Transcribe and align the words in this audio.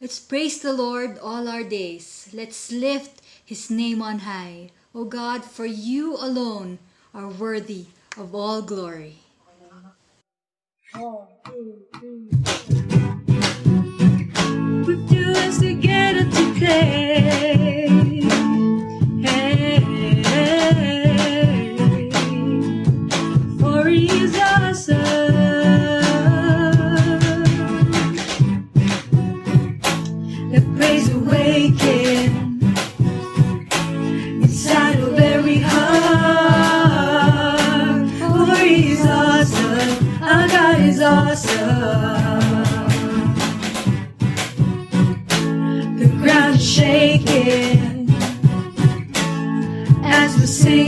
Let's 0.00 0.20
praise 0.20 0.60
the 0.62 0.72
Lord 0.72 1.18
all 1.18 1.48
our 1.48 1.64
days. 1.64 2.30
Let's 2.32 2.70
lift 2.70 3.20
his 3.44 3.68
name 3.68 4.00
on 4.00 4.20
high. 4.20 4.70
O 4.94 5.02
God, 5.02 5.44
for 5.44 5.66
you 5.66 6.14
alone 6.14 6.78
are 7.12 7.26
worthy 7.26 7.86
of 8.16 8.32
all 8.32 8.62
glory. 8.62 9.18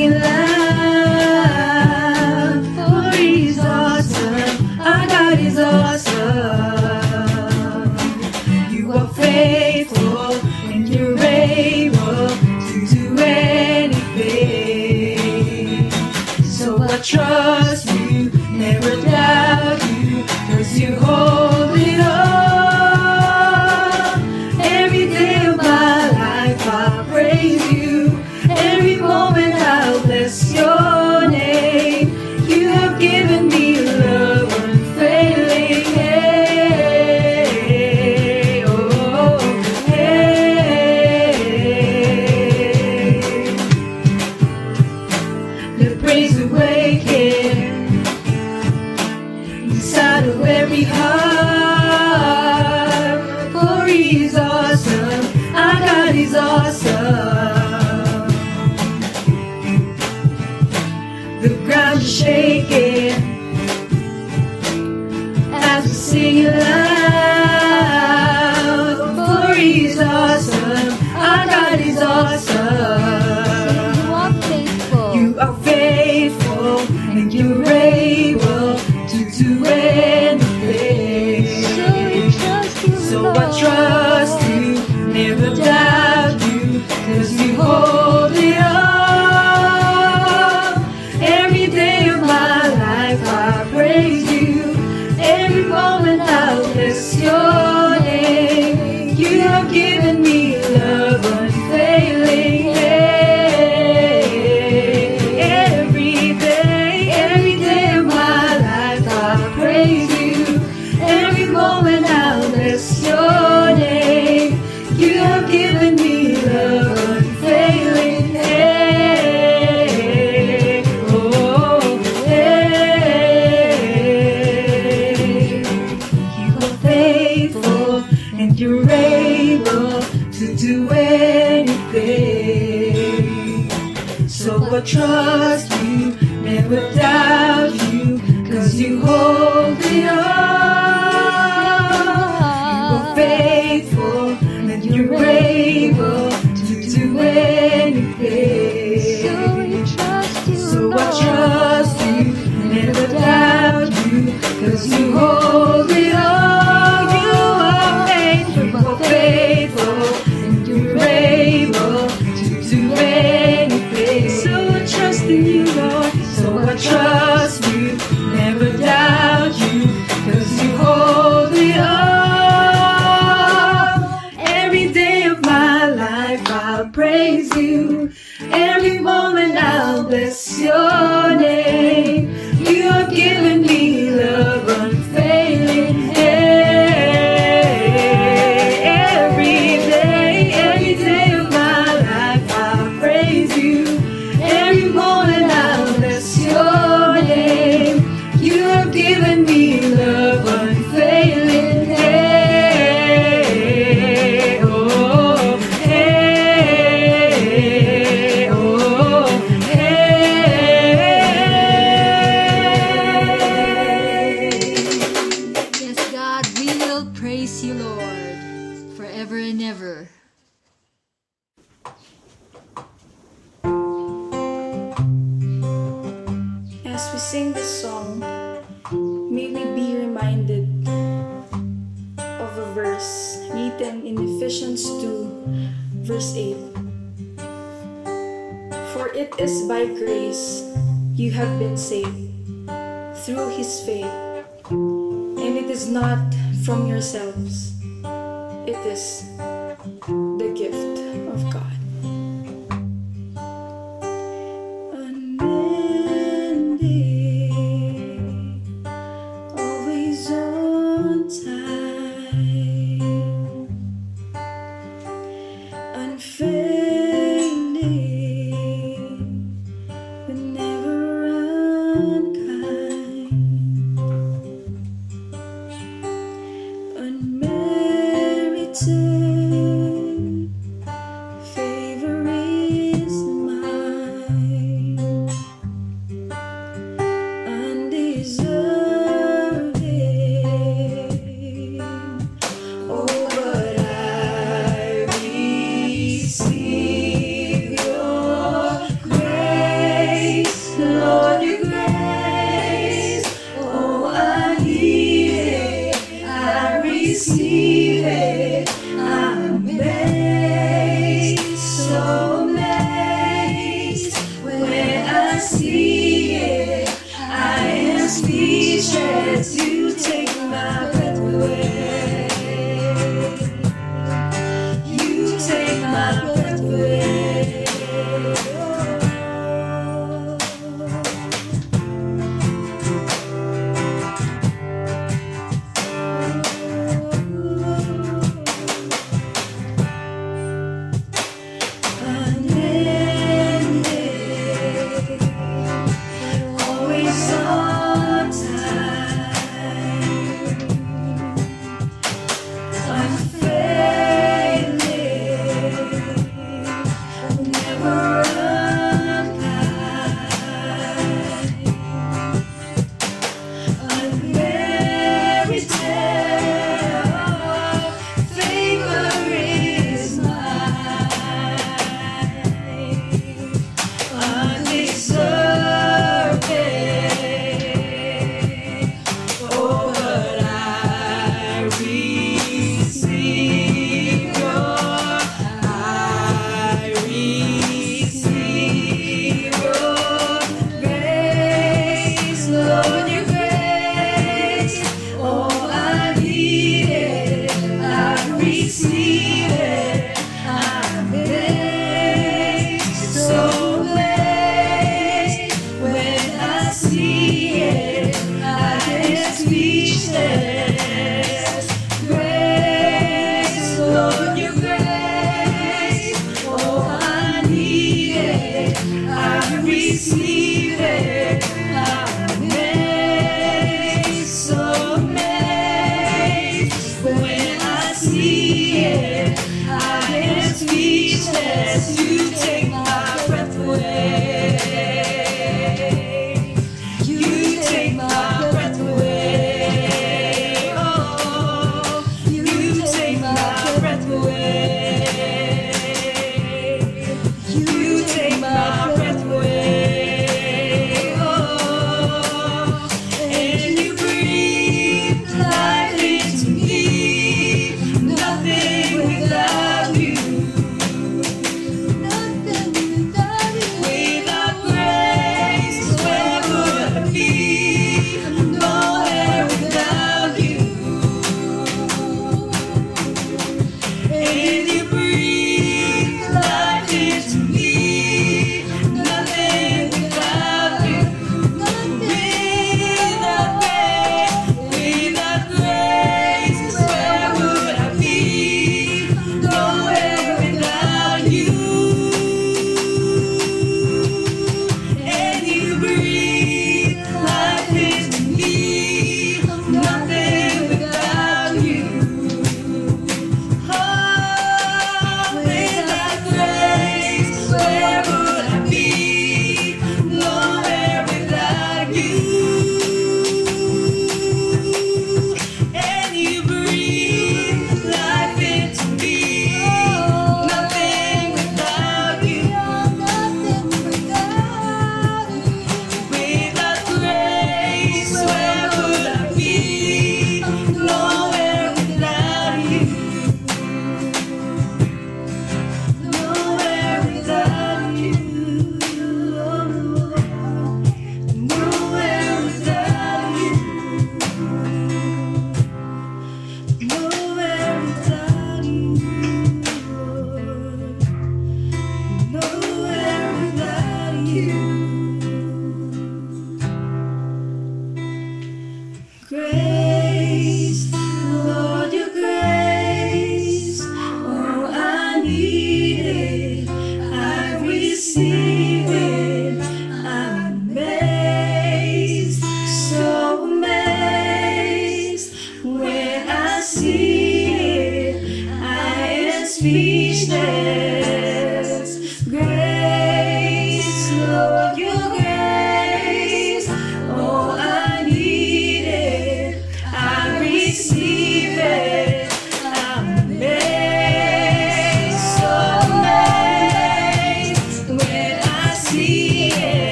be 0.00 0.08
like 0.08 0.49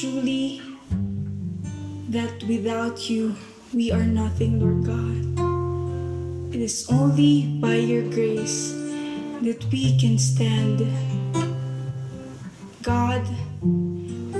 truly 0.00 0.60
that 2.10 2.42
without 2.44 3.08
you 3.08 3.34
we 3.72 3.90
are 3.90 4.04
nothing, 4.04 4.60
Lord 4.60 4.84
God. 4.84 6.54
It 6.54 6.60
is 6.60 6.86
only 6.90 7.46
by 7.60 7.76
your 7.76 8.02
grace 8.10 8.72
that 9.40 9.64
we 9.72 9.98
can 9.98 10.18
stand. 10.18 10.84
God, 12.82 13.24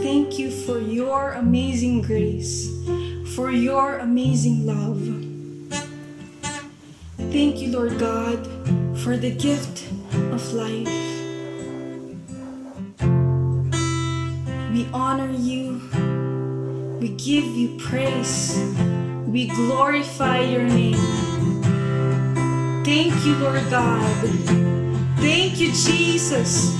thank 0.04 0.38
you 0.38 0.50
for 0.50 0.78
your 0.78 1.32
amazing 1.32 2.02
grace, 2.02 2.68
for 3.34 3.50
your 3.50 3.98
amazing 3.98 4.66
love. 4.66 5.00
Thank 7.32 7.60
you, 7.60 7.72
Lord 7.72 7.98
God, 7.98 8.44
for 9.00 9.16
the 9.16 9.30
gift 9.30 9.88
of 10.32 10.52
life. 10.52 11.15
We 14.86 14.92
honor 14.92 15.32
you. 15.32 15.80
We 17.00 17.08
give 17.08 17.44
you 17.44 17.76
praise. 17.76 18.56
We 19.26 19.48
glorify 19.48 20.40
your 20.40 20.62
name. 20.62 20.94
Thank 22.84 23.24
you, 23.26 23.34
Lord 23.36 23.68
God. 23.68 24.28
Thank 25.18 25.58
you, 25.58 25.72
Jesus. 25.72 26.72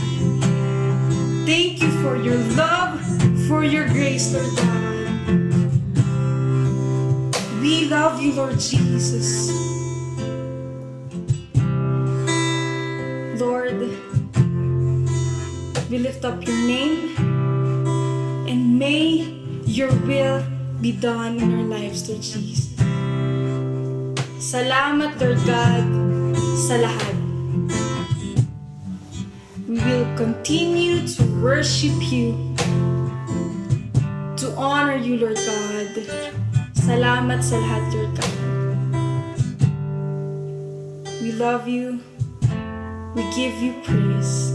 Thank 1.47 1.83
you 1.83 1.91
for 2.03 2.17
your 2.17 2.39
love, 2.55 3.01
for 3.49 3.65
your 3.65 3.89
grace, 3.89 4.33
Lord 4.33 4.57
God. 4.57 4.97
We 7.61 7.89
love 7.89 8.23
you, 8.23 8.35
Lord 8.35 8.61
Jesus. 8.61 9.51
Lord, 13.41 13.81
we 15.91 15.99
lift 15.99 16.25
up 16.25 16.47
your 16.47 16.57
name 16.57 17.36
may 18.87 19.26
your 19.66 19.90
will 20.07 20.47
be 20.81 20.93
done 20.93 21.43
in 21.43 21.50
our 21.59 21.66
lives, 21.66 22.07
Lord 22.07 22.23
Jesus. 22.23 22.71
Salamat, 24.38 25.19
Lord 25.19 25.43
God, 25.43 25.83
sa 26.55 26.78
lahat. 26.78 27.16
We 29.66 29.83
will 29.83 30.07
continue 30.14 31.02
to 31.02 31.23
worship 31.43 31.99
you, 31.99 32.38
to 34.38 34.55
honor 34.55 34.95
you, 35.02 35.19
Lord 35.19 35.35
God. 35.35 35.90
Salamat 36.78 37.43
sa 37.43 37.59
lahat, 37.59 37.83
Lord 37.90 38.12
God. 38.14 38.38
We 41.19 41.35
love 41.35 41.66
you. 41.66 41.99
We 43.19 43.26
give 43.35 43.59
you 43.59 43.75
praise. 43.83 44.55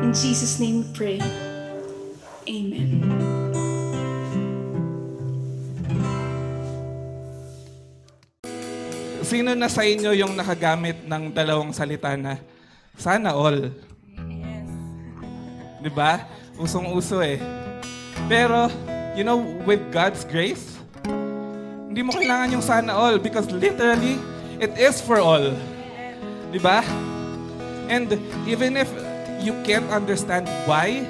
In 0.00 0.16
Jesus' 0.16 0.56
name 0.56 0.80
we 0.80 0.88
pray. 0.96 1.20
Sino 9.32 9.56
na 9.56 9.64
sa 9.64 9.80
inyo 9.80 10.12
yung 10.12 10.36
nakagamit 10.36 11.08
ng 11.08 11.32
dalawang 11.32 11.72
salita 11.72 12.12
na 12.20 12.36
sana 13.00 13.32
all? 13.32 13.72
Di 15.80 15.88
ba? 15.88 16.28
Usong-uso 16.60 17.24
eh. 17.24 17.40
Pero, 18.28 18.68
you 19.16 19.24
know, 19.24 19.40
with 19.64 19.80
God's 19.88 20.28
grace, 20.28 20.76
hindi 21.88 22.04
mo 22.04 22.12
kailangan 22.12 22.52
yung 22.52 22.60
sana 22.60 22.92
all 22.92 23.16
because 23.16 23.48
literally, 23.48 24.20
it 24.60 24.76
is 24.76 25.00
for 25.00 25.16
all. 25.16 25.48
Di 26.52 26.60
ba? 26.60 26.84
And 27.88 28.12
even 28.44 28.76
if 28.76 28.92
you 29.40 29.56
can't 29.64 29.88
understand 29.88 30.44
why, 30.68 31.08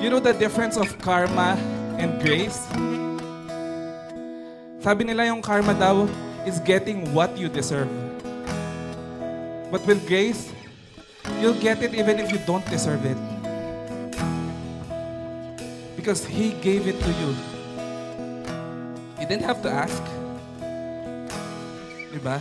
you 0.00 0.08
know 0.08 0.24
the 0.24 0.32
difference 0.32 0.80
of 0.80 0.88
karma 1.04 1.52
and 2.00 2.16
grace? 2.24 2.64
Sabi 4.80 5.04
nila 5.04 5.28
yung 5.28 5.44
karma 5.44 5.76
daw 5.76 6.08
is 6.46 6.60
getting 6.60 7.12
what 7.12 7.36
you 7.36 7.50
deserve. 7.50 7.90
But 9.70 9.84
with 9.84 10.06
grace, 10.06 10.54
you'll 11.42 11.58
get 11.58 11.82
it 11.82 11.92
even 11.92 12.22
if 12.22 12.30
you 12.30 12.38
don't 12.46 12.64
deserve 12.70 13.04
it. 13.04 13.18
Because 15.96 16.24
He 16.24 16.54
gave 16.62 16.86
it 16.86 17.02
to 17.02 17.10
you. 17.18 17.30
You 19.18 19.26
didn't 19.26 19.42
have 19.42 19.60
to 19.66 19.70
ask. 19.70 20.02
Diba? 22.14 22.38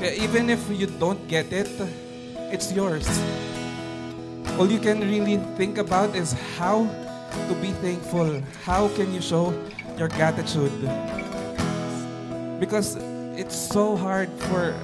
Even 0.00 0.48
if 0.48 0.64
you 0.72 0.86
don't 0.86 1.20
get 1.28 1.52
it, 1.52 1.68
it's 2.48 2.72
yours. 2.72 3.06
All 4.58 4.66
you 4.66 4.80
can 4.80 5.00
really 5.00 5.36
think 5.60 5.76
about 5.76 6.16
is 6.16 6.32
how 6.56 6.88
to 7.48 7.54
be 7.60 7.72
thankful. 7.84 8.40
How 8.64 8.88
can 8.96 9.12
you 9.12 9.20
show 9.20 9.52
your 9.98 10.08
gratitude? 10.08 10.72
Because 12.58 12.96
it's 13.36 13.56
so 13.56 13.96
hard 13.96 14.28
for 14.50 14.74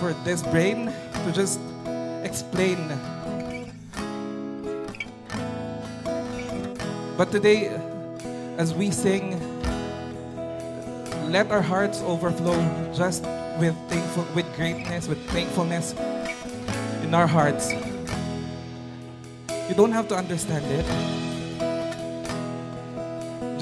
for 0.00 0.14
this 0.24 0.42
brain 0.42 0.92
to 1.24 1.32
just 1.32 1.60
explain. 2.24 2.88
But 7.16 7.30
today, 7.30 7.68
as 8.56 8.72
we 8.72 8.90
sing, 8.90 9.36
let 11.30 11.50
our 11.52 11.62
hearts 11.62 12.00
overflow 12.00 12.56
just 12.94 13.22
with 13.60 13.76
thankful, 13.88 14.26
with 14.34 14.48
greatness, 14.56 15.06
with 15.06 15.20
thankfulness 15.28 15.94
in 17.02 17.14
our 17.14 17.26
hearts. 17.26 17.70
You 19.68 19.74
don't 19.76 19.92
have 19.92 20.08
to 20.08 20.16
understand 20.16 20.64
it. 20.64 21.29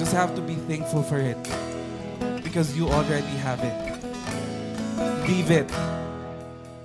Just 0.09 0.21
have 0.21 0.35
to 0.37 0.41
be 0.41 0.55
thankful 0.55 1.03
for 1.03 1.19
it 1.19 1.37
because 2.43 2.75
you 2.75 2.89
already 2.89 3.27
have 3.45 3.59
it. 3.63 5.29
Leave 5.29 5.51
it. 5.51 5.69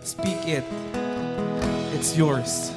Speak 0.03 0.47
it. 0.47 0.65
It's 1.95 2.19
yours. 2.19 2.71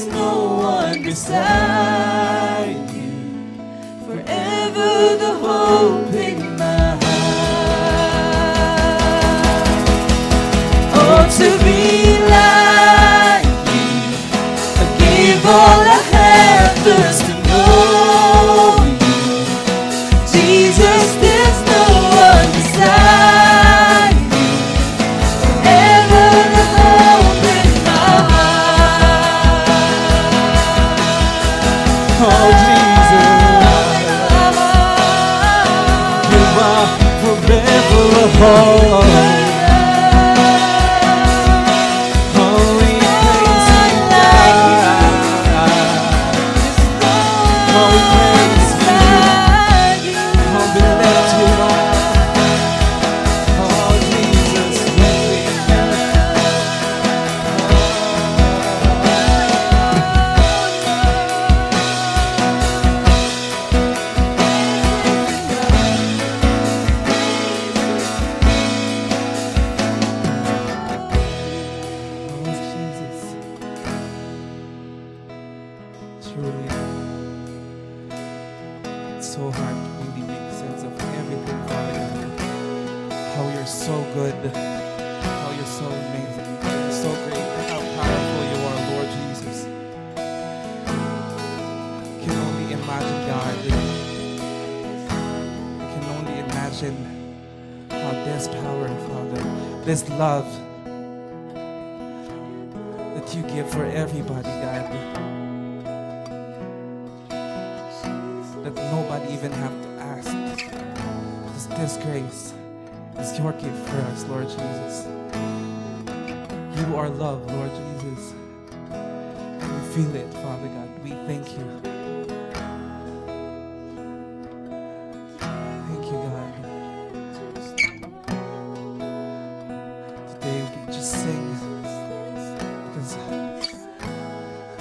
There's 0.00 0.14
no 0.14 0.54
one 0.54 1.02
beside 1.02 2.90
you. 2.90 3.10
Forever 4.06 5.16
the 5.18 5.32
hope 5.42 6.14
in 6.14 6.56
my 6.56 6.96
heart. 7.02 7.10
Oh, 10.94 11.28
to 11.38 11.48
be 11.64 12.18
like 12.30 12.59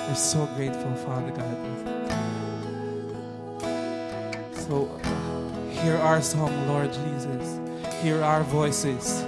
we're 0.10 0.16
so 0.16 0.48
grateful, 0.56 0.96
Father 0.96 1.30
God. 1.30 1.58
So 4.56 4.88
hear 5.70 5.98
our 5.98 6.20
song, 6.20 6.68
Lord 6.68 6.92
Jesus. 6.92 7.60
Hear 8.02 8.24
our 8.24 8.42
voices. 8.42 9.24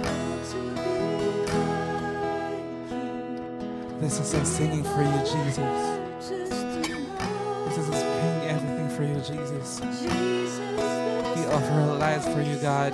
This 4.00 4.18
is 4.18 4.34
us 4.34 4.48
singing 4.48 4.82
for 4.82 5.02
you, 5.02 5.18
Jesus. 5.18 5.56
This 7.68 7.78
is 7.78 7.88
us 7.88 8.02
praying 8.02 8.50
everything 8.50 8.88
for 8.90 9.04
you, 9.04 9.20
Jesus. 9.20 9.80
We 9.80 11.46
offer 11.46 11.74
our 11.74 11.96
lives 11.96 12.26
for 12.26 12.42
you, 12.42 12.56
God. 12.56 12.92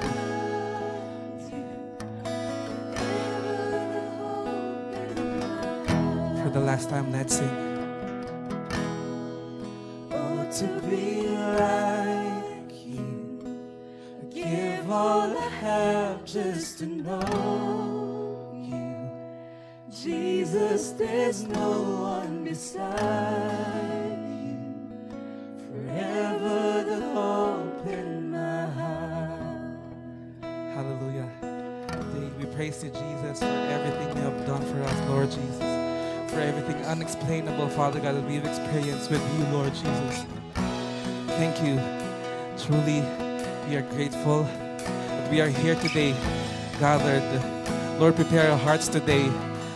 For 6.42 6.51
the 6.51 6.61
last 6.61 6.90
time, 6.90 7.11
let's 7.12 7.38
sing. 7.38 7.67
Praise 32.79 32.93
you, 32.95 33.01
Jesus, 33.01 33.41
for 33.41 33.47
everything 33.47 34.17
you 34.17 34.23
have 34.23 34.47
done 34.47 34.62
for 34.62 34.81
us, 34.85 35.09
Lord 35.09 35.31
Jesus. 35.31 35.59
For 36.31 36.41
everything 36.41 36.77
unexplainable, 36.85 37.69
Father 37.71 37.99
God, 37.99 38.14
that 38.14 38.25
we've 38.25 38.45
experienced 38.45 39.11
with 39.11 39.23
you, 39.37 39.45
Lord 39.47 39.75
Jesus. 39.75 40.25
Thank 41.38 41.57
you. 41.67 41.81
Truly, 42.57 43.01
we 43.69 43.75
are 43.75 43.83
grateful 43.91 44.45
that 44.45 45.31
we 45.31 45.41
are 45.41 45.49
here 45.49 45.75
today, 45.77 46.12
gathered. 46.79 47.25
Lord, 47.99 48.14
prepare 48.14 48.53
our 48.53 48.59
hearts 48.59 48.87
today 48.87 49.29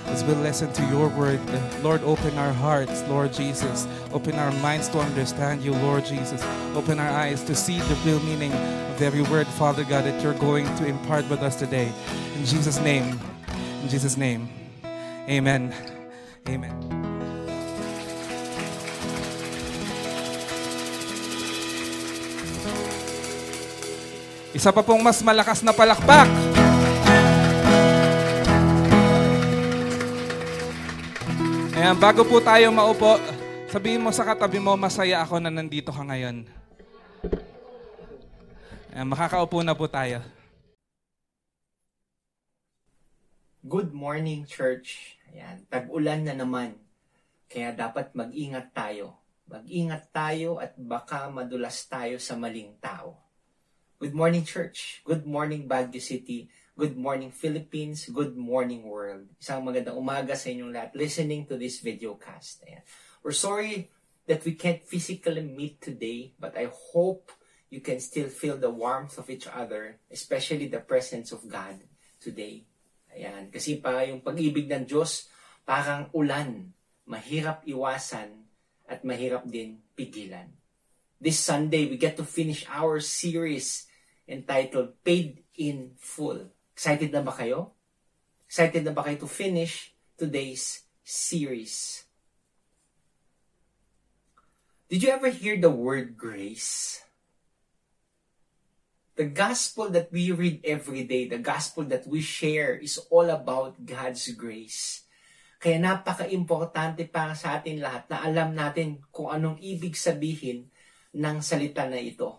as 0.06 0.22
we 0.22 0.34
listen 0.34 0.72
to 0.72 0.84
your 0.86 1.08
word. 1.08 1.40
Lord, 1.82 2.04
open 2.04 2.38
our 2.38 2.52
hearts, 2.52 3.02
Lord 3.08 3.32
Jesus. 3.32 3.88
Open 4.12 4.36
our 4.36 4.52
minds 4.60 4.88
to 4.90 5.00
understand 5.00 5.62
you, 5.62 5.72
Lord 5.72 6.04
Jesus. 6.04 6.44
Open 6.76 7.00
our 7.00 7.10
eyes 7.10 7.42
to 7.44 7.56
see 7.56 7.80
the 7.80 7.94
real 8.04 8.20
meaning 8.20 8.52
of 8.52 9.02
every 9.02 9.22
word, 9.22 9.48
Father 9.48 9.82
God, 9.82 10.04
that 10.04 10.22
you're 10.22 10.34
going 10.34 10.66
to 10.76 10.86
impart 10.86 11.28
with 11.28 11.40
us 11.40 11.56
today. 11.56 11.90
In 12.32 12.44
Jesus' 12.48 12.80
name, 12.80 13.20
in 13.82 13.88
Jesus' 13.88 14.16
name, 14.16 14.48
amen. 15.28 15.72
Amen. 16.48 16.74
Isa 24.52 24.68
pa 24.68 24.84
pong 24.84 25.00
mas 25.00 25.24
malakas 25.24 25.64
na 25.64 25.72
palakpak. 25.72 26.28
Ayan, 31.72 31.96
bago 31.96 32.22
po 32.28 32.36
tayo 32.38 32.68
maupo, 32.68 33.16
sabihin 33.72 34.04
mo 34.04 34.12
sa 34.12 34.28
katabi 34.28 34.60
mo, 34.60 34.76
masaya 34.76 35.24
ako 35.24 35.40
na 35.40 35.48
nandito 35.48 35.88
ka 35.88 36.04
ngayon. 36.04 36.44
Ayan, 38.92 39.08
makakaupo 39.08 39.64
na 39.64 39.72
po 39.72 39.88
tayo. 39.88 40.20
Good 43.62 43.94
morning, 43.94 44.42
church. 44.42 45.14
Ayan, 45.30 45.62
tag-ulan 45.70 46.26
na 46.26 46.34
naman. 46.34 46.82
Kaya 47.46 47.70
dapat 47.70 48.10
mag-ingat 48.10 48.74
tayo. 48.74 49.22
Mag-ingat 49.46 50.10
tayo 50.10 50.58
at 50.58 50.74
baka 50.74 51.30
madulas 51.30 51.86
tayo 51.86 52.18
sa 52.18 52.34
maling 52.34 52.74
tao. 52.82 53.22
Good 54.02 54.18
morning, 54.18 54.42
church. 54.42 55.06
Good 55.06 55.30
morning, 55.30 55.70
Baguio 55.70 56.02
City. 56.02 56.50
Good 56.74 56.98
morning, 56.98 57.30
Philippines. 57.30 58.10
Good 58.10 58.34
morning, 58.34 58.82
world. 58.82 59.30
Isang 59.38 59.62
magandang 59.62 59.94
umaga 59.94 60.34
sa 60.34 60.50
inyong 60.50 60.74
lahat 60.74 60.98
listening 60.98 61.46
to 61.46 61.54
this 61.54 61.78
video 61.78 62.18
cast. 62.18 62.66
Ayan. 62.66 62.82
We're 63.22 63.30
sorry 63.30 63.94
that 64.26 64.42
we 64.42 64.58
can't 64.58 64.82
physically 64.82 65.46
meet 65.46 65.78
today, 65.78 66.34
but 66.34 66.58
I 66.58 66.66
hope 66.66 67.30
you 67.70 67.78
can 67.78 68.02
still 68.02 68.26
feel 68.26 68.58
the 68.58 68.74
warmth 68.74 69.22
of 69.22 69.30
each 69.30 69.46
other, 69.46 70.02
especially 70.10 70.66
the 70.66 70.82
presence 70.82 71.30
of 71.30 71.46
God 71.46 71.78
today. 72.18 72.66
Ayan. 73.12 73.52
Kasi 73.52 73.78
pa 73.78 74.04
yung 74.04 74.24
pag-ibig 74.24 74.68
ng 74.68 74.88
Diyos, 74.88 75.28
parang 75.68 76.08
ulan. 76.16 76.72
Mahirap 77.04 77.66
iwasan 77.68 78.30
at 78.88 79.02
mahirap 79.04 79.44
din 79.44 79.80
pigilan. 79.92 80.48
This 81.22 81.38
Sunday, 81.38 81.86
we 81.86 82.00
get 82.00 82.18
to 82.18 82.26
finish 82.26 82.66
our 82.66 82.98
series 82.98 83.86
entitled 84.26 84.98
Paid 85.04 85.44
in 85.58 85.94
Full. 85.98 86.50
Excited 86.74 87.12
na 87.12 87.22
ba 87.22 87.34
kayo? 87.34 87.76
Excited 88.48 88.82
na 88.82 88.94
ba 88.96 89.04
kayo 89.06 89.22
to 89.22 89.30
finish 89.30 89.94
today's 90.16 90.82
series? 91.04 92.06
Did 94.88 95.02
you 95.04 95.10
ever 95.10 95.30
hear 95.30 95.56
the 95.56 95.72
word 95.72 96.16
grace? 96.16 97.01
The 99.22 99.30
gospel 99.30 99.86
that 99.94 100.10
we 100.10 100.34
read 100.34 100.66
every 100.66 101.06
day, 101.06 101.30
the 101.30 101.38
gospel 101.38 101.86
that 101.94 102.10
we 102.10 102.18
share 102.18 102.74
is 102.74 102.98
all 103.06 103.30
about 103.30 103.78
God's 103.78 104.26
grace. 104.34 105.06
Kaya 105.62 105.78
napaka-importante 105.78 107.06
para 107.06 107.38
sa 107.38 107.54
atin 107.62 107.78
lahat 107.78 108.10
na 108.10 108.18
alam 108.18 108.50
natin 108.50 108.98
kung 109.14 109.30
anong 109.30 109.62
ibig 109.62 109.94
sabihin 109.94 110.66
ng 111.14 111.38
salita 111.38 111.86
na 111.86 112.02
ito. 112.02 112.34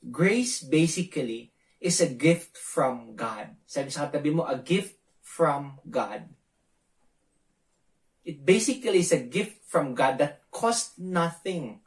Grace 0.00 0.64
basically 0.64 1.52
is 1.84 2.00
a 2.00 2.08
gift 2.08 2.56
from 2.56 3.12
God. 3.12 3.52
Sabi 3.68 3.92
sa 3.92 4.08
katabi 4.08 4.32
mo, 4.32 4.48
a 4.48 4.56
gift 4.56 4.96
from 5.20 5.84
God. 5.84 6.32
It 8.24 8.40
basically 8.40 9.04
is 9.04 9.12
a 9.12 9.20
gift 9.20 9.68
from 9.68 9.92
God 9.92 10.16
that 10.16 10.48
costs 10.48 10.96
nothing 10.96 11.84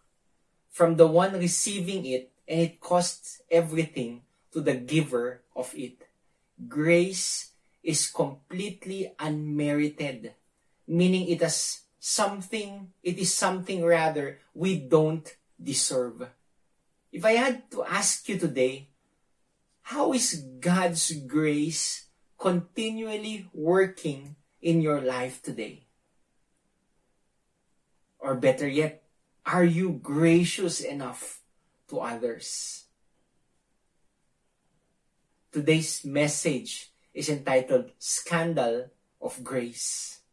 from 0.69 1.01
the 1.01 1.09
one 1.09 1.33
receiving 1.33 2.05
it 2.05 2.30
and 2.51 2.59
it 2.59 2.81
costs 2.83 3.39
everything 3.49 4.27
to 4.51 4.59
the 4.59 4.75
giver 4.75 5.39
of 5.55 5.71
it. 5.73 6.03
Grace 6.67 7.55
is 7.81 8.11
completely 8.11 9.15
unmerited, 9.17 10.35
meaning 10.85 11.29
it 11.29 11.41
is 11.41 11.87
something, 11.97 12.91
it 13.01 13.17
is 13.17 13.33
something 13.33 13.85
rather 13.85 14.39
we 14.53 14.75
don't 14.75 15.33
deserve. 15.55 16.27
If 17.09 17.23
I 17.23 17.39
had 17.39 17.71
to 17.71 17.85
ask 17.85 18.27
you 18.27 18.37
today, 18.37 18.89
how 19.83 20.11
is 20.11 20.43
God's 20.59 21.09
grace 21.23 22.07
continually 22.37 23.47
working 23.53 24.35
in 24.61 24.81
your 24.81 24.99
life 24.99 25.41
today? 25.41 25.87
Or 28.19 28.35
better 28.35 28.67
yet, 28.67 29.03
are 29.45 29.63
you 29.63 29.93
gracious 30.03 30.81
enough 30.81 31.40
to 31.91 31.99
others? 31.99 32.87
Today's 35.51 36.01
message 36.07 36.89
is 37.13 37.27
entitled 37.27 37.91
Scandal 37.99 38.87
of 39.19 39.43
Grace. 39.43 40.23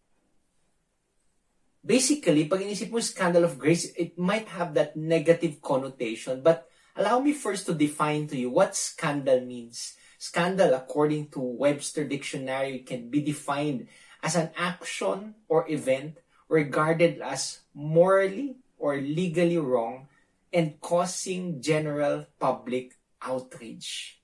Basically, 1.83 2.47
pag 2.47 2.63
inisip 2.63 2.95
mo 2.95 3.03
scandal 3.03 3.43
of 3.43 3.59
grace, 3.59 3.91
it 3.97 4.19
might 4.19 4.47
have 4.55 4.75
that 4.75 4.95
negative 4.95 5.59
connotation. 5.63 6.43
But 6.43 6.69
Allow 6.99 7.23
me 7.23 7.31
first 7.31 7.71
to 7.71 7.79
define 7.79 8.27
to 8.27 8.37
you 8.37 8.51
what 8.51 8.75
scandal 8.75 9.39
means. 9.39 9.95
Scandal, 10.19 10.75
according 10.75 11.31
to 11.31 11.39
Webster 11.39 12.03
Dictionary, 12.03 12.83
can 12.83 13.07
be 13.07 13.23
defined 13.23 13.87
as 14.21 14.35
an 14.35 14.51
action 14.59 15.39
or 15.47 15.63
event 15.71 16.19
regarded 16.51 17.23
as 17.23 17.63
morally 17.71 18.59
or 18.83 18.99
legally 18.99 19.63
wrong 19.63 20.11
and 20.53 20.81
causing 20.81 21.61
general 21.61 22.27
public 22.39 22.95
outrage. 23.23 24.21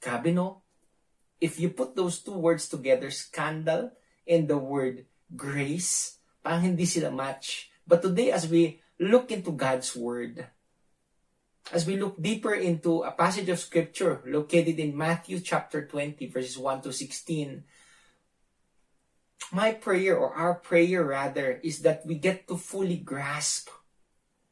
Grabe 0.00 0.34
no? 0.34 0.62
If 1.40 1.60
you 1.60 1.70
put 1.70 1.96
those 1.96 2.20
two 2.20 2.38
words 2.38 2.68
together, 2.68 3.10
scandal 3.10 3.92
and 4.26 4.48
the 4.48 4.56
word 4.56 5.06
grace, 5.34 6.18
parang 6.42 6.62
hindi 6.62 6.86
sila 6.86 7.10
match. 7.10 7.70
But 7.86 8.02
today, 8.02 8.30
as 8.30 8.46
we 8.46 8.82
look 8.98 9.30
into 9.30 9.52
God's 9.52 9.94
Word, 9.94 10.46
as 11.72 11.86
we 11.86 11.96
look 11.96 12.20
deeper 12.20 12.54
into 12.54 13.02
a 13.02 13.10
passage 13.10 13.48
of 13.48 13.58
Scripture 13.58 14.22
located 14.26 14.78
in 14.78 14.96
Matthew 14.96 15.40
chapter 15.40 15.86
20, 15.86 16.26
verses 16.26 16.58
1 16.58 16.82
to 16.82 16.92
16, 16.92 17.64
my 19.52 19.72
prayer, 19.72 20.16
or 20.18 20.34
our 20.34 20.54
prayer 20.54 21.04
rather, 21.04 21.60
is 21.62 21.80
that 21.82 22.06
we 22.06 22.18
get 22.18 22.48
to 22.48 22.56
fully 22.56 22.96
grasp 22.96 23.70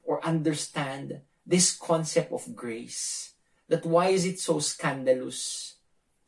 or 0.05 0.25
understand 0.25 1.21
this 1.47 1.77
concept 1.77 2.33
of 2.33 2.55
grace. 2.55 3.35
That 3.69 3.85
why 3.85 4.09
is 4.09 4.25
it 4.25 4.41
so 4.41 4.59
scandalous? 4.61 5.77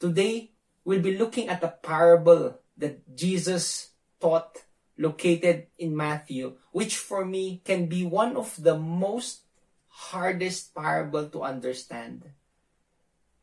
Today, 0.01 0.53
we'll 0.85 1.03
be 1.03 1.17
looking 1.17 1.49
at 1.49 1.65
a 1.65 1.77
parable 1.83 2.59
that 2.77 3.17
Jesus 3.17 3.91
taught 4.21 4.65
located 4.99 5.69
in 5.79 5.97
Matthew, 5.97 6.57
which 6.73 6.97
for 6.97 7.25
me 7.25 7.61
can 7.65 7.87
be 7.87 8.05
one 8.05 8.37
of 8.37 8.57
the 8.63 8.79
most 8.79 9.45
hardest 9.89 10.75
parable 10.75 11.29
to 11.29 11.43
understand. 11.43 12.25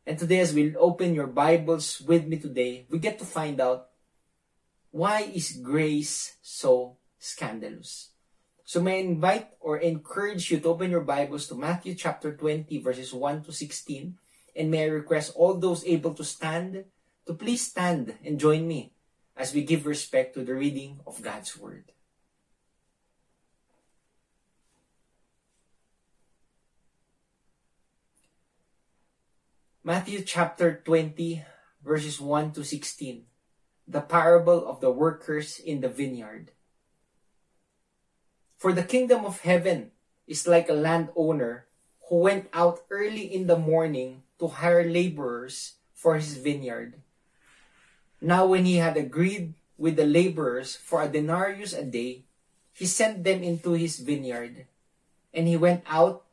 And 0.05 0.17
today, 0.17 0.39
as 0.39 0.53
we 0.53 0.75
open 0.75 1.15
your 1.15 1.27
Bibles 1.27 2.01
with 2.01 2.27
me 2.27 2.37
today, 2.37 2.85
we 2.89 2.99
get 2.99 3.19
to 3.19 3.25
find 3.25 3.61
out 3.61 3.89
why 4.91 5.21
is 5.21 5.57
grace 5.57 6.37
so 6.41 6.97
scandalous. 7.17 8.12
So 8.63 8.79
may 8.79 9.03
I 9.03 9.03
invite 9.03 9.49
or 9.59 9.77
encourage 9.77 10.49
you 10.49 10.59
to 10.59 10.69
open 10.69 10.91
your 10.91 11.03
Bibles 11.03 11.47
to 11.47 11.55
Matthew 11.55 11.95
chapter 11.95 12.31
20, 12.31 12.79
verses 12.79 13.13
1 13.13 13.43
to 13.43 13.51
16. 13.51 14.15
And 14.55 14.71
may 14.71 14.83
I 14.83 14.87
request 14.87 15.33
all 15.35 15.59
those 15.59 15.83
able 15.83 16.13
to 16.15 16.23
stand 16.23 16.85
to 17.27 17.33
please 17.33 17.67
stand 17.67 18.15
and 18.23 18.39
join 18.39 18.67
me 18.67 18.93
as 19.35 19.53
we 19.53 19.63
give 19.67 19.85
respect 19.85 20.33
to 20.35 20.43
the 20.43 20.55
reading 20.55 20.99
of 21.05 21.21
God's 21.21 21.57
Word. 21.59 21.91
Matthew 29.83 30.23
chapter 30.23 30.79
20, 30.85 31.43
verses 31.83 32.21
1 32.21 32.53
to 32.53 32.63
16. 32.63 33.25
The 33.85 33.99
parable 33.99 34.65
of 34.65 34.79
the 34.79 34.91
workers 34.91 35.59
in 35.59 35.81
the 35.81 35.89
vineyard. 35.89 36.52
For 38.63 38.71
the 38.71 38.87
kingdom 38.87 39.27
of 39.27 39.43
heaven 39.43 39.91
is 40.23 40.47
like 40.47 40.71
a 40.71 40.79
landowner 40.79 41.67
who 42.07 42.23
went 42.23 42.47
out 42.55 42.87
early 42.87 43.27
in 43.27 43.51
the 43.51 43.59
morning 43.59 44.23
to 44.39 44.47
hire 44.47 44.87
laborers 44.87 45.75
for 45.91 46.15
his 46.15 46.39
vineyard. 46.39 46.95
Now, 48.23 48.47
when 48.47 48.63
he 48.63 48.79
had 48.79 48.95
agreed 48.95 49.51
with 49.75 49.99
the 49.99 50.07
laborers 50.07 50.79
for 50.79 51.03
a 51.03 51.11
denarius 51.11 51.75
a 51.75 51.83
day, 51.83 52.23
he 52.71 52.87
sent 52.87 53.27
them 53.27 53.43
into 53.43 53.75
his 53.75 53.99
vineyard. 53.99 54.63
And 55.35 55.43
he 55.43 55.59
went 55.59 55.83
out 55.83 56.23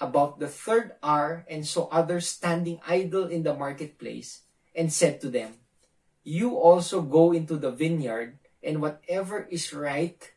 about 0.00 0.40
the 0.40 0.48
third 0.48 0.96
hour 1.04 1.44
and 1.52 1.68
saw 1.68 1.92
others 1.92 2.26
standing 2.26 2.80
idle 2.88 3.28
in 3.28 3.44
the 3.44 3.52
marketplace, 3.52 4.40
and 4.72 4.88
said 4.88 5.20
to 5.20 5.28
them, 5.28 5.60
You 6.24 6.56
also 6.56 7.02
go 7.04 7.36
into 7.36 7.60
the 7.60 7.76
vineyard, 7.76 8.40
and 8.62 8.80
whatever 8.80 9.44
is 9.52 9.76
right, 9.76 10.32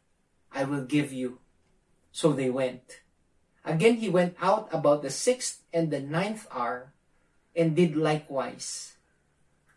I 0.57 0.65
will 0.65 0.89
give 0.89 1.13
you. 1.13 1.37
So 2.11 2.33
they 2.33 2.49
went. 2.49 3.05
Again 3.61 4.01
he 4.01 4.09
went 4.09 4.33
out 4.41 4.73
about 4.73 5.05
the 5.05 5.13
sixth 5.13 5.61
and 5.69 5.93
the 5.93 6.01
ninth 6.01 6.49
hour, 6.49 6.97
and 7.53 7.77
did 7.77 7.93
likewise. 7.93 8.97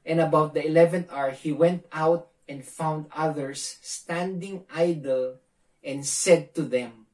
And 0.09 0.25
about 0.25 0.57
the 0.57 0.65
eleventh 0.65 1.13
hour 1.13 1.37
he 1.37 1.53
went 1.53 1.85
out 1.93 2.33
and 2.49 2.65
found 2.65 3.13
others 3.13 3.77
standing 3.85 4.65
idle, 4.73 5.45
and 5.85 6.01
said 6.07 6.57
to 6.57 6.65
them, 6.65 7.05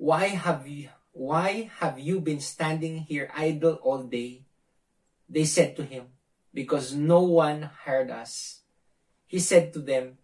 Why 0.00 0.32
have 0.32 0.64
you 0.64 0.88
why 1.12 1.68
have 1.84 2.00
you 2.00 2.20
been 2.24 2.40
standing 2.40 3.04
here 3.04 3.28
idle 3.36 3.76
all 3.84 4.08
day? 4.08 4.48
They 5.28 5.44
said 5.44 5.76
to 5.76 5.84
him, 5.84 6.16
Because 6.54 6.94
no 6.94 7.20
one 7.20 7.68
hired 7.84 8.08
us. 8.08 8.64
He 9.26 9.38
said 9.42 9.74
to 9.74 9.80
them, 9.84 10.16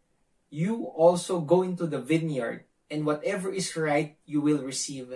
You 0.55 0.87
also 0.95 1.43
go 1.43 1.67
into 1.67 1.91
the 1.91 1.99
vineyard, 1.99 2.71
and 2.87 3.03
whatever 3.03 3.51
is 3.51 3.75
right 3.75 4.15
you 4.23 4.39
will 4.39 4.63
receive. 4.63 5.11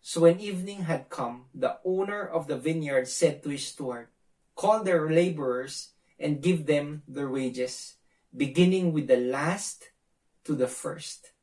So 0.00 0.24
when 0.24 0.40
evening 0.40 0.88
had 0.88 1.12
come, 1.12 1.52
the 1.52 1.76
owner 1.84 2.24
of 2.24 2.48
the 2.48 2.56
vineyard 2.56 3.04
said 3.04 3.42
to 3.42 3.52
his 3.52 3.68
steward, 3.68 4.08
Call 4.56 4.80
their 4.80 5.12
laborers 5.12 5.92
and 6.16 6.40
give 6.40 6.64
them 6.64 7.02
their 7.04 7.28
wages, 7.28 8.00
beginning 8.34 8.96
with 8.96 9.12
the 9.12 9.20
last 9.20 9.92
to 10.48 10.56
the 10.56 10.72
first. 10.72 11.36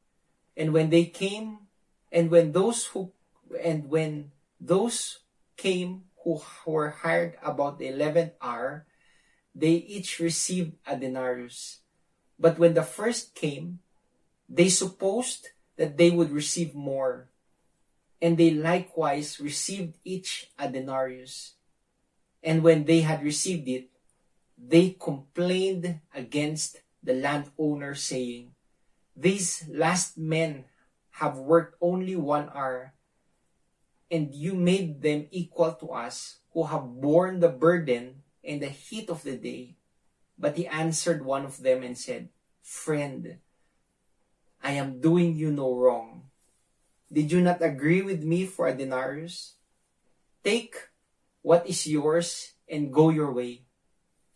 And 0.58 0.73
when 0.73 0.89
they 0.89 1.06
came, 1.06 1.69
and 2.12 2.32
when 2.32 2.49
those 2.49 2.97
who, 2.97 3.13
and 3.62 3.93
when 3.93 4.32
those 4.60 5.21
came 5.56 6.10
who 6.26 6.41
were 6.65 6.89
hired 7.06 7.38
about 7.45 7.78
the 7.78 7.93
eleventh 7.93 8.34
hour, 8.41 8.88
they 9.54 9.78
each 9.86 10.17
received 10.17 10.82
a 10.88 10.97
denarius. 10.97 11.83
But 12.43 12.60
when 12.60 12.75
the 12.75 12.84
first 12.84 13.39
came, 13.39 13.79
they 14.51 14.67
supposed 14.67 15.56
that 15.79 15.95
they 15.95 16.12
would 16.12 16.27
receive 16.27 16.75
more, 16.75 17.32
and 18.19 18.36
they 18.36 18.51
likewise 18.51 19.39
received 19.39 19.95
each 20.03 20.51
a 20.60 20.67
denarius. 20.67 21.56
And 22.43 22.60
when 22.60 22.84
they 22.84 22.99
had 22.99 23.23
received 23.23 23.69
it, 23.69 23.88
they 24.60 24.99
complained 24.99 26.03
against 26.12 26.84
the 26.99 27.15
landowner, 27.15 27.95
saying, 27.95 28.51
These 29.15 29.63
last 29.71 30.17
men 30.17 30.65
have 31.23 31.39
worked 31.39 31.79
only 31.79 32.17
one 32.17 32.51
hour, 32.51 32.91
and 34.12 34.36
you 34.36 34.51
made 34.53 34.99
them 35.01 35.32
equal 35.32 35.79
to 35.79 35.95
us 35.95 36.43
who 36.51 36.67
have 36.67 36.99
borne 36.99 37.39
the 37.39 37.47
burden 37.47 38.27
and 38.43 38.62
the 38.62 38.67
heat 38.67 39.08
of 39.10 39.23
the 39.23 39.39
day. 39.39 39.79
But 40.43 40.60
he 40.60 40.67
answered 40.67 41.23
one 41.23 41.47
of 41.47 41.63
them 41.63 41.88
and 41.88 41.95
said, 41.95 42.27
Friend, 42.60 43.39
I 44.60 44.75
am 44.75 44.99
doing 44.99 45.39
you 45.39 45.56
no 45.56 45.71
wrong. 45.71 46.36
Did 47.08 47.32
you 47.32 47.39
not 47.39 47.63
agree 47.63 48.01
with 48.03 48.27
me 48.27 48.43
for 48.43 48.67
a 48.67 48.75
denarius? 48.75 49.56
Take 50.43 50.75
what 51.47 51.63
is 51.63 51.88
yours 51.88 52.60
and 52.67 52.91
go 52.91 53.08
your 53.08 53.32
way. 53.32 53.63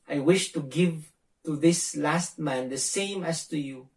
I 0.07 0.23
wish 0.23 0.53
to 0.55 0.63
give 0.63 1.11
to 1.43 1.59
this 1.59 1.97
last 1.97 2.39
man 2.39 2.69
the 2.69 2.79
same 2.79 3.27
as 3.27 3.45
to 3.51 3.59
you. 3.59 3.91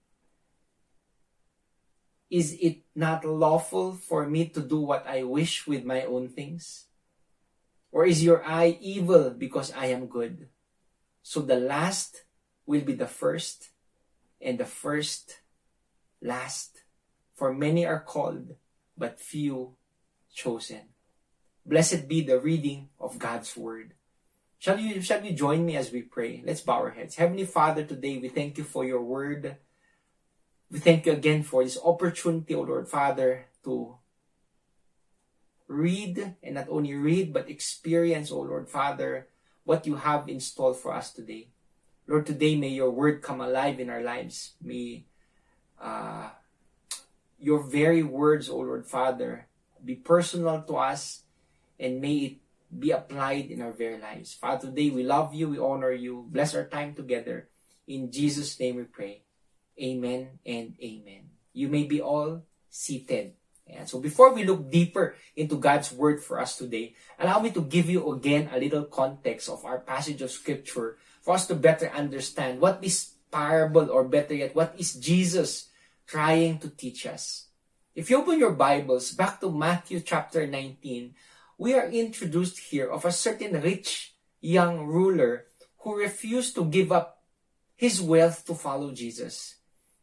Is 2.27 2.59
it 2.59 2.83
not 2.92 3.23
lawful 3.23 3.94
for 3.94 4.27
me 4.27 4.51
to 4.51 4.61
do 4.61 4.83
what 4.83 5.07
I 5.07 5.23
wish 5.23 5.64
with 5.64 5.87
my 5.87 6.03
own 6.03 6.27
things? 6.27 6.90
Or 7.92 8.05
is 8.05 8.25
your 8.25 8.42
eye 8.42 8.79
evil 8.83 9.31
because 9.31 9.70
I 9.70 9.94
am 9.94 10.11
good? 10.11 10.51
So 11.23 11.41
the 11.41 11.57
last 11.57 12.25
will 12.67 12.83
be 12.83 12.95
the 12.95 13.07
first, 13.07 13.71
and 14.41 14.59
the 14.59 14.65
first 14.65 15.41
last. 16.23 16.83
For 17.35 17.55
many 17.55 17.87
are 17.87 18.01
called, 18.01 18.57
but 18.97 19.19
few 19.19 19.77
chosen. 20.35 20.93
Blessed 21.65 22.07
be 22.09 22.21
the 22.21 22.39
reading 22.39 22.89
of 23.01 23.19
God's 23.19 23.57
word. 23.57 23.95
Shall 24.59 24.79
you, 24.79 25.01
shall 25.01 25.25
you 25.25 25.33
join 25.33 25.65
me 25.65 25.77
as 25.77 25.91
we 25.91 26.03
pray? 26.03 26.43
Let's 26.45 26.61
bow 26.61 26.85
our 26.85 26.91
heads. 26.91 27.17
Heavenly 27.17 27.47
Father, 27.47 27.83
today 27.83 28.19
we 28.19 28.29
thank 28.29 28.59
you 28.59 28.65
for 28.65 28.85
your 28.85 29.01
word. 29.01 29.57
We 30.71 30.81
thank 30.81 31.07
you 31.07 31.13
again 31.13 31.43
for 31.43 31.65
this 31.65 31.79
opportunity, 31.83 32.55
O 32.55 32.61
Lord 32.61 32.87
Father, 32.87 33.47
to 33.65 33.97
read 35.67 36.37
and 36.43 36.55
not 36.55 36.69
only 36.69 36.93
read 36.93 37.33
but 37.33 37.49
experience, 37.49 38.31
O 38.31 38.41
Lord 38.41 38.69
Father, 38.69 39.29
what 39.71 39.87
you 39.87 39.95
have 39.95 40.27
installed 40.27 40.75
for 40.75 40.91
us 40.91 41.15
today. 41.15 41.47
Lord, 42.11 42.27
today 42.27 42.59
may 42.59 42.75
your 42.75 42.91
word 42.91 43.23
come 43.23 43.39
alive 43.39 43.79
in 43.79 43.87
our 43.87 44.03
lives. 44.03 44.59
May 44.59 45.07
uh, 45.79 46.35
your 47.39 47.63
very 47.63 48.03
words, 48.03 48.51
O 48.51 48.59
Lord 48.67 48.83
Father, 48.83 49.47
be 49.79 49.95
personal 49.95 50.67
to 50.67 50.75
us 50.75 51.23
and 51.79 52.03
may 52.03 52.17
it 52.19 52.37
be 52.67 52.91
applied 52.91 53.47
in 53.47 53.63
our 53.63 53.71
very 53.71 54.03
lives. 54.03 54.35
Father, 54.35 54.67
today 54.67 54.91
we 54.91 55.07
love 55.07 55.39
you, 55.39 55.55
we 55.55 55.63
honor 55.63 55.95
you. 55.95 56.27
Bless 56.27 56.51
our 56.59 56.67
time 56.67 56.99
together. 56.99 57.47
In 57.87 58.11
Jesus' 58.11 58.59
name 58.59 58.75
we 58.75 58.91
pray. 58.91 59.23
Amen 59.79 60.43
and 60.43 60.75
amen. 60.83 61.31
You 61.55 61.71
may 61.71 61.87
be 61.87 62.03
all 62.03 62.43
seated 62.67 63.39
And 63.77 63.89
so 63.89 64.01
before 64.01 64.33
we 64.33 64.45
look 64.45 64.71
deeper 64.71 65.17
into 65.37 65.57
God's 65.57 65.93
word 65.93 66.23
for 66.23 66.41
us 66.41 66.57
today, 66.57 66.95
allow 67.19 67.41
me 67.41 67.51
to 67.53 67.63
give 67.63 67.89
you 67.89 68.13
again 68.13 68.51
a 68.53 68.59
little 68.59 68.85
context 68.85 69.49
of 69.49 69.65
our 69.65 69.79
passage 69.81 70.23
of 70.23 70.31
scripture 70.31 70.97
for 71.23 71.35
us 71.35 71.47
to 71.47 71.55
better 71.55 71.91
understand 71.91 72.61
what 72.61 72.83
this 72.83 73.15
parable 73.31 73.91
or 73.91 74.05
better 74.05 74.35
yet, 74.35 74.55
what 74.55 74.75
is 74.79 74.95
Jesus 74.95 75.71
trying 76.07 76.59
to 76.59 76.69
teach 76.69 77.07
us. 77.07 77.47
If 77.95 78.11
you 78.11 78.19
open 78.19 78.39
your 78.39 78.55
Bibles 78.55 79.13
back 79.13 79.41
to 79.41 79.51
Matthew 79.51 80.01
chapter 80.01 80.47
19, 80.47 81.15
we 81.59 81.75
are 81.75 81.89
introduced 81.91 82.59
here 82.73 82.89
of 82.89 83.05
a 83.05 83.13
certain 83.13 83.61
rich 83.61 84.15
young 84.41 84.87
ruler 84.87 85.47
who 85.85 85.99
refused 85.99 86.55
to 86.55 86.65
give 86.65 86.91
up 86.91 87.23
his 87.77 88.01
wealth 88.01 88.45
to 88.47 88.55
follow 88.55 88.93
Jesus. 88.93 89.57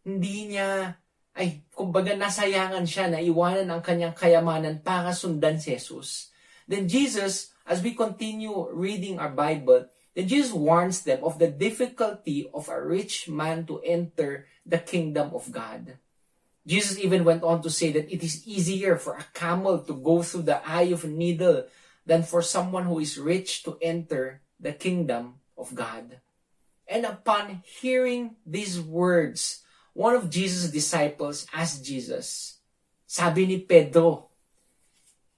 Hindi 0.06 0.54
niya 0.54 0.96
ay 1.38 1.62
kumbaga 1.72 2.18
nasayangan 2.18 2.84
siya 2.90 3.14
na 3.14 3.22
iwanan 3.22 3.70
ang 3.70 3.86
kanyang 3.86 4.18
kayamanan 4.18 4.82
para 4.82 5.14
sundan 5.14 5.62
si 5.62 5.78
Jesus. 5.78 6.34
Then 6.66 6.90
Jesus, 6.90 7.54
as 7.64 7.80
we 7.86 7.94
continue 7.94 8.52
reading 8.74 9.22
our 9.22 9.30
Bible, 9.30 9.88
then 10.18 10.26
Jesus 10.26 10.50
warns 10.50 11.06
them 11.06 11.22
of 11.22 11.38
the 11.38 11.48
difficulty 11.48 12.50
of 12.50 12.68
a 12.68 12.82
rich 12.82 13.30
man 13.30 13.70
to 13.70 13.78
enter 13.86 14.50
the 14.66 14.82
kingdom 14.82 15.32
of 15.38 15.54
God. 15.54 16.02
Jesus 16.68 17.00
even 17.00 17.24
went 17.24 17.46
on 17.48 17.62
to 17.64 17.72
say 17.72 17.94
that 17.96 18.12
it 18.12 18.26
is 18.26 18.44
easier 18.44 18.98
for 18.98 19.16
a 19.16 19.30
camel 19.32 19.80
to 19.80 19.96
go 19.96 20.20
through 20.26 20.50
the 20.50 20.60
eye 20.68 20.92
of 20.92 21.06
a 21.06 21.08
needle 21.08 21.64
than 22.04 22.28
for 22.28 22.42
someone 22.42 22.84
who 22.90 23.00
is 23.00 23.16
rich 23.16 23.64
to 23.64 23.78
enter 23.80 24.42
the 24.60 24.74
kingdom 24.74 25.40
of 25.56 25.72
God. 25.72 26.20
And 26.88 27.06
upon 27.06 27.64
hearing 27.64 28.36
these 28.44 28.82
words, 28.82 29.64
one 29.98 30.14
of 30.14 30.30
Jesus' 30.30 30.70
disciples 30.70 31.50
asked 31.50 31.82
Jesus, 31.82 32.62
sabi 33.10 33.50
ni 33.50 33.58
Pedro, 33.58 34.30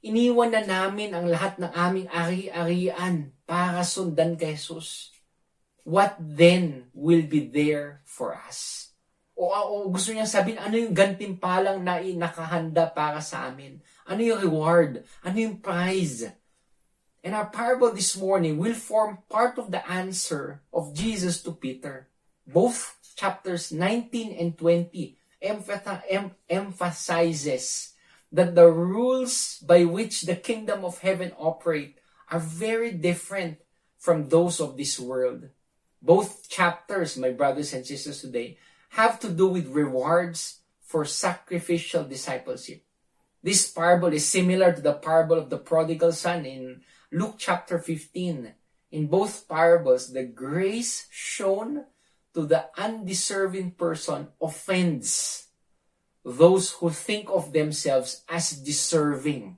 iniwan 0.04 0.52
na 0.52 0.67
namin 0.67 1.15
ang 1.15 1.32
lahat 1.32 1.56
ng 1.63 1.72
aming 1.72 2.12
ari-arian 2.12 3.32
para 3.48 3.88
sundan 3.88 4.36
kay 4.36 4.60
Jesus. 4.60 5.15
What 5.88 6.19
then 6.19 6.91
will 6.91 7.24
be 7.24 7.48
there 7.48 8.04
for 8.04 8.36
us? 8.36 8.91
O, 9.39 9.48
o 9.48 9.88
gusto 9.88 10.12
niya 10.12 10.28
sabihin, 10.28 10.60
ano 10.60 10.76
yung 10.76 10.91
gantimpalang 10.91 11.80
na 11.80 12.04
nakahanda 12.04 12.91
para 12.91 13.24
sa 13.24 13.48
amin? 13.48 13.80
Ano 14.04 14.19
yung 14.19 14.43
reward? 14.43 15.08
Ano 15.24 15.39
yung 15.39 15.63
prize? 15.63 16.28
And 17.24 17.32
our 17.32 17.48
parable 17.48 17.95
this 17.95 18.19
morning 18.19 18.60
will 18.60 18.76
form 18.76 19.24
part 19.32 19.56
of 19.56 19.72
the 19.72 19.80
answer 19.88 20.60
of 20.76 20.91
Jesus 20.91 21.39
to 21.48 21.56
Peter. 21.56 22.12
Both 22.43 22.98
chapters 23.19 23.75
19 23.75 24.32
and 24.39 24.58
20 24.58 25.19
emphasizes 26.47 27.93
that 28.32 28.55
the 28.55 28.71
rules 28.71 29.60
by 29.60 29.84
which 29.84 30.21
the 30.23 30.36
kingdom 30.36 30.86
of 30.86 30.99
heaven 30.99 31.34
operate 31.38 31.99
are 32.32 32.39
very 32.39 32.91
different 32.91 33.60
from 33.97 34.29
those 34.29 34.62
of 34.62 34.77
this 34.77 34.97
world. 34.97 35.49
Both 36.01 36.47
chapters, 36.47 37.17
my 37.17 37.32
brothers 37.32 37.73
and 37.73 37.86
sisters 37.86 38.21
today, 38.21 38.58
have 38.95 39.19
to 39.19 39.29
do 39.29 39.47
with 39.47 39.67
rewards 39.67 40.62
for 40.79 41.03
sacrificial 41.03 42.05
discipleship. 42.05 42.86
This 43.43 43.69
parable 43.69 44.13
is 44.13 44.27
similar 44.27 44.71
to 44.71 44.82
the 44.82 44.93
parable 44.93 45.38
of 45.38 45.49
the 45.49 45.58
prodigal 45.60 46.13
son 46.13 46.45
in 46.45 46.82
Luke 47.12 47.36
chapter 47.38 47.79
15. 47.79 48.53
In 48.91 49.08
both 49.08 49.47
parables, 49.49 50.13
the 50.13 50.23
grace 50.23 51.08
shown 51.12 51.84
to 52.34 52.46
the 52.46 52.70
undeserving 52.78 53.72
person 53.74 54.30
offends 54.42 55.48
those 56.24 56.72
who 56.78 56.89
think 56.89 57.30
of 57.30 57.54
themselves 57.54 58.24
as 58.30 58.54
deserving. 58.62 59.58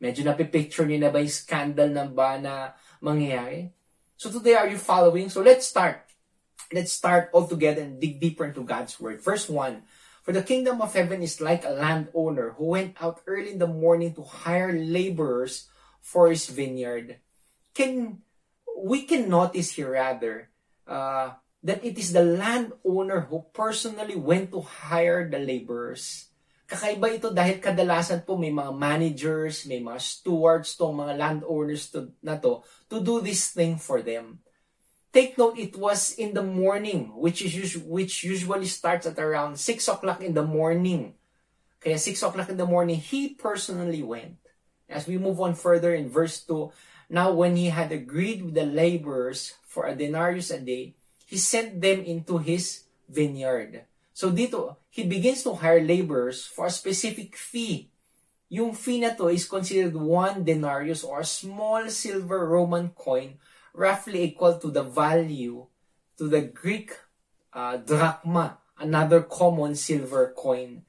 Medyo 0.00 0.24
napipicture 0.24 0.88
niyo 0.88 1.04
na 1.04 1.12
ba 1.12 1.20
yung 1.20 1.28
scandal 1.32 1.92
ng 1.92 2.10
ba 2.16 2.40
na 2.40 2.72
mangyayari? 3.04 3.68
So 4.16 4.32
today, 4.32 4.56
are 4.56 4.68
you 4.68 4.80
following? 4.80 5.28
So 5.28 5.44
let's 5.44 5.68
start. 5.68 6.08
Let's 6.72 6.92
start 6.92 7.28
all 7.32 7.48
together 7.48 7.82
and 7.84 8.00
dig 8.00 8.20
deeper 8.20 8.48
into 8.48 8.64
God's 8.64 8.96
Word. 8.96 9.20
Verse 9.20 9.48
1. 9.48 9.82
For 10.22 10.32
the 10.32 10.44
kingdom 10.44 10.80
of 10.80 10.92
heaven 10.92 11.24
is 11.24 11.40
like 11.40 11.64
a 11.64 11.72
landowner 11.72 12.56
who 12.56 12.76
went 12.76 13.00
out 13.00 13.20
early 13.26 13.52
in 13.52 13.58
the 13.58 13.66
morning 13.68 14.14
to 14.14 14.22
hire 14.22 14.72
laborers 14.72 15.68
for 16.00 16.28
his 16.28 16.48
vineyard. 16.48 17.16
Can 17.72 18.20
we 18.76 19.04
can 19.04 19.28
notice 19.28 19.72
here 19.72 19.92
rather 19.92 20.48
uh, 20.86 21.36
that 21.60 21.84
it 21.84 22.00
is 22.00 22.12
the 22.12 22.24
landowner 22.24 23.28
who 23.28 23.44
personally 23.52 24.16
went 24.16 24.50
to 24.52 24.60
hire 24.60 25.28
the 25.28 25.38
laborers. 25.38 26.32
Kakaiba 26.64 27.10
ito 27.10 27.28
dahil 27.34 27.58
kadalasan 27.58 28.22
po 28.24 28.38
may 28.38 28.54
mga 28.54 28.72
managers, 28.72 29.66
may 29.66 29.82
mga 29.82 30.00
stewards 30.00 30.78
tong 30.78 30.96
mga 30.96 31.18
landowners 31.18 31.90
to, 31.90 32.14
na 32.22 32.38
to 32.38 32.62
to 32.86 33.02
do 33.02 33.20
this 33.20 33.50
thing 33.50 33.76
for 33.76 34.00
them. 34.00 34.38
Take 35.10 35.34
note, 35.34 35.58
it 35.58 35.74
was 35.74 36.14
in 36.14 36.38
the 36.38 36.46
morning, 36.46 37.10
which 37.18 37.42
is 37.42 37.74
which 37.82 38.22
usually 38.22 38.70
starts 38.70 39.10
at 39.10 39.18
around 39.18 39.58
6 39.58 39.66
o'clock 39.90 40.22
in 40.22 40.38
the 40.38 40.46
morning. 40.46 41.18
Kaya 41.82 41.98
6 41.98 42.14
o'clock 42.22 42.46
in 42.46 42.60
the 42.60 42.68
morning, 42.68 43.02
he 43.02 43.34
personally 43.34 44.06
went. 44.06 44.38
As 44.86 45.10
we 45.10 45.18
move 45.18 45.42
on 45.42 45.58
further 45.58 45.90
in 45.90 46.06
verse 46.06 46.38
2, 46.46 46.70
now 47.10 47.34
when 47.34 47.58
he 47.58 47.74
had 47.74 47.90
agreed 47.90 48.46
with 48.46 48.54
the 48.54 48.66
laborers 48.66 49.58
for 49.66 49.90
a 49.90 49.98
denarius 49.98 50.54
a 50.54 50.62
day, 50.62 50.94
he 51.30 51.38
sent 51.38 51.78
them 51.78 52.02
into 52.02 52.42
his 52.42 52.90
vineyard. 53.06 53.86
So 54.10 54.34
dito, 54.34 54.74
he 54.90 55.06
begins 55.06 55.46
to 55.46 55.54
hire 55.54 55.78
laborers 55.78 56.42
for 56.42 56.66
a 56.66 56.74
specific 56.74 57.38
fee. 57.38 57.86
Yung 58.50 58.74
fee 58.74 58.98
na 58.98 59.14
to 59.14 59.30
is 59.30 59.46
considered 59.46 59.94
one 59.94 60.42
denarius 60.42 61.06
or 61.06 61.22
a 61.22 61.24
small 61.24 61.86
silver 61.86 62.50
Roman 62.50 62.90
coin 62.98 63.38
roughly 63.70 64.26
equal 64.26 64.58
to 64.58 64.74
the 64.74 64.82
value 64.82 65.70
to 66.18 66.26
the 66.26 66.42
Greek 66.50 66.98
uh, 67.54 67.78
drachma, 67.78 68.58
another 68.74 69.22
common 69.22 69.78
silver 69.78 70.34
coin. 70.34 70.82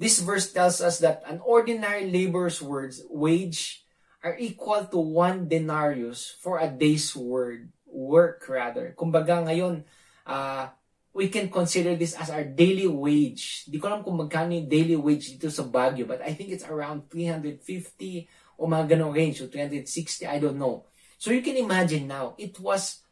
This 0.00 0.24
verse 0.24 0.48
tells 0.48 0.80
us 0.80 1.04
that 1.04 1.20
an 1.28 1.44
ordinary 1.44 2.08
laborer's 2.08 2.64
words, 2.64 3.04
wage 3.12 3.84
are 4.24 4.40
equal 4.40 4.88
to 4.88 4.96
one 4.96 5.52
denarius 5.52 6.32
for 6.40 6.56
a 6.56 6.72
day's 6.72 7.12
word 7.12 7.68
work 7.92 8.48
rather. 8.48 8.96
Kumbaga 8.96 9.44
ngayon, 9.44 9.84
uh, 10.24 10.72
we 11.12 11.28
can 11.28 11.52
consider 11.52 11.94
this 11.94 12.16
as 12.16 12.32
our 12.32 12.42
daily 12.42 12.88
wage. 12.88 13.68
Di 13.68 13.76
ko 13.76 13.92
alam 13.92 14.00
kung 14.00 14.16
magkano 14.16 14.56
yung 14.56 14.68
daily 14.68 14.96
wage 14.96 15.36
dito 15.36 15.52
sa 15.52 15.62
Baguio, 15.62 16.08
but 16.08 16.24
I 16.24 16.32
think 16.32 16.50
it's 16.50 16.64
around 16.64 17.12
350 17.12 18.26
o 18.56 18.64
mga 18.64 18.96
ganong 18.96 19.12
range, 19.12 19.44
so 19.44 19.46
360, 19.46 20.24
I 20.24 20.40
don't 20.40 20.56
know. 20.56 20.88
So 21.20 21.30
you 21.30 21.44
can 21.44 21.60
imagine 21.60 22.08
now, 22.08 22.34
it 22.40 22.56
was 22.58 23.04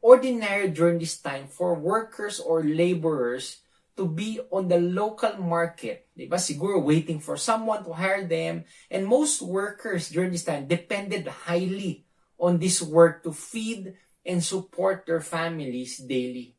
ordinary 0.00 0.70
during 0.70 1.02
this 1.02 1.18
time 1.18 1.50
for 1.50 1.74
workers 1.74 2.38
or 2.38 2.62
laborers 2.62 3.60
to 3.98 4.06
be 4.06 4.38
on 4.54 4.70
the 4.70 4.78
local 4.78 5.36
market. 5.42 6.06
Di 6.14 6.30
ba? 6.30 6.38
Siguro 6.38 6.78
waiting 6.78 7.18
for 7.18 7.34
someone 7.34 7.82
to 7.82 7.90
hire 7.90 8.22
them. 8.22 8.62
And 8.86 9.02
most 9.02 9.42
workers 9.42 10.08
during 10.08 10.30
this 10.30 10.46
time 10.46 10.70
depended 10.70 11.26
highly 11.26 12.06
on 12.38 12.62
this 12.62 12.78
work 12.78 13.26
to 13.26 13.34
feed 13.34 13.98
and 14.28 14.44
support 14.44 15.08
their 15.08 15.24
families 15.24 15.96
daily. 15.96 16.54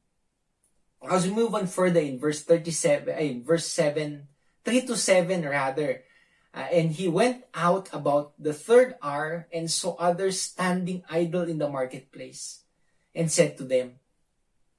As 1.05 1.29
we 1.29 1.31
move 1.31 1.53
on 1.53 1.67
further 1.67 2.01
in 2.01 2.19
verse 2.19 2.41
37, 2.41 3.13
in 3.15 3.43
verse 3.45 3.69
7, 3.69 4.27
3 4.65 4.81
to 4.81 4.97
7 4.97 5.45
rather, 5.45 6.03
uh, 6.51 6.65
and 6.73 6.91
he 6.91 7.07
went 7.07 7.45
out 7.53 7.87
about 7.93 8.33
the 8.41 8.53
third 8.57 8.95
hour 9.03 9.47
and 9.53 9.69
saw 9.69 9.93
others 9.95 10.41
standing 10.41 11.05
idle 11.07 11.43
in 11.43 11.59
the 11.59 11.69
marketplace 11.69 12.65
and 13.13 13.31
said 13.31 13.55
to 13.57 13.63
them, 13.63 14.01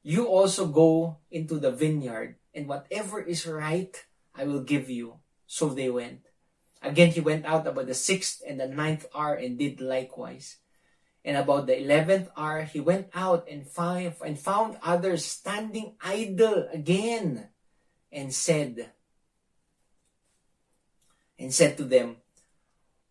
You 0.02 0.26
also 0.26 0.66
go 0.66 1.18
into 1.30 1.62
the 1.62 1.70
vineyard, 1.70 2.36
and 2.52 2.66
whatever 2.66 3.22
is 3.22 3.46
right, 3.46 3.94
I 4.34 4.44
will 4.44 4.66
give 4.66 4.90
you. 4.90 5.22
So 5.46 5.70
they 5.70 5.90
went. 5.90 6.26
Again, 6.82 7.10
he 7.10 7.20
went 7.20 7.46
out 7.46 7.66
about 7.66 7.86
the 7.86 7.94
sixth 7.94 8.42
and 8.46 8.58
the 8.58 8.66
ninth 8.66 9.06
hour 9.14 9.34
and 9.34 9.58
did 9.58 9.80
likewise. 9.80 10.56
And 11.24 11.36
about 11.36 11.66
the 11.66 11.78
eleventh 11.78 12.30
hour, 12.36 12.62
he 12.62 12.80
went 12.80 13.08
out 13.14 13.46
and 13.50 13.66
found, 13.66 14.14
and 14.24 14.38
found 14.38 14.78
others 14.82 15.24
standing 15.24 15.94
idle 16.00 16.68
again, 16.72 17.48
and 18.10 18.32
said, 18.32 18.90
and 21.38 21.52
said 21.52 21.76
to 21.76 21.84
them, 21.84 22.16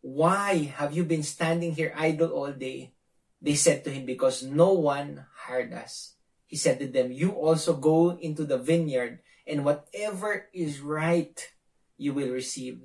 Why 0.01 0.74
have 0.78 0.93
you 0.93 1.03
been 1.03 1.24
standing 1.24 1.74
here 1.74 1.93
idle 1.95 2.32
all 2.32 2.51
day? 2.51 2.93
They 3.41 3.55
said 3.55 3.84
to 3.84 3.91
him, 3.91 4.05
Because 4.05 4.43
no 4.43 4.74
one 4.74 5.26
hired 5.45 5.74
us. 5.74 6.16
He 6.45 6.55
said 6.55 6.80
to 6.80 6.88
them, 6.88 7.12
You 7.12 7.32
also 7.32 7.76
go 7.76 8.18
into 8.18 8.43
the 8.43 8.57
vineyard, 8.57 9.20
and 9.45 9.66
whatever 9.66 10.49
is 10.53 10.80
right, 10.80 11.38
you 11.97 12.14
will 12.14 12.30
receive. 12.30 12.82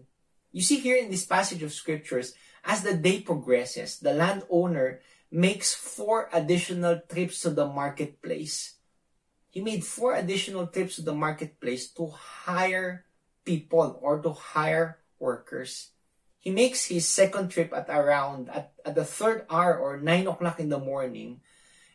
You 0.53 0.63
see 0.63 0.81
here 0.81 0.97
in 0.97 1.11
this 1.11 1.27
passage 1.27 1.63
of 1.63 1.73
scriptures, 1.73 2.35
as 2.65 2.83
the 2.83 2.95
day 2.95 3.21
progresses, 3.21 3.99
the 3.99 4.15
landowner 4.15 5.01
makes 5.35 5.75
four 5.75 6.31
additional 6.33 7.03
trips 7.11 7.43
to 7.43 7.51
the 7.51 7.67
marketplace. 7.67 8.79
He 9.51 9.61
made 9.61 9.85
four 9.85 10.15
additional 10.15 10.67
trips 10.67 10.97
to 10.97 11.03
the 11.03 11.15
marketplace 11.15 11.91
to 11.99 12.07
hire 12.47 13.05
people 13.45 13.99
or 14.01 14.23
to 14.23 14.31
hire 14.31 15.03
workers. 15.19 15.91
He 16.39 16.51
makes 16.51 16.87
his 16.87 17.09
second 17.09 17.51
trip 17.51 17.73
at 17.75 17.91
around 17.91 18.49
at, 18.51 18.73
at 18.85 18.95
the 18.95 19.05
third 19.05 19.47
hour 19.51 19.79
or 19.79 19.99
nine 19.99 20.27
o'clock 20.27 20.61
in 20.61 20.69
the 20.69 20.79
morning. 20.79 21.41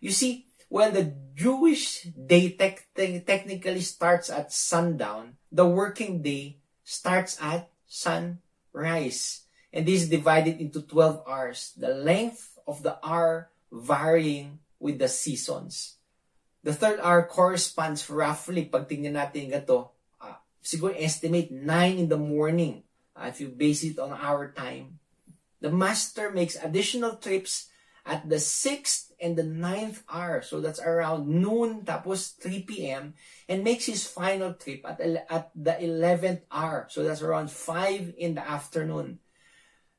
You 0.01 0.11
see, 0.11 0.47
while 0.67 0.91
the 0.91 1.15
Jewish 1.35 2.03
day 2.11 2.51
tec- 2.51 2.87
te- 2.95 3.21
technically 3.21 3.81
starts 3.81 4.29
at 4.29 4.51
sundown, 4.51 5.37
the 5.51 5.65
working 5.65 6.21
day 6.21 6.57
starts 6.83 7.39
at 7.41 7.71
sunrise. 7.87 9.45
And 9.71 9.85
this 9.85 10.03
is 10.03 10.09
divided 10.09 10.59
into 10.59 10.81
12 10.81 11.23
hours, 11.27 11.73
the 11.77 11.89
length 11.89 12.58
of 12.69 12.85
the 12.85 13.01
hour 13.01 13.49
varying 13.73 14.61
with 14.77 15.01
the 15.01 15.09
seasons. 15.09 15.97
The 16.61 16.73
third 16.73 17.01
hour 17.01 17.25
corresponds 17.25 18.05
roughly, 18.05 18.69
pag 18.69 18.85
tingnan 18.85 19.17
natin 19.17 19.49
gato, 19.49 19.97
uh, 20.21 20.37
siguro 20.61 20.93
estimate 20.93 21.49
9 21.49 21.65
in 21.97 22.07
the 22.07 22.21
morning 22.21 22.85
uh, 23.17 23.33
if 23.33 23.41
you 23.41 23.49
base 23.49 23.81
it 23.81 23.97
on 23.97 24.13
our 24.13 24.53
time. 24.53 25.01
The 25.59 25.73
master 25.73 26.29
makes 26.29 26.55
additional 26.55 27.17
trips 27.17 27.67
at 28.05 28.27
the 28.27 28.39
6th 28.39 29.11
and 29.19 29.35
the 29.35 29.43
9th 29.43 30.03
hour. 30.07 30.41
So 30.41 30.59
that's 30.59 30.79
around 30.79 31.27
noon 31.27 31.83
tapos 31.83 32.35
3 32.39 32.63
p.m. 32.63 33.13
and 33.47 33.63
makes 33.63 33.85
his 33.85 34.07
final 34.07 34.55
trip 34.55 34.83
at, 34.87 34.99
at 35.01 35.51
the 35.55 35.75
11th 35.79 36.47
hour. 36.51 36.87
So 36.89 37.03
that's 37.03 37.21
around 37.21 37.51
5 37.51 38.15
in 38.17 38.35
the 38.35 38.43
afternoon. 38.43 39.19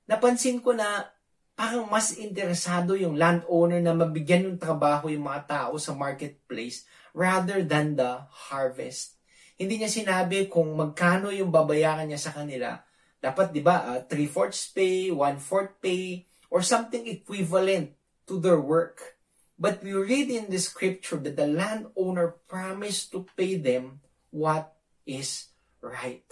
Napansin 0.08 0.64
ko 0.64 0.72
na 0.72 1.12
parang 1.60 1.84
mas 1.92 2.16
interesado 2.16 2.96
yung 2.96 3.20
landowner 3.20 3.84
na 3.84 3.92
mabigyan 3.92 4.48
ng 4.48 4.56
trabaho 4.56 5.12
yung 5.12 5.28
mga 5.28 5.44
tao 5.44 5.76
sa 5.76 5.92
marketplace 5.92 6.88
rather 7.12 7.60
than 7.60 8.00
the 8.00 8.24
harvest. 8.48 9.20
Hindi 9.60 9.76
niya 9.76 9.92
sinabi 9.92 10.48
kung 10.48 10.72
magkano 10.72 11.28
yung 11.28 11.52
babayaran 11.52 12.08
niya 12.08 12.16
sa 12.16 12.32
kanila. 12.32 12.80
Dapat, 13.20 13.52
di 13.52 13.60
ba, 13.60 13.92
uh, 13.92 14.00
three-fourths 14.08 14.72
pay, 14.72 15.12
one-fourth 15.12 15.76
pay, 15.84 16.24
or 16.48 16.64
something 16.64 17.04
equivalent 17.04 17.92
to 18.24 18.40
their 18.40 18.56
work. 18.56 19.20
But 19.60 19.84
we 19.84 19.92
read 19.92 20.32
in 20.32 20.48
the 20.48 20.56
scripture 20.56 21.20
that 21.20 21.36
the 21.36 21.44
landowner 21.44 22.40
promised 22.48 23.12
to 23.12 23.28
pay 23.36 23.60
them 23.60 24.00
what 24.32 24.72
is 25.04 25.52
right. 25.84 26.24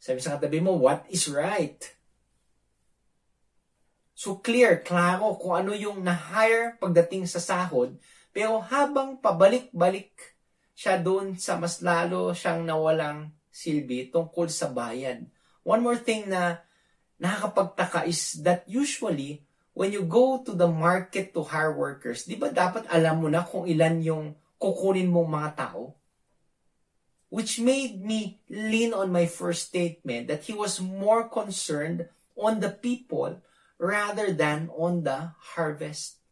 Sabi 0.00 0.24
sa 0.24 0.40
katabi 0.40 0.64
mo, 0.64 0.80
what 0.80 1.04
is 1.12 1.28
right? 1.28 1.76
So 4.22 4.38
clear, 4.38 4.86
klaro 4.86 5.34
kung 5.34 5.58
ano 5.58 5.74
yung 5.74 6.06
na-hire 6.06 6.78
pagdating 6.78 7.26
sa 7.26 7.42
sahod. 7.42 7.98
Pero 8.30 8.62
habang 8.62 9.18
pabalik-balik 9.18 10.14
siya 10.78 10.94
doon 10.94 11.34
sa 11.42 11.58
mas 11.58 11.82
lalo 11.82 12.30
siyang 12.30 12.62
nawalang 12.62 13.34
silbi 13.50 14.14
tungkol 14.14 14.46
sa 14.46 14.70
bayad. 14.70 15.26
One 15.66 15.82
more 15.82 15.98
thing 15.98 16.30
na 16.30 16.62
nakakapagtaka 17.18 18.06
is 18.06 18.38
that 18.46 18.62
usually 18.70 19.42
when 19.74 19.90
you 19.90 20.06
go 20.06 20.38
to 20.46 20.54
the 20.54 20.70
market 20.70 21.34
to 21.34 21.42
hire 21.42 21.74
workers, 21.74 22.22
di 22.22 22.38
ba 22.38 22.54
dapat 22.54 22.86
alam 22.94 23.26
mo 23.26 23.26
na 23.26 23.42
kung 23.42 23.66
ilan 23.66 24.06
yung 24.06 24.38
kukunin 24.62 25.10
mong 25.10 25.30
mga 25.34 25.50
tao? 25.66 25.98
Which 27.26 27.58
made 27.58 27.98
me 27.98 28.38
lean 28.46 28.94
on 28.94 29.10
my 29.10 29.26
first 29.26 29.74
statement 29.74 30.30
that 30.30 30.46
he 30.46 30.54
was 30.54 30.78
more 30.78 31.26
concerned 31.26 32.06
on 32.38 32.62
the 32.62 32.70
people 32.70 33.42
rather 33.82 34.30
than 34.30 34.70
on 34.78 35.02
the 35.02 35.34
harvest. 35.58 36.22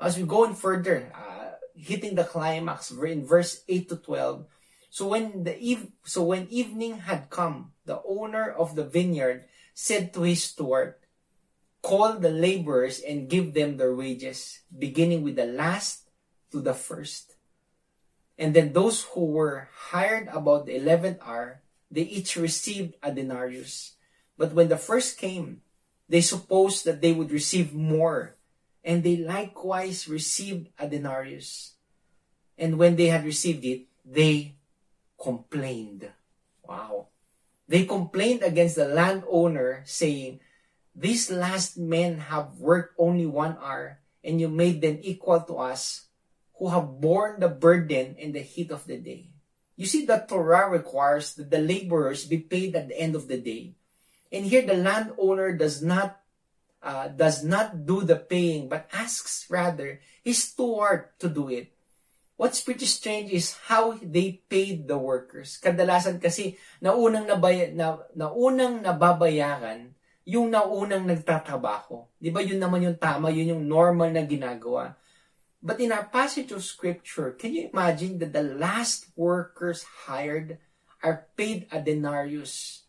As 0.00 0.16
we 0.16 0.24
go 0.24 0.48
on 0.48 0.56
further, 0.56 1.12
uh, 1.12 1.60
hitting 1.76 2.16
the 2.16 2.24
climax 2.24 2.90
in 2.90 3.28
verse 3.28 3.60
8 3.68 3.88
to 3.90 3.96
12. 4.00 4.48
So 4.88 5.12
when 5.12 5.44
the 5.44 5.52
eve, 5.60 5.92
so 6.08 6.24
when 6.24 6.48
evening 6.48 7.04
had 7.04 7.28
come, 7.28 7.76
the 7.84 8.00
owner 8.08 8.48
of 8.48 8.74
the 8.74 8.88
vineyard 8.88 9.44
said 9.74 10.14
to 10.14 10.22
his 10.22 10.44
steward, 10.44 10.94
Call 11.82 12.16
the 12.16 12.32
laborers 12.32 13.04
and 13.04 13.28
give 13.28 13.52
them 13.52 13.76
their 13.76 13.94
wages, 13.94 14.64
beginning 14.72 15.22
with 15.22 15.36
the 15.36 15.44
last 15.44 16.08
to 16.52 16.62
the 16.62 16.72
first. 16.72 17.36
And 18.38 18.54
then 18.54 18.72
those 18.72 19.04
who 19.12 19.26
were 19.26 19.68
hired 19.92 20.28
about 20.32 20.64
the 20.64 20.76
eleventh 20.80 21.20
hour, 21.20 21.60
they 21.90 22.08
each 22.08 22.36
received 22.36 22.94
a 23.02 23.12
denarius. 23.12 24.00
But 24.38 24.54
when 24.54 24.68
the 24.72 24.80
first 24.80 25.18
came, 25.18 25.60
they 26.14 26.22
supposed 26.22 26.86
that 26.86 27.02
they 27.02 27.10
would 27.10 27.34
receive 27.34 27.74
more, 27.74 28.38
and 28.86 29.02
they 29.02 29.18
likewise 29.18 30.06
received 30.06 30.70
a 30.78 30.86
denarius. 30.86 31.74
And 32.54 32.78
when 32.78 32.94
they 32.94 33.10
had 33.10 33.26
received 33.26 33.66
it, 33.66 33.90
they 34.06 34.54
complained. 35.18 36.06
Wow. 36.62 37.10
They 37.66 37.82
complained 37.82 38.46
against 38.46 38.78
the 38.78 38.86
landowner, 38.86 39.82
saying, 39.90 40.38
These 40.94 41.34
last 41.34 41.82
men 41.82 42.30
have 42.30 42.62
worked 42.62 42.94
only 42.96 43.26
one 43.26 43.58
hour, 43.58 43.98
and 44.22 44.38
you 44.38 44.46
made 44.46 44.86
them 44.86 45.02
equal 45.02 45.42
to 45.42 45.58
us, 45.66 46.06
who 46.62 46.70
have 46.70 47.02
borne 47.02 47.40
the 47.40 47.50
burden 47.50 48.14
in 48.22 48.30
the 48.30 48.46
heat 48.46 48.70
of 48.70 48.86
the 48.86 49.02
day. 49.02 49.34
You 49.74 49.86
see, 49.90 50.06
the 50.06 50.22
Torah 50.22 50.70
requires 50.70 51.34
that 51.34 51.50
the 51.50 51.58
laborers 51.58 52.24
be 52.24 52.38
paid 52.38 52.76
at 52.78 52.86
the 52.86 52.94
end 52.94 53.16
of 53.18 53.26
the 53.26 53.42
day. 53.42 53.74
And 54.34 54.50
here 54.50 54.66
the 54.66 54.74
landowner 54.74 55.54
does 55.54 55.78
not 55.78 56.18
uh, 56.82 57.08
does 57.08 57.46
not 57.46 57.86
do 57.86 58.02
the 58.02 58.18
paying, 58.18 58.68
but 58.68 58.90
asks 58.92 59.46
rather 59.46 60.02
his 60.26 60.50
steward 60.50 61.14
to 61.22 61.30
do 61.30 61.48
it. 61.48 61.70
What's 62.34 62.60
pretty 62.60 62.84
strange 62.90 63.30
is 63.30 63.54
how 63.70 63.94
they 64.02 64.42
paid 64.50 64.90
the 64.90 64.98
workers. 64.98 65.56
Kadalasan 65.62 66.18
kasi 66.18 66.58
naunang 66.82 67.30
nabay, 67.30 67.70
na, 67.70 68.02
naunang 68.12 68.82
nababayaran 68.82 69.94
yung 70.26 70.50
naunang 70.50 71.06
nagtatrabaho. 71.06 72.10
Di 72.18 72.34
ba 72.34 72.42
yun 72.42 72.58
naman 72.58 72.84
yung 72.84 72.98
tama, 72.98 73.30
yun 73.30 73.54
yung 73.54 73.64
normal 73.64 74.10
na 74.10 74.26
ginagawa. 74.26 74.98
But 75.64 75.80
in 75.80 75.94
our 75.94 76.04
passage 76.04 76.52
of 76.52 76.60
scripture, 76.60 77.32
can 77.32 77.56
you 77.56 77.72
imagine 77.72 78.20
that 78.20 78.36
the 78.36 78.44
last 78.44 79.08
workers 79.16 79.84
hired 80.04 80.60
are 81.00 81.28
paid 81.36 81.68
a 81.72 81.80
denarius, 81.80 82.83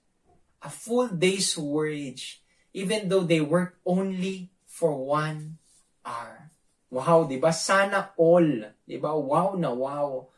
a 0.66 0.70
full 0.70 1.14
day's 1.14 1.54
wage, 1.54 2.42
even 2.74 3.06
though 3.06 3.22
they 3.22 3.40
work 3.40 3.78
only 3.86 4.50
for 4.66 4.98
one 4.98 5.62
hour. 6.02 6.50
Wow, 6.90 7.30
di 7.30 7.38
ba? 7.38 7.54
Sana 7.54 8.10
all. 8.18 8.74
Di 8.82 8.98
ba? 8.98 9.14
Wow 9.14 9.54
na 9.54 9.70
wow. 9.70 10.34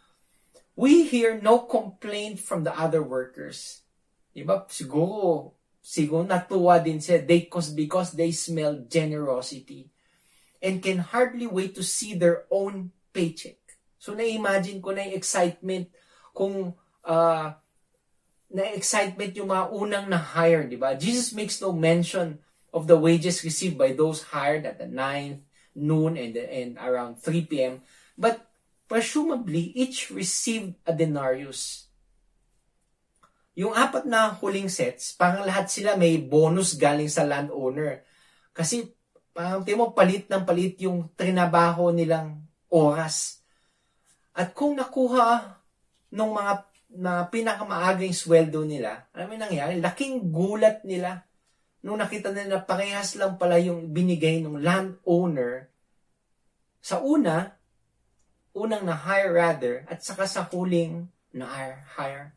We 0.75 1.07
hear 1.07 1.39
no 1.39 1.63
complaint 1.63 2.43
from 2.43 2.67
the 2.67 2.75
other 2.75 3.01
workers. 3.01 3.81
Di 4.35 4.43
ba? 4.43 4.67
Siguro, 4.67 5.55
siguro 5.79 6.27
natuwa 6.27 6.83
din 6.83 6.99
sila 6.99 7.23
they, 7.23 7.47
cause, 7.47 7.71
because 7.71 8.11
they 8.11 8.35
smell 8.35 8.83
generosity 8.85 9.87
and 10.61 10.83
can 10.83 10.99
hardly 10.99 11.47
wait 11.47 11.73
to 11.73 11.83
see 11.85 12.13
their 12.13 12.43
own 12.51 12.91
paycheck. 13.13 13.57
So, 13.97 14.13
na-imagine 14.13 14.81
ko 14.81 14.91
na 14.91 15.07
yung 15.07 15.17
excitement 15.17 15.89
kung 16.33 16.73
uh, 17.05 17.47
na-excitement 18.47 19.35
yung 19.35 19.51
mga 19.51 19.65
unang 19.75 20.05
na-hire, 20.07 20.63
di 20.67 20.79
ba? 20.79 20.95
Jesus 20.95 21.35
makes 21.35 21.59
no 21.59 21.75
mention 21.75 22.39
of 22.71 22.87
the 22.87 22.95
wages 22.95 23.43
received 23.43 23.75
by 23.75 23.91
those 23.91 24.31
hired 24.31 24.63
at 24.63 24.79
the 24.79 24.87
9th, 24.87 25.43
noon, 25.75 26.15
and, 26.15 26.35
and 26.37 26.71
around 26.79 27.19
3 27.19 27.47
p.m. 27.47 27.83
But 28.15 28.47
presumably, 28.87 29.75
each 29.75 30.09
received 30.09 30.79
a 30.87 30.95
denarius. 30.95 31.91
Yung 33.57 33.73
apat 33.73 34.05
na 34.05 34.37
huling 34.37 34.69
sets, 34.69 35.17
parang 35.17 35.43
lahat 35.43 35.67
sila 35.67 35.97
may 35.97 36.21
bonus 36.21 36.77
galing 36.77 37.09
sa 37.09 37.25
landowner. 37.25 38.05
Kasi 38.53 38.85
parang 39.33 39.65
mo, 39.65 39.91
palit 39.91 40.29
ng 40.29 40.45
palit 40.45 40.77
yung 40.81 41.09
trinabaho 41.17 41.89
nilang 41.89 42.41
oras. 42.69 43.41
At 44.37 44.53
kung 44.53 44.77
nakuha 44.77 45.57
ng 46.13 46.31
mga 46.31 46.53
na 46.93 47.27
pinakamaagang 47.27 48.15
sweldo 48.15 48.63
nila, 48.63 49.11
alam 49.11 49.27
mo 49.27 49.33
yung 49.35 49.45
nangyari? 49.47 49.73
Laking 49.77 50.31
gulat 50.31 50.87
nila 50.87 51.27
nung 51.83 51.99
nakita 51.99 52.31
nila 52.31 52.57
na 52.57 52.61
parehas 52.63 53.15
lang 53.15 53.39
pala 53.39 53.59
yung 53.61 53.91
binigay 53.91 54.41
ng 54.43 54.59
landowner 54.59 55.71
sa 56.81 57.03
una, 57.03 57.55
unang 58.55 58.87
na-hire 58.87 59.31
rather, 59.35 59.75
at 59.91 60.01
saka 60.01 60.23
sa 60.25 60.47
huling 60.47 61.11
na-hire. 61.35 62.33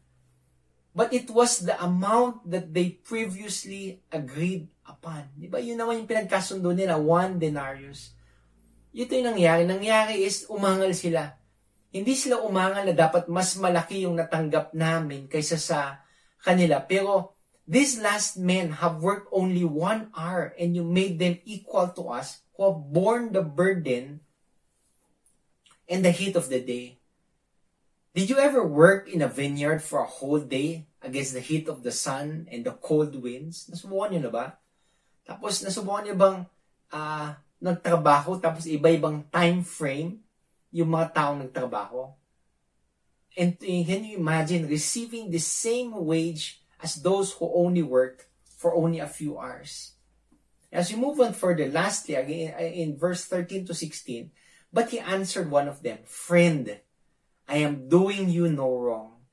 But 0.91 1.15
it 1.15 1.31
was 1.31 1.63
the 1.63 1.79
amount 1.79 2.45
that 2.51 2.75
they 2.75 2.99
previously 2.99 4.03
agreed 4.11 4.67
upon. 4.83 5.31
Di 5.39 5.47
ba? 5.47 5.63
Yun 5.63 5.79
naman 5.79 6.03
yung 6.03 6.11
pinagkasundo 6.11 6.75
nila, 6.75 6.99
one 6.99 7.39
denarius. 7.39 8.13
Ito 8.91 9.15
yung 9.15 9.39
nangyari. 9.39 9.63
Nangyari 9.71 10.27
is 10.27 10.51
umangal 10.51 10.91
sila. 10.99 11.40
Hindi 11.91 12.15
sila 12.15 12.39
umangal 12.43 12.87
na 12.87 12.95
dapat 12.95 13.27
mas 13.27 13.59
malaki 13.59 14.07
yung 14.07 14.15
natanggap 14.15 14.71
namin 14.71 15.27
kaysa 15.27 15.59
sa 15.59 16.07
kanila. 16.43 16.79
Pero 16.87 17.35
these 17.67 17.99
last 17.99 18.39
men 18.39 18.79
have 18.79 19.03
worked 19.03 19.27
only 19.35 19.67
one 19.67 20.11
hour 20.15 20.55
and 20.55 20.79
you 20.79 20.87
made 20.87 21.19
them 21.19 21.43
equal 21.43 21.91
to 21.91 22.15
us 22.15 22.47
who 22.55 22.71
have 22.71 22.81
borne 22.95 23.35
the 23.35 23.43
burden 23.43 24.23
and 25.91 26.07
the 26.07 26.15
heat 26.15 26.39
of 26.39 26.47
the 26.47 26.63
day. 26.63 27.03
Did 28.15 28.31
you 28.31 28.39
ever 28.39 28.63
work 28.63 29.11
in 29.11 29.23
a 29.23 29.31
vineyard 29.31 29.83
for 29.83 30.03
a 30.03 30.11
whole 30.11 30.43
day, 30.43 30.91
against 31.03 31.33
the 31.33 31.41
heat 31.41 31.69
of 31.69 31.83
the 31.83 31.93
sun 31.93 32.47
and 32.53 32.65
the 32.65 32.77
cold 32.77 33.17
winds? 33.17 33.69
Nasubukan 33.73 34.13
niyo 34.13 34.21
na 34.29 34.33
ba? 34.33 34.47
Tapos 35.25 35.65
nasubukan 35.65 36.05
niyo 36.07 36.17
bang 36.17 36.39
ah, 36.93 37.41
nagtrabaho 37.61 38.41
tapos 38.41 38.69
iba-ibang 38.69 39.25
time 39.29 39.65
frame 39.65 40.21
yung 40.71 40.91
mga 40.91 41.15
taong 41.15 41.39
nagtrabaho? 41.47 42.15
And 43.37 43.59
can 43.59 44.03
you 44.05 44.19
imagine 44.19 44.67
receiving 44.67 45.31
the 45.31 45.39
same 45.39 45.95
wage 45.95 46.63
as 46.83 46.99
those 46.99 47.33
who 47.33 47.47
only 47.55 47.83
work 47.83 48.27
for 48.59 48.75
only 48.75 48.99
a 48.99 49.07
few 49.07 49.39
hours? 49.39 49.95
As 50.73 50.91
we 50.91 50.99
move 50.99 51.19
on 51.21 51.35
further, 51.35 51.67
lastly, 51.67 52.15
again, 52.15 52.55
in 52.59 52.99
verse 52.99 53.25
13 53.27 53.67
to 53.67 53.75
16, 53.75 54.31
but 54.73 54.91
he 54.91 54.99
answered 54.99 55.51
one 55.51 55.67
of 55.67 55.83
them, 55.83 55.99
Friend, 56.07 56.79
I 57.49 57.57
am 57.59 57.89
doing 57.89 58.31
you 58.31 58.47
no 58.47 58.71
wrong. 58.79 59.27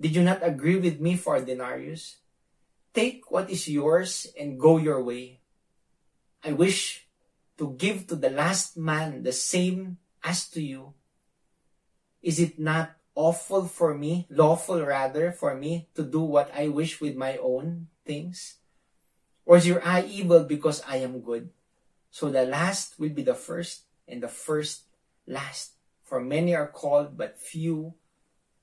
Did 0.00 0.16
you 0.16 0.22
not 0.22 0.42
agree 0.42 0.76
with 0.76 0.98
me 0.98 1.14
for 1.14 1.36
a 1.36 1.44
denarius? 1.44 2.18
Take 2.92 3.30
what 3.30 3.50
is 3.50 3.68
yours 3.68 4.26
and 4.38 4.58
go 4.58 4.78
your 4.78 5.02
way. 5.02 5.38
I 6.42 6.52
wish 6.52 7.06
to 7.58 7.74
give 7.78 8.06
to 8.08 8.16
the 8.16 8.30
last 8.30 8.76
man 8.76 9.22
the 9.22 9.32
same 9.32 9.98
as 10.24 10.48
to 10.56 10.64
you. 10.64 10.96
Is 12.24 12.40
it 12.40 12.58
not 12.58 12.96
awful 13.14 13.68
for 13.68 13.94
me, 13.94 14.26
lawful 14.32 14.80
rather, 14.80 15.30
for 15.30 15.54
me 15.54 15.92
to 15.94 16.02
do 16.02 16.24
what 16.24 16.50
I 16.56 16.68
wish 16.68 17.00
with 17.00 17.14
my 17.14 17.36
own 17.36 17.92
things? 18.08 18.56
Or 19.44 19.60
is 19.60 19.68
your 19.68 19.84
eye 19.84 20.08
evil 20.08 20.42
because 20.42 20.80
I 20.88 21.04
am 21.04 21.20
good? 21.20 21.52
So 22.10 22.32
the 22.32 22.48
last 22.48 22.98
will 22.98 23.12
be 23.12 23.22
the 23.22 23.36
first, 23.36 23.84
and 24.08 24.22
the 24.22 24.32
first 24.32 24.88
last. 25.28 25.76
For 26.02 26.20
many 26.20 26.54
are 26.54 26.68
called, 26.68 27.16
but 27.16 27.40
few 27.40 27.94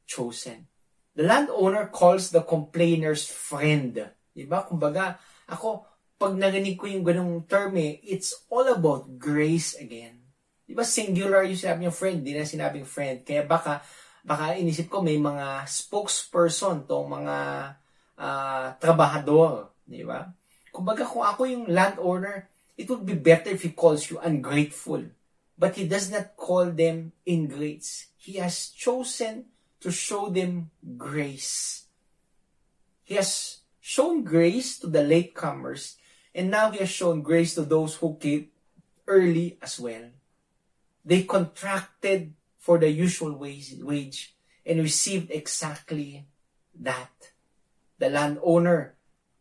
chosen. 0.06 0.68
The 1.16 1.24
landowner 1.24 1.88
calls 1.88 2.32
the 2.32 2.42
complainer's 2.42 3.28
friend. 3.28 4.10
Diba? 4.32 4.66
Kumbaga, 4.66 5.20
ako, 5.50 5.86
pag 6.18 6.38
narinig 6.38 6.78
ko 6.78 6.88
yung 6.88 7.04
ganong 7.04 7.50
term 7.50 7.76
eh, 7.78 8.00
it's 8.06 8.46
all 8.50 8.70
about 8.70 9.18
grace 9.18 9.76
again. 9.76 10.21
Diba 10.72 10.88
singular 10.88 11.44
yung 11.44 11.60
sinabi 11.60 11.92
yung 11.92 12.00
friend, 12.00 12.24
di 12.24 12.32
na 12.32 12.48
sinabing 12.48 12.88
friend. 12.88 13.28
Kaya 13.28 13.44
baka, 13.44 13.84
baka 14.24 14.56
inisip 14.56 14.88
ko 14.88 15.04
may 15.04 15.20
mga 15.20 15.68
spokesperson 15.68 16.88
tong 16.88 17.12
mga 17.12 17.36
uh, 18.16 18.68
trabahador. 18.80 19.76
Di 19.84 20.08
ba? 20.08 20.32
Kumbaga 20.72 21.04
kung 21.04 21.28
ako 21.28 21.44
yung 21.44 21.68
landowner, 21.68 22.48
it 22.80 22.88
would 22.88 23.04
be 23.04 23.20
better 23.20 23.52
if 23.52 23.68
he 23.68 23.76
calls 23.76 24.08
you 24.08 24.16
ungrateful. 24.24 25.04
But 25.60 25.76
he 25.76 25.92
does 25.92 26.08
not 26.08 26.40
call 26.40 26.72
them 26.72 27.12
ingrates. 27.28 28.16
He 28.16 28.40
has 28.40 28.72
chosen 28.72 29.52
to 29.84 29.92
show 29.92 30.32
them 30.32 30.72
grace. 30.96 31.84
He 33.04 33.20
has 33.20 33.60
shown 33.84 34.24
grace 34.24 34.80
to 34.80 34.88
the 34.88 35.04
latecomers, 35.04 36.00
and 36.32 36.48
now 36.48 36.72
he 36.72 36.80
has 36.80 36.88
shown 36.88 37.20
grace 37.20 37.60
to 37.60 37.68
those 37.68 38.00
who 38.00 38.16
came 38.16 38.56
early 39.04 39.60
as 39.60 39.76
well. 39.76 40.16
They 41.04 41.24
contracted 41.24 42.34
for 42.58 42.78
the 42.78 42.90
usual 42.90 43.34
wage 43.36 44.36
and 44.66 44.80
received 44.80 45.32
exactly 45.32 46.28
that. 46.80 47.32
The 47.98 48.10
landowner 48.10 48.96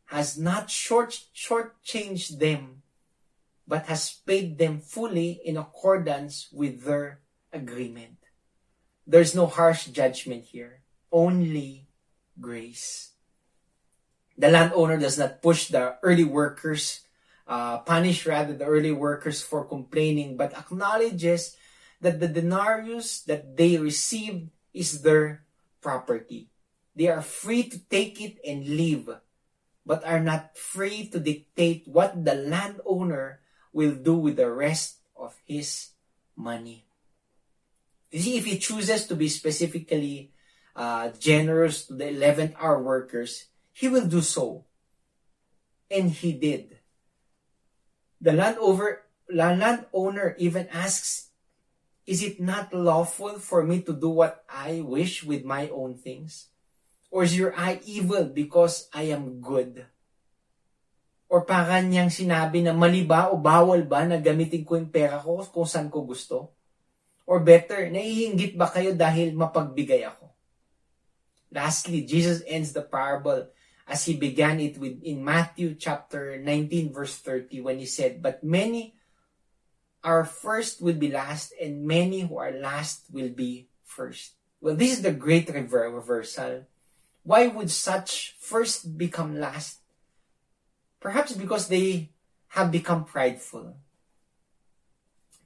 has 0.06 0.36
not 0.36 0.70
short 0.70 1.16
shortchanged 1.34 2.38
them, 2.38 2.82
but 3.68 3.86
has 3.86 4.10
paid 4.26 4.58
them 4.58 4.80
fully 4.80 5.40
in 5.44 5.56
accordance 5.56 6.48
with 6.52 6.84
their 6.84 7.20
agreement. 7.52 8.18
There's 9.06 9.34
no 9.34 9.46
harsh 9.46 9.86
judgment 9.86 10.44
here, 10.44 10.80
only 11.12 11.86
grace. 12.40 13.12
The 14.36 14.48
landowner 14.48 14.98
does 14.98 15.18
not 15.18 15.42
push 15.42 15.68
the 15.68 15.96
early 16.02 16.24
workers, 16.24 17.00
uh, 17.50 17.82
punish 17.82 18.24
rather 18.24 18.54
the 18.54 18.64
early 18.64 18.94
workers 18.94 19.42
for 19.42 19.66
complaining, 19.66 20.38
but 20.38 20.54
acknowledges 20.54 21.58
that 22.00 22.22
the 22.22 22.28
denarius 22.30 23.26
that 23.26 23.58
they 23.58 23.76
received 23.76 24.48
is 24.72 25.02
their 25.02 25.42
property. 25.82 26.48
They 26.94 27.08
are 27.08 27.22
free 27.22 27.64
to 27.64 27.78
take 27.90 28.22
it 28.22 28.38
and 28.46 28.62
leave 28.62 29.10
but 29.90 30.04
are 30.04 30.20
not 30.20 30.56
free 30.56 31.08
to 31.08 31.18
dictate 31.18 31.82
what 31.86 32.24
the 32.24 32.34
landowner 32.34 33.40
will 33.72 33.94
do 33.94 34.14
with 34.14 34.36
the 34.36 34.50
rest 34.50 35.02
of 35.16 35.34
his 35.44 35.90
money. 36.36 36.84
You 38.10 38.20
see, 38.20 38.38
if 38.38 38.44
he 38.44 38.58
chooses 38.58 39.06
to 39.06 39.16
be 39.16 39.28
specifically 39.28 40.32
uh, 40.74 41.10
generous 41.18 41.86
to 41.86 41.94
the 41.94 42.04
11th 42.04 42.54
hour 42.60 42.82
workers, 42.82 43.46
he 43.72 43.88
will 43.88 44.06
do 44.06 44.20
so. 44.20 44.64
And 45.90 46.10
he 46.10 46.32
did. 46.32 46.79
The 48.20 48.36
landowner, 48.36 49.00
landowner 49.32 50.36
even 50.36 50.68
asks, 50.68 51.32
Is 52.04 52.20
it 52.20 52.36
not 52.36 52.74
lawful 52.76 53.40
for 53.40 53.64
me 53.64 53.80
to 53.88 53.96
do 53.96 54.12
what 54.12 54.44
I 54.44 54.84
wish 54.84 55.24
with 55.24 55.44
my 55.44 55.72
own 55.72 55.96
things? 55.96 56.52
Or 57.08 57.24
is 57.24 57.32
your 57.32 57.56
eye 57.56 57.80
evil 57.88 58.28
because 58.28 58.92
I 58.92 59.08
am 59.10 59.40
good? 59.40 59.88
Or 61.30 61.46
parang 61.46 61.88
niyang 61.88 62.10
sinabi 62.10 62.60
na 62.60 62.74
mali 62.74 63.06
ba 63.06 63.30
o 63.30 63.38
bawal 63.38 63.86
ba 63.86 64.02
na 64.02 64.18
gamitin 64.18 64.66
ko 64.66 64.74
yung 64.76 64.90
pera 64.90 65.22
ko 65.22 65.40
kung 65.46 65.64
saan 65.64 65.86
ko 65.86 66.02
gusto? 66.02 66.52
Or 67.24 67.38
better, 67.40 67.86
naiinggit 67.86 68.58
ba 68.58 68.66
kayo 68.66 68.92
dahil 68.92 69.32
mapagbigay 69.38 70.02
ako? 70.02 70.26
Lastly, 71.54 72.02
Jesus 72.02 72.42
ends 72.46 72.74
the 72.74 72.82
parable 72.82 73.46
as 73.90 74.06
he 74.06 74.14
began 74.14 74.62
it 74.62 74.78
with 74.78 75.02
in 75.02 75.26
Matthew 75.26 75.74
chapter 75.74 76.38
19 76.38 76.94
verse 76.94 77.18
30 77.18 77.60
when 77.60 77.82
he 77.82 77.86
said, 77.90 78.22
But 78.22 78.46
many 78.46 78.94
are 80.06 80.24
first 80.24 80.80
will 80.80 80.94
be 80.94 81.10
last 81.10 81.52
and 81.60 81.82
many 81.82 82.22
who 82.22 82.38
are 82.38 82.54
last 82.54 83.10
will 83.10 83.34
be 83.34 83.66
first. 83.82 84.38
Well, 84.62 84.76
this 84.78 84.92
is 84.92 85.02
the 85.02 85.10
great 85.10 85.50
reversal. 85.50 86.70
Why 87.26 87.48
would 87.48 87.70
such 87.70 88.36
first 88.38 88.96
become 88.96 89.40
last? 89.42 89.82
Perhaps 91.00 91.34
because 91.34 91.66
they 91.66 92.14
have 92.54 92.70
become 92.70 93.04
prideful. 93.04 93.74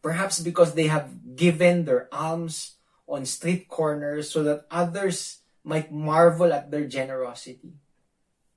Perhaps 0.03 0.45
because 0.45 0.75
they 0.75 0.89
have 0.93 1.35
given 1.35 1.87
their 1.87 2.13
alms 2.13 2.77
on 3.09 3.25
street 3.25 3.69
corners 3.69 4.29
so 4.29 4.45
that 4.45 4.67
others 4.71 5.41
might 5.65 5.91
marvel 5.91 6.53
at 6.53 6.71
their 6.71 6.85
generosity. 6.85 7.81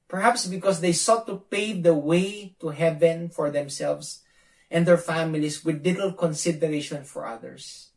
Perhaps 0.07 0.47
because 0.47 0.79
they 0.79 0.93
sought 0.93 1.27
to 1.27 1.43
pave 1.51 1.83
the 1.83 1.93
way 1.93 2.55
to 2.59 2.69
heaven 2.69 3.29
for 3.29 3.51
themselves 3.51 4.23
and 4.71 4.85
their 4.85 4.97
families 4.97 5.63
with 5.63 5.85
little 5.85 6.13
consideration 6.13 7.03
for 7.03 7.27
others. 7.27 7.91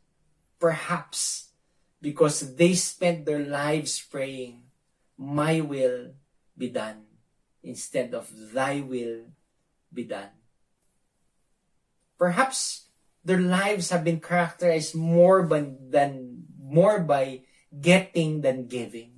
Perhaps 0.59 1.49
because 2.01 2.55
they 2.55 2.73
spent 2.73 3.25
their 3.25 3.39
lives 3.39 4.01
praying, 4.01 4.63
my 5.17 5.61
will 5.61 6.11
be 6.57 6.69
done 6.69 7.03
instead 7.63 8.13
of 8.13 8.27
thy 8.53 8.81
will 8.81 9.31
be 9.93 10.03
done. 10.03 10.33
Perhaps 12.17 12.87
their 13.23 13.39
lives 13.39 13.89
have 13.89 14.03
been 14.03 14.19
characterized 14.19 14.95
more 14.95 15.43
by, 15.43 15.65
than 15.89 16.43
more 16.59 16.99
by 16.99 17.41
getting 17.79 18.41
than 18.41 18.67
giving. 18.67 19.10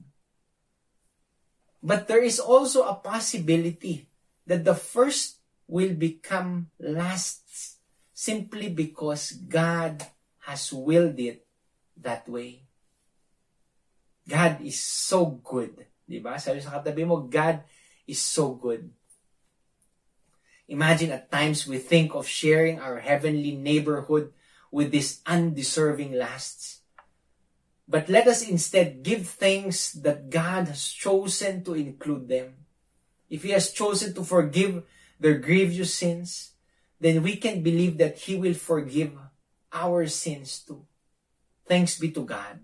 But 1.83 2.07
there 2.07 2.23
is 2.23 2.39
also 2.39 2.87
a 2.87 2.95
possibility 2.95 4.07
that 4.47 4.63
the 4.63 4.75
first 4.75 5.43
will 5.67 5.93
become 5.93 6.71
last 6.79 7.43
simply 8.13 8.69
because 8.69 9.35
God 9.35 9.99
has 10.47 10.71
willed 10.71 11.19
it 11.19 11.45
that 11.99 12.27
way. 12.27 12.63
God 14.23 14.63
is 14.63 14.81
so 14.81 15.27
good 15.43 15.85
Di 16.13 16.19
ba? 16.19 16.35
Sabi 16.37 16.59
sa 16.59 16.77
katabi 16.79 17.07
mo, 17.07 17.23
God 17.25 17.63
is 18.05 18.19
so 18.19 18.53
good. 18.53 18.91
Imagine 20.67 21.17
at 21.17 21.31
times 21.33 21.67
we 21.67 21.79
think 21.79 22.15
of 22.15 22.29
sharing 22.29 22.79
our 22.79 22.99
heavenly 23.01 23.55
neighborhood 23.55 24.31
with 24.71 24.91
these 24.91 25.25
undeserving 25.27 26.15
lasts. 26.15 26.82
But 27.87 28.09
let 28.09 28.27
us 28.27 28.47
instead 28.47 29.03
give 29.03 29.27
thanks 29.27 29.91
that 29.93 30.29
God 30.29 30.67
has 30.67 30.87
chosen 30.87 31.63
to 31.65 31.73
include 31.73 32.27
them. 32.27 32.65
If 33.29 33.43
He 33.43 33.51
has 33.51 33.71
chosen 33.71 34.13
to 34.15 34.23
forgive 34.23 34.83
their 35.19 35.39
grievous 35.39 35.93
sins, 35.93 36.53
then 36.99 37.23
we 37.23 37.35
can 37.35 37.61
believe 37.61 37.97
that 37.97 38.17
He 38.17 38.35
will 38.35 38.55
forgive 38.55 39.11
our 39.73 40.07
sins 40.07 40.59
too. 40.59 40.85
Thanks 41.67 41.99
be 41.99 42.11
to 42.11 42.23
God. 42.23 42.59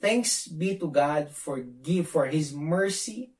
Thanks 0.00 0.46
be 0.46 0.78
to 0.78 0.90
God 0.90 1.30
for 1.30 1.58
give 1.58 2.08
for 2.08 2.26
his 2.26 2.54
mercy. 2.54 3.32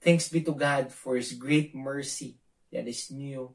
Thanks 0.00 0.28
be 0.28 0.40
to 0.42 0.52
God 0.52 0.90
for 0.90 1.16
his 1.16 1.34
great 1.34 1.74
mercy 1.74 2.38
that 2.72 2.88
is 2.88 3.10
new 3.10 3.52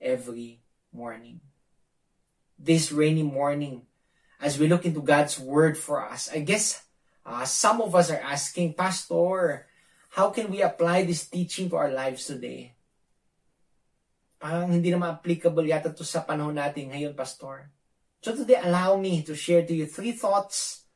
every 0.00 0.60
morning. 0.92 1.40
This 2.58 2.90
rainy 2.90 3.22
morning, 3.22 3.86
as 4.40 4.58
we 4.58 4.68
look 4.68 4.84
into 4.84 5.00
God's 5.00 5.38
word 5.38 5.76
for 5.76 6.04
us, 6.04 6.28
I 6.32 6.40
guess 6.40 6.86
Uh, 7.26 7.42
some 7.42 7.82
of 7.82 7.90
us 7.90 8.06
are 8.14 8.22
asking, 8.22 8.78
Pastor, 8.78 9.66
how 10.14 10.30
can 10.30 10.46
we 10.46 10.62
apply 10.62 11.02
this 11.02 11.26
teaching 11.26 11.66
to 11.68 11.74
our 11.74 11.90
lives 11.90 12.30
today? 12.30 12.78
Parang 14.38 14.70
hindi 14.70 14.94
naman 14.94 15.18
applicable 15.18 15.66
yata 15.66 15.90
to 15.90 16.06
sa 16.06 16.22
panahon 16.22 16.54
natin 16.54 16.94
ngayon, 16.94 17.18
Pastor. 17.18 17.74
So 18.22 18.30
today, 18.30 18.62
allow 18.62 18.94
me 18.94 19.26
to 19.26 19.34
share 19.34 19.66
to 19.66 19.74
you 19.74 19.90
three 19.90 20.14
thoughts 20.14 20.86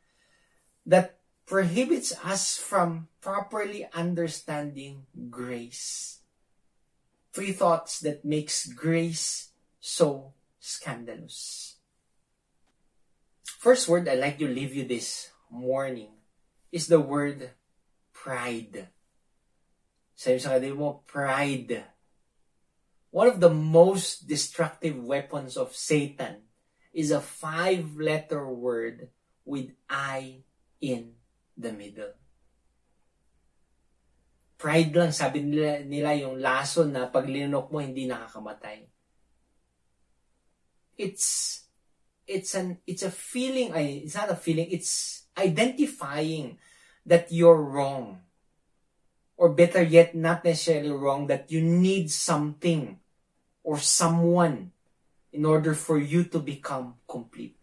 that 0.87 1.19
prohibits 1.51 2.15
us 2.23 2.55
from 2.55 3.11
properly 3.19 3.91
understanding 3.91 5.11
grace. 5.35 6.23
Three 7.35 7.51
thoughts 7.51 7.99
that 8.07 8.23
makes 8.23 8.71
grace 8.71 9.51
so 9.83 10.31
scandalous. 10.63 11.75
First 13.61 13.93
word 13.93 14.09
I'd 14.09 14.17
like 14.17 14.41
to 14.41 14.49
leave 14.49 14.73
you 14.73 14.89
this 14.89 15.29
morning 15.53 16.17
is 16.73 16.89
the 16.89 16.97
word 16.97 17.53
pride. 18.17 18.89
Sabi 20.17 20.41
sa 20.41 20.57
kadil 20.57 20.81
mo, 20.81 21.05
pride. 21.05 21.85
One 23.13 23.29
of 23.29 23.37
the 23.37 23.53
most 23.53 24.25
destructive 24.25 24.97
weapons 24.97 25.61
of 25.61 25.77
Satan 25.77 26.49
is 26.97 27.13
a 27.13 27.21
five-letter 27.21 28.49
word 28.49 29.13
with 29.45 29.77
I 29.93 30.41
in 30.81 31.21
the 31.53 31.77
middle. 31.77 32.17
Pride 34.57 34.97
lang, 34.97 35.13
sabi 35.13 35.45
nila, 35.45 35.85
nila 35.85 36.17
yung 36.17 36.41
lason 36.41 36.97
na 36.97 37.13
pag 37.13 37.29
linok 37.29 37.69
mo, 37.69 37.85
hindi 37.85 38.09
nakakamatay. 38.09 38.89
It's, 40.97 41.61
it's 42.31 42.55
an, 42.55 42.79
it's 42.87 43.03
a 43.03 43.11
feeling, 43.11 43.75
ay, 43.75 44.07
it's 44.07 44.15
not 44.15 44.31
a 44.31 44.39
feeling, 44.39 44.71
it's 44.71 45.27
identifying 45.35 46.63
that 47.05 47.27
you're 47.35 47.59
wrong. 47.59 48.23
Or 49.35 49.51
better 49.51 49.83
yet, 49.83 50.15
not 50.15 50.45
necessarily 50.45 50.95
wrong, 50.95 51.27
that 51.27 51.51
you 51.51 51.61
need 51.61 52.11
something 52.11 53.01
or 53.67 53.79
someone 53.83 54.71
in 55.33 55.43
order 55.45 55.75
for 55.75 55.99
you 55.99 56.25
to 56.31 56.39
become 56.39 57.03
complete. 57.09 57.59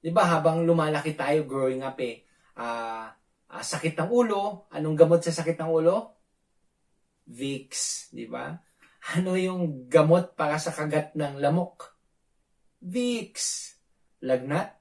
Di 0.00 0.08
ba 0.12 0.24
habang 0.24 0.64
lumalaki 0.64 1.12
tayo 1.16 1.44
growing 1.44 1.84
up 1.84 2.00
eh, 2.00 2.24
ah, 2.56 3.12
ah, 3.52 3.64
sakit 3.64 3.96
ng 4.00 4.10
ulo, 4.10 4.68
anong 4.72 4.96
gamot 4.96 5.20
sa 5.20 5.32
sakit 5.32 5.60
ng 5.60 5.70
ulo? 5.70 5.96
Vicks, 7.30 8.12
di 8.12 8.28
ba? 8.28 8.52
Ano 9.16 9.32
yung 9.32 9.88
gamot 9.88 10.36
para 10.36 10.60
sa 10.60 10.76
kagat 10.76 11.16
ng 11.16 11.40
lamok? 11.40 11.89
Vicks. 12.80 13.76
Lagnat? 14.24 14.76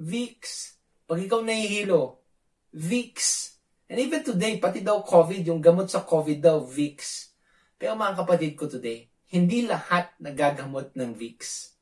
Vicks. 0.00 0.80
Pag 1.04 1.20
ikaw 1.20 1.44
nahihilo, 1.44 2.24
Vicks. 2.72 3.60
And 3.86 4.00
even 4.00 4.24
today, 4.24 4.56
pati 4.56 4.80
daw 4.80 5.04
COVID, 5.04 5.44
yung 5.44 5.60
gamot 5.60 5.92
sa 5.92 6.02
COVID 6.02 6.40
daw, 6.40 6.64
Vicks. 6.64 7.36
Pero 7.76 7.94
mga 7.94 8.24
kapatid 8.24 8.56
ko 8.56 8.64
today, 8.66 9.12
hindi 9.30 9.68
lahat 9.68 10.16
nagagamot 10.18 10.96
ng 10.96 11.12
Vicks. 11.12 11.76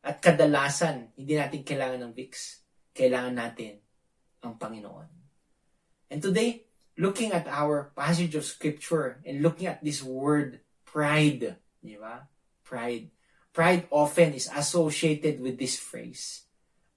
At 0.00 0.22
kadalasan, 0.22 1.12
hindi 1.18 1.36
natin 1.36 1.66
kailangan 1.66 2.00
ng 2.08 2.12
Vicks. 2.16 2.64
Kailangan 2.96 3.34
natin 3.36 3.82
ang 4.40 4.56
Panginoon. 4.56 5.08
And 6.08 6.22
today, 6.22 6.66
looking 6.96 7.34
at 7.34 7.50
our 7.50 7.92
passage 7.92 8.38
of 8.38 8.46
Scripture 8.46 9.20
and 9.26 9.42
looking 9.42 9.66
at 9.66 9.82
this 9.82 10.00
word, 10.00 10.62
pride, 10.86 11.58
di 11.82 11.96
ba? 11.98 12.30
Pride. 12.62 13.10
Pride 13.56 13.88
often 13.88 14.36
is 14.36 14.52
associated 14.52 15.40
with 15.40 15.56
this 15.56 15.80
phrase, 15.80 16.44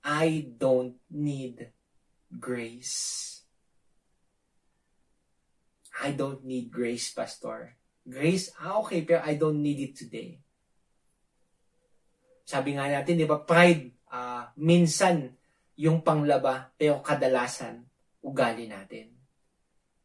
I 0.03 0.51
don't 0.60 0.99
need 1.07 1.72
grace. 2.36 3.47
I 6.03 6.12
don't 6.12 6.43
need 6.43 6.68
grace, 6.68 7.16
Pastor. 7.16 7.80
Grace, 8.03 8.51
ah 8.60 8.84
okay, 8.84 9.07
pero 9.07 9.24
I 9.24 9.39
don't 9.39 9.64
need 9.64 9.80
it 9.80 9.95
today. 9.95 10.36
Sabi 12.43 12.76
nga 12.76 12.91
natin, 12.91 13.16
di 13.16 13.24
ba, 13.24 13.39
pride, 13.39 13.95
ah, 14.12 14.51
minsan 14.60 15.32
yung 15.80 16.03
panglaba, 16.03 16.76
pero 16.76 16.99
kadalasan, 16.99 17.88
ugali 18.20 18.68
natin. 18.68 19.16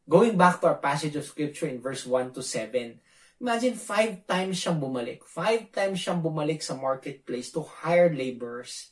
Going 0.07 0.39
back 0.39 0.63
to 0.63 0.71
our 0.71 0.79
passage 0.79 1.19
of 1.19 1.27
scripture 1.27 1.67
in 1.67 1.83
verse 1.83 2.07
1 2.07 2.31
to 2.31 2.39
7, 2.39 2.95
imagine 3.39 3.75
five 3.75 4.23
times 4.23 4.59
siyang 4.59 4.79
bumalik. 4.79 5.23
Five 5.27 5.71
times 5.71 5.99
siyang 5.99 6.23
bumalik 6.23 6.63
sa 6.63 6.77
marketplace 6.77 7.51
to 7.51 7.61
hire 7.61 8.11
laborers. 8.11 8.91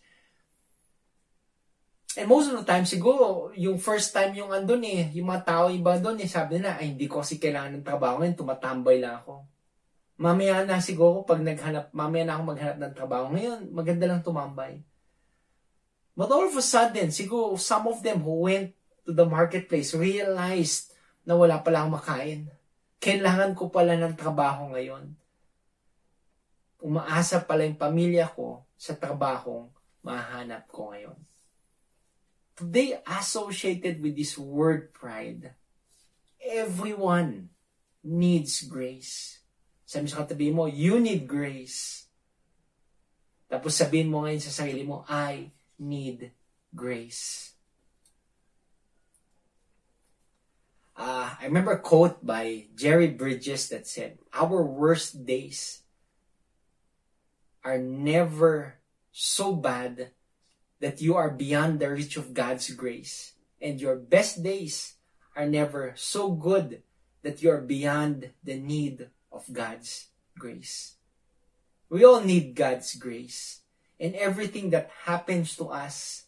And 2.13 2.29
most 2.29 2.53
of 2.53 2.61
the 2.61 2.67
time, 2.67 2.85
siguro, 2.85 3.49
yung 3.57 3.81
first 3.81 4.13
time 4.13 4.37
yung 4.37 4.53
andun 4.53 4.85
eh, 4.85 5.09
yung 5.17 5.33
mga 5.33 5.49
tao 5.49 5.65
iba 5.73 5.97
doon 5.97 6.21
eh, 6.21 6.29
sabi 6.29 6.61
nila, 6.61 6.77
ay 6.77 6.93
hindi 6.93 7.09
ko 7.09 7.25
kasi 7.25 7.41
kailangan 7.41 7.81
ng 7.81 7.87
trabaho 7.87 8.21
ngayon, 8.21 8.37
tumatambay 8.37 9.01
lang 9.01 9.17
ako. 9.17 9.49
Mamaya 10.21 10.61
na 10.61 10.77
siguro, 10.77 11.25
pag 11.25 11.41
naghanap, 11.41 11.89
mamaya 11.89 12.21
na 12.21 12.37
ako 12.37 12.43
maghanap 12.53 12.77
ng 12.77 12.93
trabaho 12.93 13.25
ngayon, 13.33 13.59
maganda 13.73 14.05
lang 14.05 14.21
tumambay. 14.21 14.85
But 16.13 16.29
all 16.29 16.45
of 16.45 16.53
a 16.53 16.61
sudden, 16.61 17.09
siguro 17.09 17.57
some 17.57 17.89
of 17.89 18.05
them 18.05 18.21
who 18.21 18.45
went 18.45 18.77
to 19.09 19.11
the 19.17 19.25
marketplace 19.25 19.97
realized 19.97 20.93
na 21.25 21.33
wala 21.33 21.65
pala 21.65 21.81
akong 21.81 21.97
makain. 21.97 22.41
Kailangan 23.03 23.51
ko 23.51 23.67
pala 23.67 23.99
ng 23.99 24.15
trabaho 24.15 24.71
ngayon. 24.71 25.11
Umaasa 26.79 27.43
pala 27.43 27.67
yung 27.67 27.75
pamilya 27.75 28.31
ko 28.31 28.63
sa 28.79 28.95
trabahong 28.95 29.67
mahanap 30.07 30.71
ko 30.71 30.95
ngayon. 30.95 31.19
Today, 32.55 33.03
associated 33.03 33.99
with 33.99 34.15
this 34.15 34.39
word 34.39 34.95
pride, 34.95 35.51
everyone 36.39 37.51
needs 38.07 38.63
grace. 38.71 39.43
Sabi 39.83 40.07
sa 40.07 40.23
katabi 40.23 40.55
mo, 40.55 40.71
you 40.71 40.95
need 41.03 41.27
grace. 41.27 42.07
Tapos 43.51 43.75
sabihin 43.75 44.07
mo 44.07 44.23
ngayon 44.23 44.43
sa 44.43 44.63
sarili 44.63 44.87
mo, 44.87 45.03
I 45.11 45.51
need 45.75 46.31
grace. 46.71 47.52
Uh, 50.95 51.33
I 51.41 51.45
remember 51.45 51.71
a 51.71 51.79
quote 51.79 52.25
by 52.25 52.67
Jerry 52.75 53.07
Bridges 53.07 53.69
that 53.69 53.87
said, 53.87 54.19
Our 54.33 54.63
worst 54.63 55.25
days 55.25 55.81
are 57.63 57.79
never 57.79 58.75
so 59.11 59.55
bad 59.55 60.11
that 60.79 61.01
you 61.01 61.15
are 61.15 61.31
beyond 61.31 61.79
the 61.79 61.89
reach 61.89 62.17
of 62.17 62.33
God's 62.33 62.69
grace. 62.71 63.33
And 63.61 63.81
your 63.81 63.95
best 63.95 64.43
days 64.43 64.95
are 65.35 65.47
never 65.47 65.93
so 65.95 66.31
good 66.31 66.83
that 67.23 67.41
you 67.41 67.49
are 67.49 67.61
beyond 67.61 68.29
the 68.43 68.59
need 68.59 69.09
of 69.31 69.51
God's 69.51 70.07
grace. 70.37 70.95
We 71.89 72.03
all 72.03 72.21
need 72.21 72.53
God's 72.53 72.93
grace. 72.95 73.61
And 73.99 74.13
everything 74.15 74.69
that 74.71 74.91
happens 75.05 75.55
to 75.55 75.69
us 75.69 76.25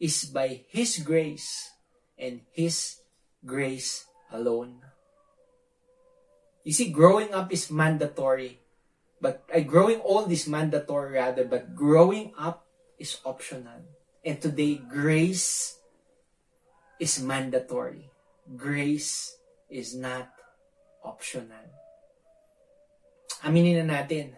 is 0.00 0.24
by 0.24 0.64
His 0.68 0.98
grace 0.98 1.70
and 2.18 2.40
His 2.50 2.98
grace 3.44 4.07
alone. 4.32 4.84
You 6.64 6.72
see, 6.72 6.90
growing 6.92 7.32
up 7.32 7.52
is 7.52 7.70
mandatory. 7.70 8.60
But 9.20 9.42
uh, 9.50 9.60
growing 9.60 10.00
old 10.04 10.30
is 10.30 10.46
mandatory 10.46 11.18
rather, 11.18 11.44
but 11.44 11.74
growing 11.74 12.32
up 12.38 12.66
is 12.98 13.18
optional. 13.24 13.82
And 14.24 14.38
today, 14.40 14.78
grace 14.78 15.78
is 17.00 17.22
mandatory. 17.22 18.10
Grace 18.56 19.38
is 19.70 19.94
not 19.94 20.30
optional. 21.02 21.66
Aminin 23.42 23.86
na 23.86 24.02
natin, 24.02 24.34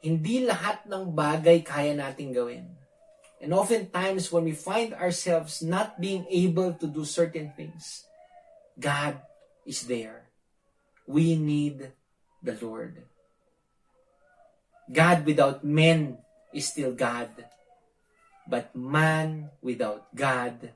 hindi 0.00 0.44
lahat 0.44 0.88
ng 0.88 1.12
bagay 1.12 1.60
kaya 1.60 1.92
nating 1.92 2.32
gawin. 2.32 2.64
And 3.38 3.54
oftentimes, 3.54 4.32
when 4.32 4.48
we 4.48 4.56
find 4.56 4.96
ourselves 4.96 5.62
not 5.62 6.00
being 6.00 6.26
able 6.26 6.74
to 6.74 6.86
do 6.88 7.04
certain 7.04 7.54
things, 7.54 8.07
God 8.78 9.20
is 9.66 9.86
there. 9.86 10.30
We 11.06 11.36
need 11.36 11.92
the 12.42 12.58
Lord. 12.62 13.02
God 14.90 15.26
without 15.26 15.64
men 15.64 16.18
is 16.54 16.68
still 16.68 16.92
God. 16.92 17.30
But 18.48 18.74
man 18.74 19.50
without 19.60 20.14
God 20.14 20.72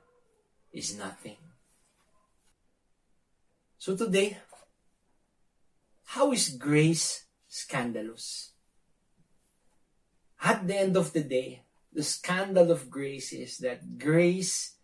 is 0.71 0.97
nothing. 0.97 1.37
So 3.77 3.95
today, 3.95 4.37
how 6.05 6.31
is 6.31 6.49
grace 6.49 7.25
scandalous? 7.47 8.53
At 10.43 10.67
the 10.67 10.77
end 10.77 10.97
of 10.97 11.13
the 11.13 11.23
day, 11.23 11.63
the 11.91 12.03
scandal 12.03 12.71
of 12.71 12.89
grace 12.89 13.33
is 13.33 13.57
that 13.59 13.97
grace 13.97 14.75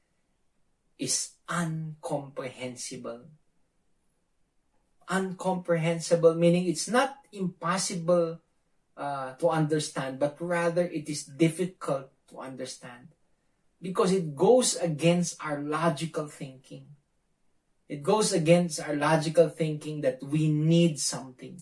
is 0.98 1.36
uncomprehensible. 1.50 3.26
Uncomprehensible, 5.10 6.36
meaning 6.36 6.68
it's 6.68 6.88
not 6.88 7.18
impossible 7.34 8.40
uh, 8.96 9.34
to 9.34 9.50
understand, 9.50 10.20
but 10.20 10.38
rather 10.40 10.86
it 10.86 11.10
is 11.10 11.26
difficult 11.26 12.14
to 12.30 12.40
understand. 12.40 13.10
because 13.82 14.12
it 14.12 14.36
goes 14.36 14.76
against 14.76 15.40
our 15.44 15.60
logical 15.60 16.28
thinking. 16.28 16.86
It 17.88 18.04
goes 18.04 18.34
against 18.34 18.80
our 18.80 18.96
logical 18.96 19.50
thinking 19.50 20.02
that 20.02 20.20
we 20.22 20.52
need 20.52 21.00
something. 21.00 21.60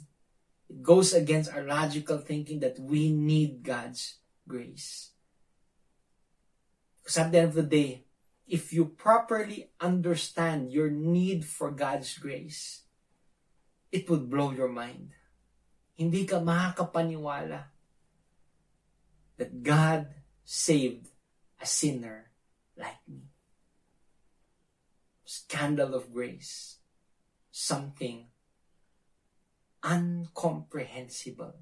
It 0.69 0.83
goes 0.83 1.13
against 1.13 1.53
our 1.53 1.63
logical 1.63 2.17
thinking 2.17 2.59
that 2.59 2.79
we 2.79 3.11
need 3.11 3.63
God's 3.63 4.17
grace. 4.47 5.11
Because 6.99 7.17
at 7.17 7.31
the 7.31 7.39
end 7.39 7.47
of 7.49 7.55
the 7.55 7.63
day, 7.63 8.03
if 8.47 8.71
you 8.71 8.85
properly 8.87 9.69
understand 9.79 10.71
your 10.71 10.89
need 10.89 11.43
for 11.43 11.69
God's 11.69 12.17
grace, 12.17 12.87
it 13.91 14.09
would 14.09 14.31
blow 14.31 14.55
your 14.55 14.71
mind. 14.71 15.11
Hindi 15.99 16.23
ka 16.23 16.39
makakapaniwala 16.39 17.67
that 19.35 19.51
God 19.63 20.07
saved 20.47 21.11
a 21.59 21.67
sinner 21.67 22.31
like 22.79 23.03
me. 23.03 23.27
Scandal 25.27 25.91
of 25.91 26.15
grace. 26.15 26.79
Something 27.51 28.31
incomprehensible. 29.83 31.59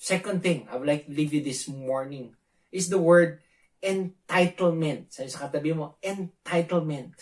Second 0.00 0.42
thing 0.42 0.66
I 0.72 0.76
would 0.76 0.88
like 0.88 1.06
to 1.06 1.12
leave 1.12 1.34
you 1.34 1.44
this 1.44 1.68
morning 1.68 2.34
is 2.72 2.88
the 2.88 2.98
word 2.98 3.38
entitlement. 3.80 5.08
Sabi 5.08 5.28
sa 5.32 5.48
katabi 5.48 5.72
mo, 5.72 5.96
entitlement. 6.04 7.16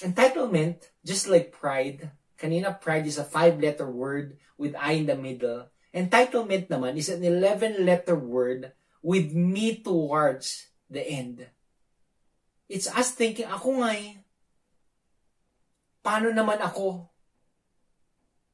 Entitlement, 0.00 0.80
just 1.04 1.28
like 1.28 1.52
pride, 1.52 2.08
kanina 2.40 2.72
pride 2.72 3.04
is 3.04 3.20
a 3.20 3.24
five-letter 3.24 3.88
word 3.88 4.40
with 4.56 4.72
I 4.76 5.00
in 5.00 5.08
the 5.08 5.16
middle. 5.16 5.68
Entitlement 5.92 6.68
naman 6.72 6.96
is 6.96 7.12
an 7.12 7.20
11-letter 7.20 8.16
word 8.16 8.72
with 9.04 9.32
me 9.32 9.80
towards 9.80 10.72
the 10.88 11.04
end. 11.04 11.48
It's 12.70 12.86
us 12.86 13.12
thinking, 13.12 13.50
ako 13.50 13.82
nga 13.82 13.90
eh, 13.98 14.20
paano 16.00 16.30
naman 16.30 16.60
ako? 16.62 17.10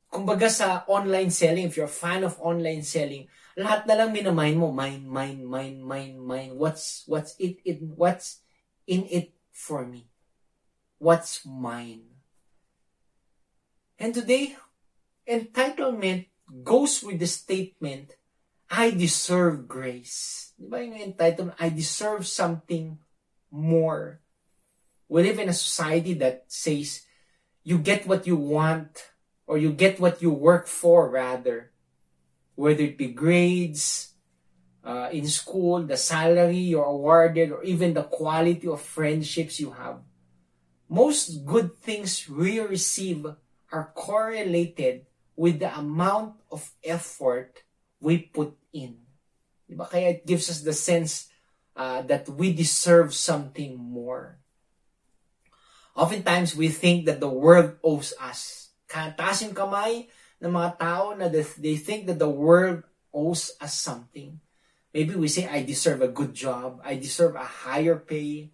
Kumbaga 0.08 0.48
sa 0.48 0.86
online 0.88 1.28
selling, 1.28 1.68
if 1.68 1.76
you're 1.76 1.90
a 1.90 1.92
fan 1.92 2.24
of 2.24 2.38
online 2.40 2.82
selling, 2.82 3.28
lahat 3.56 3.88
na 3.88 3.96
lang 3.96 4.12
minamind 4.12 4.60
mo, 4.60 4.68
mine, 4.68 5.08
mine, 5.08 5.40
mine, 5.48 5.80
mine, 5.80 6.16
mine. 6.20 6.52
What's, 6.54 7.08
what's 7.08 7.32
it, 7.40 7.58
it, 7.64 7.80
what's 7.80 8.44
in 8.86 9.08
it 9.08 9.32
for 9.50 9.88
me? 9.88 10.12
What's 11.00 11.40
mine? 11.48 12.20
And 13.98 14.12
today, 14.12 14.56
entitlement 15.24 16.28
goes 16.62 17.02
with 17.02 17.18
the 17.18 17.26
statement, 17.26 18.12
I 18.68 18.90
deserve 18.92 19.64
grace. 19.64 20.52
Di 20.60 20.68
ba 20.68 20.84
yung 20.84 21.00
entitlement? 21.00 21.56
I 21.56 21.72
deserve 21.72 22.28
something 22.28 23.00
more. 23.48 24.20
We 25.08 25.22
live 25.22 25.38
in 25.40 25.48
a 25.48 25.56
society 25.56 26.12
that 26.20 26.44
says, 26.52 27.06
you 27.64 27.78
get 27.78 28.06
what 28.06 28.26
you 28.26 28.36
want, 28.36 29.16
or 29.46 29.56
you 29.56 29.72
get 29.72 29.98
what 29.98 30.20
you 30.20 30.30
work 30.30 30.66
for, 30.66 31.08
rather. 31.08 31.72
Whether 32.56 32.82
it 32.82 32.98
be 32.98 33.12
grades, 33.12 34.16
uh, 34.86 35.10
in 35.10 35.26
school, 35.26 35.82
the 35.82 35.98
salary 35.98 36.70
you're 36.70 36.86
awarded, 36.86 37.50
or 37.50 37.62
even 37.64 37.92
the 37.92 38.06
quality 38.06 38.68
of 38.68 38.80
friendships 38.80 39.58
you 39.58 39.74
have. 39.74 39.98
Most 40.88 41.44
good 41.44 41.74
things 41.82 42.28
we 42.30 42.60
receive 42.60 43.26
are 43.72 43.90
correlated 43.94 45.06
with 45.34 45.58
the 45.58 45.74
amount 45.74 46.38
of 46.50 46.70
effort 46.84 47.66
we 47.98 48.18
put 48.30 48.54
in. 48.72 49.02
Diba? 49.66 49.90
Kaya 49.90 50.22
it 50.22 50.26
gives 50.26 50.48
us 50.48 50.62
the 50.62 50.72
sense 50.72 51.26
uh, 51.74 52.02
that 52.06 52.28
we 52.30 52.54
deserve 52.54 53.12
something 53.12 53.76
more. 53.76 54.38
Oftentimes, 55.96 56.54
we 56.54 56.68
think 56.68 57.06
that 57.06 57.18
the 57.18 57.28
world 57.28 57.74
owes 57.82 58.14
us. 58.20 58.70
Taas 58.86 59.42
yung 59.42 59.56
kamay 59.56 60.06
ng 60.40 60.52
mga 60.52 60.70
tao 60.76 61.16
na 61.16 61.28
they 61.32 61.76
think 61.76 62.06
that 62.06 62.20
the 62.20 62.28
world 62.28 62.84
owes 63.14 63.56
us 63.60 63.76
something. 63.80 64.40
Maybe 64.92 65.16
we 65.16 65.28
say, 65.28 65.48
I 65.48 65.64
deserve 65.64 66.00
a 66.00 66.12
good 66.12 66.32
job. 66.32 66.80
I 66.84 66.96
deserve 66.96 67.36
a 67.36 67.44
higher 67.44 67.96
pay. 67.96 68.52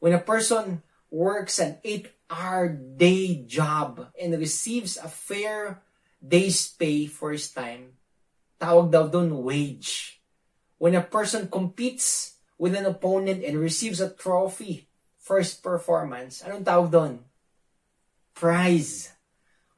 When 0.00 0.12
a 0.12 0.20
person 0.20 0.84
works 1.08 1.60
an 1.60 1.80
eight-hour 1.84 2.68
day 3.00 3.44
job 3.44 4.12
and 4.16 4.36
receives 4.36 4.96
a 4.96 5.08
fair 5.08 5.80
day's 6.20 6.68
pay 6.68 7.06
for 7.06 7.32
his 7.32 7.48
time, 7.52 7.96
tawag 8.60 8.92
daw 8.92 9.08
doon 9.08 9.44
wage. 9.44 10.20
When 10.76 10.96
a 10.96 11.04
person 11.04 11.48
competes 11.48 12.36
with 12.60 12.76
an 12.76 12.84
opponent 12.84 13.44
and 13.44 13.56
receives 13.56 14.00
a 14.00 14.12
trophy 14.12 14.88
for 15.16 15.40
his 15.40 15.56
performance, 15.56 16.44
anong 16.44 16.64
tawag 16.68 16.90
doon? 16.92 17.14
Prize. 18.36 19.13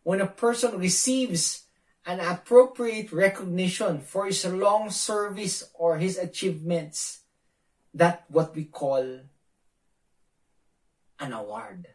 When 0.07 0.20
a 0.20 0.30
person 0.30 0.78
receives 0.78 1.66
an 2.07 2.20
appropriate 2.20 3.11
recognition 3.11 3.98
for 3.98 4.26
his 4.26 4.46
long 4.46 4.88
service 4.94 5.66
or 5.74 5.98
his 5.98 6.16
achievements, 6.16 7.26
that 7.92 8.22
what 8.28 8.54
we 8.54 8.70
call 8.70 9.02
an 11.18 11.32
award. 11.32 11.88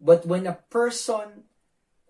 But 0.00 0.24
when 0.24 0.46
a 0.46 0.56
person 0.72 1.44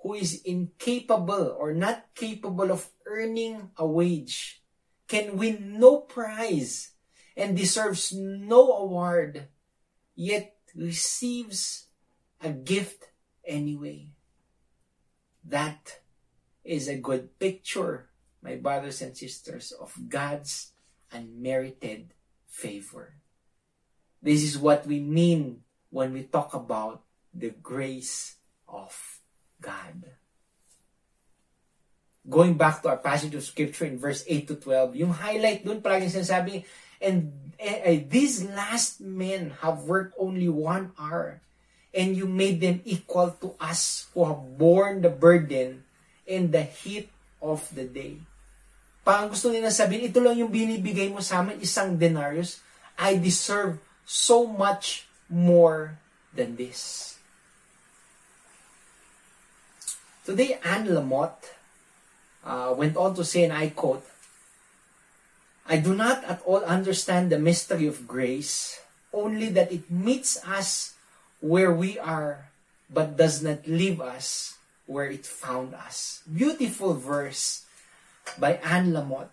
who 0.04 0.14
is 0.14 0.40
incapable 0.46 1.50
or 1.58 1.74
not 1.74 2.14
capable 2.14 2.70
of 2.70 2.86
earning 3.04 3.74
a 3.76 3.84
wage 3.84 4.62
can 5.08 5.36
win 5.36 5.80
no 5.80 6.06
prize 6.06 6.92
and 7.36 7.56
deserves 7.56 8.14
no 8.14 8.70
award, 8.70 9.48
yet 10.14 10.54
receives 10.76 11.88
a 12.40 12.50
gift 12.50 13.10
anyway. 13.44 14.13
That 15.44 16.00
is 16.64 16.88
a 16.88 16.96
good 16.96 17.38
picture, 17.38 18.08
my 18.42 18.56
brothers 18.56 19.02
and 19.02 19.16
sisters, 19.16 19.72
of 19.72 19.92
God's 20.08 20.72
unmerited 21.12 22.16
favor. 22.48 23.20
This 24.24 24.42
is 24.42 24.56
what 24.56 24.86
we 24.86 25.00
mean 25.00 25.60
when 25.90 26.12
we 26.16 26.24
talk 26.24 26.54
about 26.54 27.04
the 27.34 27.50
grace 27.50 28.40
of 28.66 29.20
God. 29.60 30.16
Going 32.24 32.56
back 32.56 32.80
to 32.82 32.88
our 32.88 32.96
passage 32.96 33.34
of 33.34 33.44
scripture 33.44 33.84
in 33.84 34.00
verse 34.00 34.24
8 34.26 34.48
to 34.48 34.56
12, 34.56 34.96
yung 34.96 35.12
highlight 35.12 35.60
dun 35.60 35.84
palaging 35.84 36.08
sinasabi, 36.08 36.64
and 37.04 37.52
uh, 37.60 38.00
these 38.08 38.40
last 38.48 39.04
men 39.04 39.52
have 39.60 39.84
worked 39.84 40.16
only 40.16 40.48
one 40.48 40.96
hour, 40.96 41.44
and 41.94 42.18
you 42.18 42.26
made 42.26 42.58
them 42.58 42.82
equal 42.84 43.30
to 43.38 43.54
us 43.62 44.10
who 44.12 44.26
have 44.26 44.58
borne 44.58 45.00
the 45.00 45.08
burden 45.08 45.86
in 46.26 46.50
the 46.50 46.66
heat 46.66 47.08
of 47.38 47.62
the 47.70 47.86
day. 47.86 48.18
Parang 49.06 49.30
gusto 49.30 49.52
nila 49.52 49.70
sabihin, 49.70 50.10
ito 50.10 50.18
lang 50.18 50.34
yung 50.34 50.50
binibigay 50.50 51.12
mo 51.12 51.22
sa 51.22 51.44
amin, 51.44 51.62
isang 51.62 51.94
denarius. 51.94 52.58
I 52.98 53.20
deserve 53.20 53.78
so 54.02 54.48
much 54.48 55.06
more 55.30 56.00
than 56.34 56.56
this. 56.56 57.14
Today, 60.24 60.56
Anne 60.64 60.88
Lamott 60.88 61.36
uh, 62.42 62.72
went 62.72 62.96
on 62.96 63.12
to 63.14 63.22
say, 63.22 63.44
and 63.44 63.52
I 63.52 63.70
quote, 63.70 64.02
I 65.68 65.76
do 65.76 65.92
not 65.92 66.24
at 66.24 66.40
all 66.48 66.64
understand 66.64 67.28
the 67.28 67.38
mystery 67.38 67.86
of 67.86 68.08
grace, 68.08 68.80
only 69.12 69.52
that 69.52 69.72
it 69.72 69.92
meets 69.92 70.40
us 70.48 70.93
where 71.44 71.76
we 71.76 71.98
are, 71.98 72.48
but 72.88 73.20
does 73.20 73.42
not 73.42 73.68
leave 73.68 74.00
us 74.00 74.56
where 74.86 75.12
it 75.12 75.26
found 75.26 75.74
us. 75.74 76.22
Beautiful 76.24 76.94
verse 76.94 77.66
by 78.38 78.54
Anne 78.64 78.92
Lamott. 78.96 79.28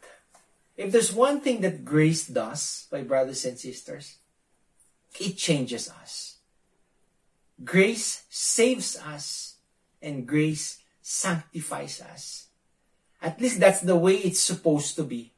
If 0.76 0.91
there's 0.91 1.14
one 1.14 1.39
thing 1.39 1.62
that 1.62 1.86
grace 1.86 2.28
does, 2.28 2.88
my 2.91 3.01
brothers 3.01 3.45
and 3.45 3.57
sisters, 3.57 4.18
it 5.22 5.38
changes 5.38 5.88
us. 5.89 6.36
Grace 7.64 8.24
saves 8.30 8.97
us, 8.97 9.55
and 10.01 10.28
grace 10.28 10.80
sanctifies 11.01 12.01
us. 12.01 12.47
At 13.22 13.39
least 13.39 13.62
that's 13.62 13.82
the 13.82 13.95
way 13.95 14.16
it's 14.16 14.43
supposed 14.43 14.97
to 14.97 15.03
be. 15.03 15.32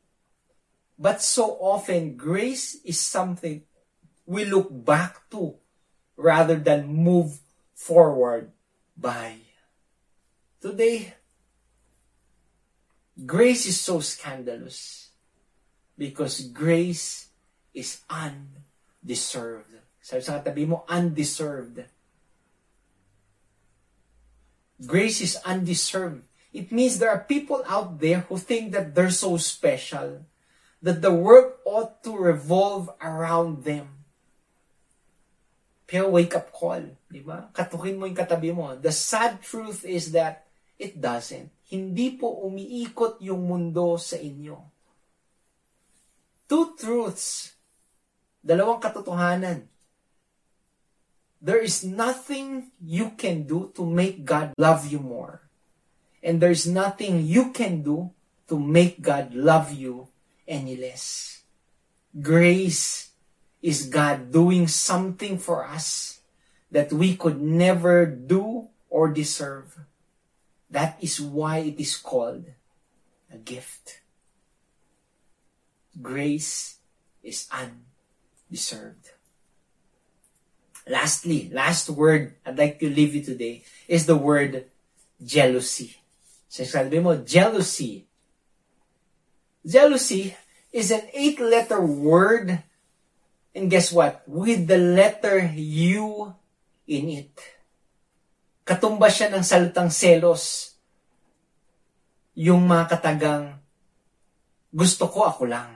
But 0.97 1.21
so 1.21 1.53
often, 1.61 2.17
grace 2.17 2.81
is 2.83 2.99
something 2.99 3.61
we 4.25 4.45
look 4.45 4.69
back 4.71 5.29
to 5.31 5.61
rather 6.15 6.55
than 6.55 6.87
move 6.87 7.39
forward 7.73 8.51
by. 8.97 9.37
Today, 10.61 11.13
grace 13.25 13.65
is 13.65 13.79
so 13.79 13.99
scandalous 13.99 15.09
because 15.97 16.41
grace 16.41 17.27
is 17.73 18.01
undeserved. 18.09 19.73
Sabi 20.01 20.21
sa 20.21 20.39
katabi 20.39 20.67
mo, 20.67 20.83
undeserved. 20.87 21.83
Grace 24.83 25.21
is 25.21 25.35
undeserved. 25.45 26.23
It 26.51 26.71
means 26.71 26.99
there 26.99 27.09
are 27.09 27.25
people 27.25 27.63
out 27.65 27.99
there 27.99 28.27
who 28.29 28.37
think 28.37 28.71
that 28.73 28.93
they're 28.93 29.15
so 29.15 29.37
special, 29.37 30.27
that 30.83 31.01
the 31.01 31.13
world 31.13 31.53
ought 31.65 32.03
to 32.03 32.13
revolve 32.13 32.91
around 33.01 33.63
them. 33.63 34.02
Pero 35.93 36.09
wake 36.09 36.33
up 36.33 36.49
call, 36.49 36.89
di 37.05 37.21
ba? 37.21 37.53
Katukin 37.53 38.01
mo 38.01 38.09
yung 38.09 38.17
katabi 38.17 38.49
mo. 38.49 38.73
The 38.73 38.89
sad 38.89 39.45
truth 39.45 39.85
is 39.85 40.09
that 40.17 40.41
it 40.81 40.97
doesn't. 40.97 41.53
Hindi 41.69 42.17
po 42.17 42.33
umiikot 42.49 43.21
yung 43.21 43.45
mundo 43.45 44.01
sa 44.01 44.17
inyo. 44.17 44.57
Two 46.49 46.73
truths. 46.73 47.53
Dalawang 48.41 48.81
katotohanan. 48.81 49.69
There 51.37 51.61
is 51.61 51.85
nothing 51.85 52.73
you 52.81 53.13
can 53.13 53.45
do 53.45 53.69
to 53.77 53.85
make 53.85 54.25
God 54.25 54.57
love 54.57 54.89
you 54.89 54.97
more. 54.97 55.45
And 56.25 56.41
there's 56.41 56.65
nothing 56.65 57.21
you 57.21 57.53
can 57.53 57.85
do 57.85 58.09
to 58.49 58.57
make 58.57 58.97
God 58.97 59.37
love 59.37 59.69
you 59.69 60.09
any 60.49 60.73
less. 60.73 61.37
Grace 62.17 63.12
is 63.63 63.87
God 63.87 64.29
doing 64.29 64.67
something 64.67 65.39
for 65.39 65.63
us 65.63 66.19
that 66.69 66.91
we 66.91 67.15
could 67.15 67.39
never 67.39 68.05
do 68.05 68.67
or 68.91 69.07
deserve. 69.07 69.79
That 70.69 70.99
is 70.99 71.21
why 71.21 71.59
it 71.71 71.79
is 71.79 71.95
called 71.95 72.43
a 73.31 73.37
gift. 73.37 74.01
Grace 75.95 76.77
is 77.23 77.47
undeserved. 77.47 79.15
Lastly, 80.85 81.49
last 81.53 81.89
word 81.89 82.35
I'd 82.45 82.57
like 82.57 82.79
to 82.79 82.89
leave 82.89 83.15
you 83.15 83.23
today 83.23 83.63
is 83.87 84.05
the 84.05 84.17
word 84.17 84.65
jealousy. 85.23 85.95
Sabi 86.49 86.99
mo, 86.99 87.15
jealousy. 87.23 88.05
Jealousy 89.65 90.35
is 90.73 90.91
an 90.91 91.07
eight-letter 91.13 91.79
word 91.79 92.61
and 93.53 93.69
guess 93.69 93.93
what? 93.93 94.25
With 94.25 94.67
the 94.67 94.77
letter 94.77 95.39
U 95.55 96.33
in 96.89 97.05
it. 97.09 97.33
Katumba 98.65 99.07
siya 99.07 99.31
ng 99.31 99.45
salitang 99.45 99.93
selos. 99.93 100.75
Yung 102.33 102.65
mga 102.65 102.97
katagang, 102.97 103.61
gusto 104.73 105.05
ko 105.05 105.29
ako 105.29 105.45
lang. 105.45 105.69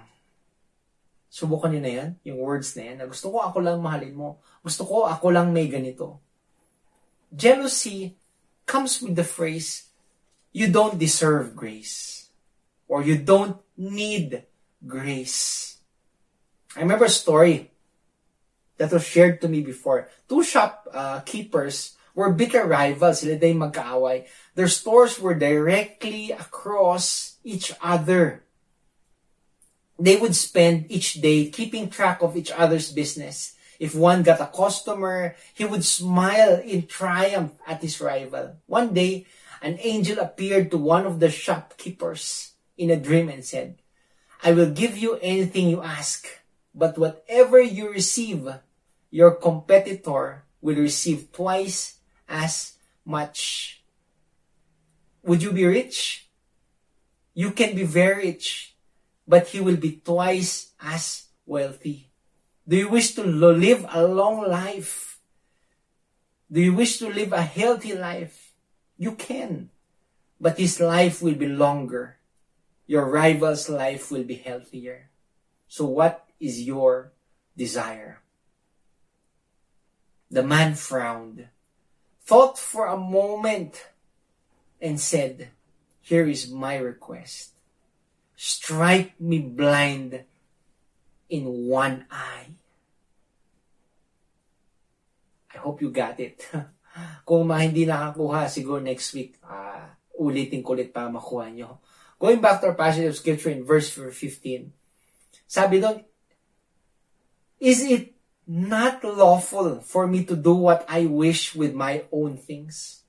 Subukan 1.30 1.70
niyo 1.70 1.82
na 1.86 1.92
yan, 1.94 2.10
yung 2.26 2.40
words 2.42 2.74
na 2.74 2.90
yan, 2.90 2.98
na 2.98 3.06
gusto 3.06 3.30
ko 3.30 3.46
ako 3.46 3.62
lang 3.62 3.78
mahalin 3.78 4.16
mo. 4.18 4.42
Gusto 4.66 4.90
ko 4.90 5.06
ako 5.06 5.30
lang 5.30 5.54
may 5.54 5.70
ganito. 5.70 6.18
Jealousy 7.30 8.18
comes 8.66 8.98
with 9.06 9.14
the 9.14 9.28
phrase, 9.28 9.94
you 10.50 10.66
don't 10.66 10.98
deserve 10.98 11.54
grace. 11.54 12.28
Or 12.88 13.04
you 13.04 13.20
don't 13.20 13.60
need 13.76 14.48
grace. 14.82 15.77
I 16.78 16.82
remember 16.82 17.06
a 17.06 17.10
story 17.10 17.72
that 18.78 18.94
was 18.94 19.02
shared 19.02 19.42
to 19.42 19.50
me 19.50 19.62
before. 19.62 20.10
Two 20.30 20.44
shop 20.44 20.86
uh, 20.94 21.22
keepers 21.22 21.98
were 22.14 22.30
bitter 22.32 22.70
rivals. 22.70 23.22
Sila 23.26 23.36
day 23.36 23.58
magkaaway. 23.58 24.30
Their 24.54 24.70
stores 24.70 25.18
were 25.18 25.34
directly 25.34 26.30
across 26.30 27.38
each 27.44 27.74
other. 27.82 28.46
They 29.98 30.18
would 30.18 30.36
spend 30.36 30.86
each 30.94 31.18
day 31.18 31.50
keeping 31.50 31.90
track 31.90 32.22
of 32.22 32.38
each 32.38 32.54
other's 32.54 32.94
business. 32.94 33.58
If 33.80 33.98
one 33.98 34.22
got 34.22 34.42
a 34.42 34.46
customer, 34.46 35.34
he 35.58 35.66
would 35.66 35.84
smile 35.84 36.62
in 36.62 36.86
triumph 36.86 37.54
at 37.66 37.82
his 37.82 38.00
rival. 38.00 38.62
One 38.68 38.94
day, 38.94 39.26
an 39.64 39.82
angel 39.82 40.20
appeared 40.20 40.70
to 40.70 40.78
one 40.78 41.08
of 41.08 41.20
the 41.20 41.34
shopkeepers 41.34 42.54
in 42.78 42.92
a 42.92 43.02
dream 43.02 43.30
and 43.30 43.44
said, 43.44 43.82
I 44.44 44.54
will 44.54 44.70
give 44.70 44.96
you 44.96 45.18
anything 45.22 45.70
you 45.70 45.82
ask, 45.82 46.28
but 46.78 46.94
whatever 46.96 47.60
you 47.60 47.90
receive, 47.90 48.46
your 49.10 49.32
competitor 49.32 50.46
will 50.62 50.78
receive 50.78 51.34
twice 51.34 51.98
as 52.30 52.78
much. 53.04 53.82
Would 55.24 55.42
you 55.42 55.52
be 55.52 55.66
rich? 55.66 56.30
You 57.34 57.50
can 57.50 57.74
be 57.74 57.84
very 57.84 58.30
rich, 58.30 58.78
but 59.28 59.48
he 59.48 59.60
will 59.60 59.76
be 59.76 60.02
twice 60.06 60.72
as 60.80 61.26
wealthy. 61.48 62.14
Do 62.68 62.78
you 62.78 62.90
wish 62.90 63.16
to 63.16 63.24
live 63.24 63.86
a 63.90 64.06
long 64.06 64.46
life? 64.46 65.18
Do 66.52 66.62
you 66.62 66.76
wish 66.76 67.00
to 67.00 67.10
live 67.10 67.34
a 67.34 67.42
healthy 67.42 67.98
life? 67.98 68.54
You 68.98 69.14
can, 69.14 69.72
but 70.40 70.60
his 70.60 70.80
life 70.80 71.24
will 71.24 71.36
be 71.36 71.50
longer. 71.50 72.18
Your 72.86 73.10
rival's 73.10 73.68
life 73.68 74.12
will 74.12 74.24
be 74.24 74.36
healthier. 74.36 75.10
So 75.68 75.86
what 75.86 76.27
is 76.40 76.62
your 76.62 77.12
desire? 77.56 78.22
The 80.30 80.44
man 80.44 80.76
frowned, 80.76 81.48
thought 82.26 82.60
for 82.60 82.88
a 82.88 82.98
moment, 82.98 83.88
and 84.82 85.00
said, 85.00 85.50
Here 86.02 86.28
is 86.28 86.52
my 86.52 86.78
request. 86.78 87.56
Strike 88.36 89.20
me 89.20 89.40
blind 89.40 90.24
in 91.30 91.68
one 91.68 92.06
eye. 92.12 92.54
I 95.54 95.58
hope 95.58 95.82
you 95.82 95.90
got 95.90 96.20
it. 96.20 96.46
Kung 97.28 97.48
ma 97.48 97.58
hindi 97.58 97.86
nakakuha, 97.86 98.46
siguro 98.46 98.78
next 98.78 99.14
week, 99.18 99.42
uh, 99.42 99.90
ulitin 100.22 100.62
ko 100.62 100.78
ulit 100.78 100.94
para 100.94 101.10
makuha 101.10 101.50
nyo. 101.50 101.82
Going 102.18 102.42
back 102.42 102.62
to 102.62 102.74
our 102.74 102.78
passage 102.78 103.06
of 103.06 103.18
scripture 103.18 103.54
in 103.54 103.62
verse 103.66 103.90
15, 103.90 104.14
sabi 105.46 105.78
doon, 105.82 106.02
Is 107.58 107.82
it 107.82 108.14
not 108.46 109.04
lawful 109.04 109.82
for 109.82 110.06
me 110.08 110.24
to 110.26 110.36
do 110.36 110.54
what 110.54 110.86
I 110.88 111.06
wish 111.10 111.56
with 111.58 111.74
my 111.74 112.06
own 112.14 112.38
things? 112.38 113.04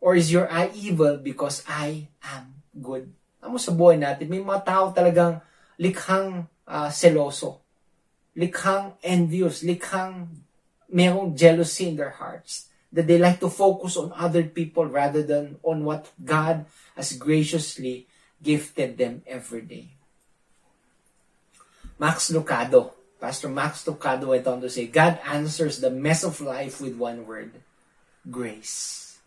Or 0.00 0.16
is 0.16 0.32
your 0.32 0.50
eye 0.50 0.70
evil 0.74 1.16
because 1.16 1.62
I 1.68 2.08
am 2.24 2.66
good? 2.74 3.12
Amo 3.40 3.56
sa 3.56 3.72
buhay 3.72 3.96
natin, 3.96 4.28
may 4.28 4.42
mga 4.42 4.64
tao 4.68 4.92
talagang 4.92 5.40
likhang 5.80 6.44
uh, 6.68 6.90
seloso, 6.92 7.64
likhang 8.36 8.96
envious, 9.00 9.64
likhang 9.64 10.28
merong 10.92 11.32
jealousy 11.32 11.88
in 11.88 11.96
their 11.96 12.12
hearts. 12.12 12.68
That 12.90 13.06
they 13.06 13.22
like 13.22 13.38
to 13.38 13.48
focus 13.48 13.94
on 13.94 14.10
other 14.18 14.42
people 14.42 14.82
rather 14.82 15.22
than 15.22 15.62
on 15.62 15.86
what 15.86 16.10
God 16.18 16.66
has 16.98 17.14
graciously 17.14 18.10
gifted 18.42 18.98
them 18.98 19.22
every 19.30 19.62
day. 19.62 19.94
Max 22.02 22.34
Lucado, 22.34 22.99
Pastor 23.20 23.52
Max 23.52 23.84
Lucado 23.84 24.32
went 24.32 24.48
on 24.48 24.64
to 24.64 24.70
say, 24.72 24.88
God 24.88 25.20
answers 25.28 25.78
the 25.78 25.92
mess 25.92 26.24
of 26.24 26.40
life 26.40 26.80
with 26.80 26.96
one 26.96 27.28
word, 27.28 27.52
grace. 28.30 29.20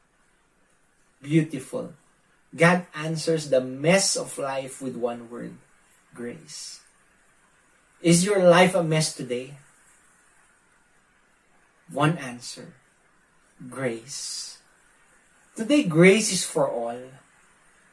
Beautiful. 1.22 1.94
God 2.56 2.86
answers 2.98 3.50
the 3.50 3.62
mess 3.62 4.18
of 4.18 4.38
life 4.38 4.82
with 4.82 4.98
one 4.98 5.30
word, 5.30 5.54
grace. 6.14 6.82
Is 8.02 8.26
your 8.26 8.42
life 8.42 8.74
a 8.74 8.84
mess 8.84 9.14
today? 9.14 9.62
One 11.94 12.18
answer, 12.18 12.74
grace. 13.70 14.58
Today, 15.56 15.86
grace 15.86 16.34
is 16.34 16.44
for 16.44 16.66
all. 16.66 16.98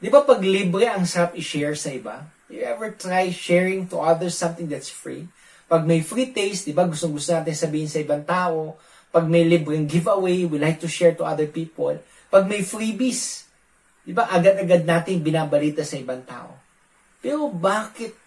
Di 0.01 0.09
ba 0.09 0.25
pag 0.25 0.41
libre 0.41 0.89
ang 0.89 1.05
sarap 1.05 1.37
i-share 1.37 1.77
sa 1.77 1.93
iba? 1.93 2.33
You 2.49 2.65
ever 2.65 2.89
try 2.97 3.29
sharing 3.29 3.85
to 3.93 4.01
others 4.01 4.33
something 4.33 4.65
that's 4.73 4.89
free? 4.89 5.29
Pag 5.71 5.87
may 5.87 6.03
free 6.03 6.35
taste, 6.35 6.67
di 6.67 6.75
ba 6.75 6.83
gustong 6.83 7.15
gusto 7.15 7.31
natin 7.31 7.55
sabihin 7.55 7.87
sa 7.87 8.03
ibang 8.03 8.27
tao. 8.27 8.75
Pag 9.15 9.31
may 9.31 9.47
libreng 9.47 9.87
giveaway, 9.87 10.43
we 10.43 10.59
like 10.59 10.83
to 10.83 10.91
share 10.91 11.15
to 11.15 11.23
other 11.23 11.47
people. 11.47 11.95
Pag 12.27 12.51
may 12.51 12.67
freebies, 12.67 13.47
di 14.03 14.11
ba 14.11 14.27
agad-agad 14.27 14.83
natin 14.83 15.23
binabalita 15.23 15.87
sa 15.87 15.95
ibang 15.95 16.27
tao. 16.27 16.59
Pero 17.23 17.47
bakit 17.55 18.19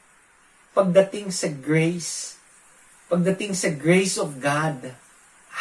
pagdating 0.71 1.35
sa 1.35 1.51
grace, 1.51 2.39
pagdating 3.11 3.51
sa 3.51 3.75
grace 3.75 4.15
of 4.15 4.39
God, 4.39 4.95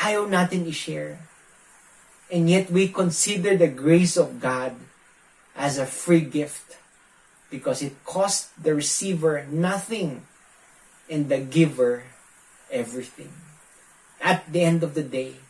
ayaw 0.06 0.30
natin 0.30 0.62
i-share? 0.70 1.18
And 2.30 2.46
yet 2.46 2.70
we 2.70 2.94
consider 2.94 3.58
the 3.58 3.66
grace 3.66 4.14
of 4.14 4.38
God 4.38 4.78
as 5.58 5.82
a 5.82 5.84
free 5.90 6.22
gift 6.22 6.78
because 7.50 7.82
it 7.82 7.98
cost 8.06 8.54
the 8.54 8.70
receiver 8.70 9.44
nothing 9.50 10.24
and 11.10 11.28
the 11.28 11.38
giver 11.38 12.04
everything. 12.70 13.32
At 14.22 14.46
the 14.50 14.62
end 14.62 14.82
of 14.82 14.94
the 14.94 15.02
day, 15.02 15.42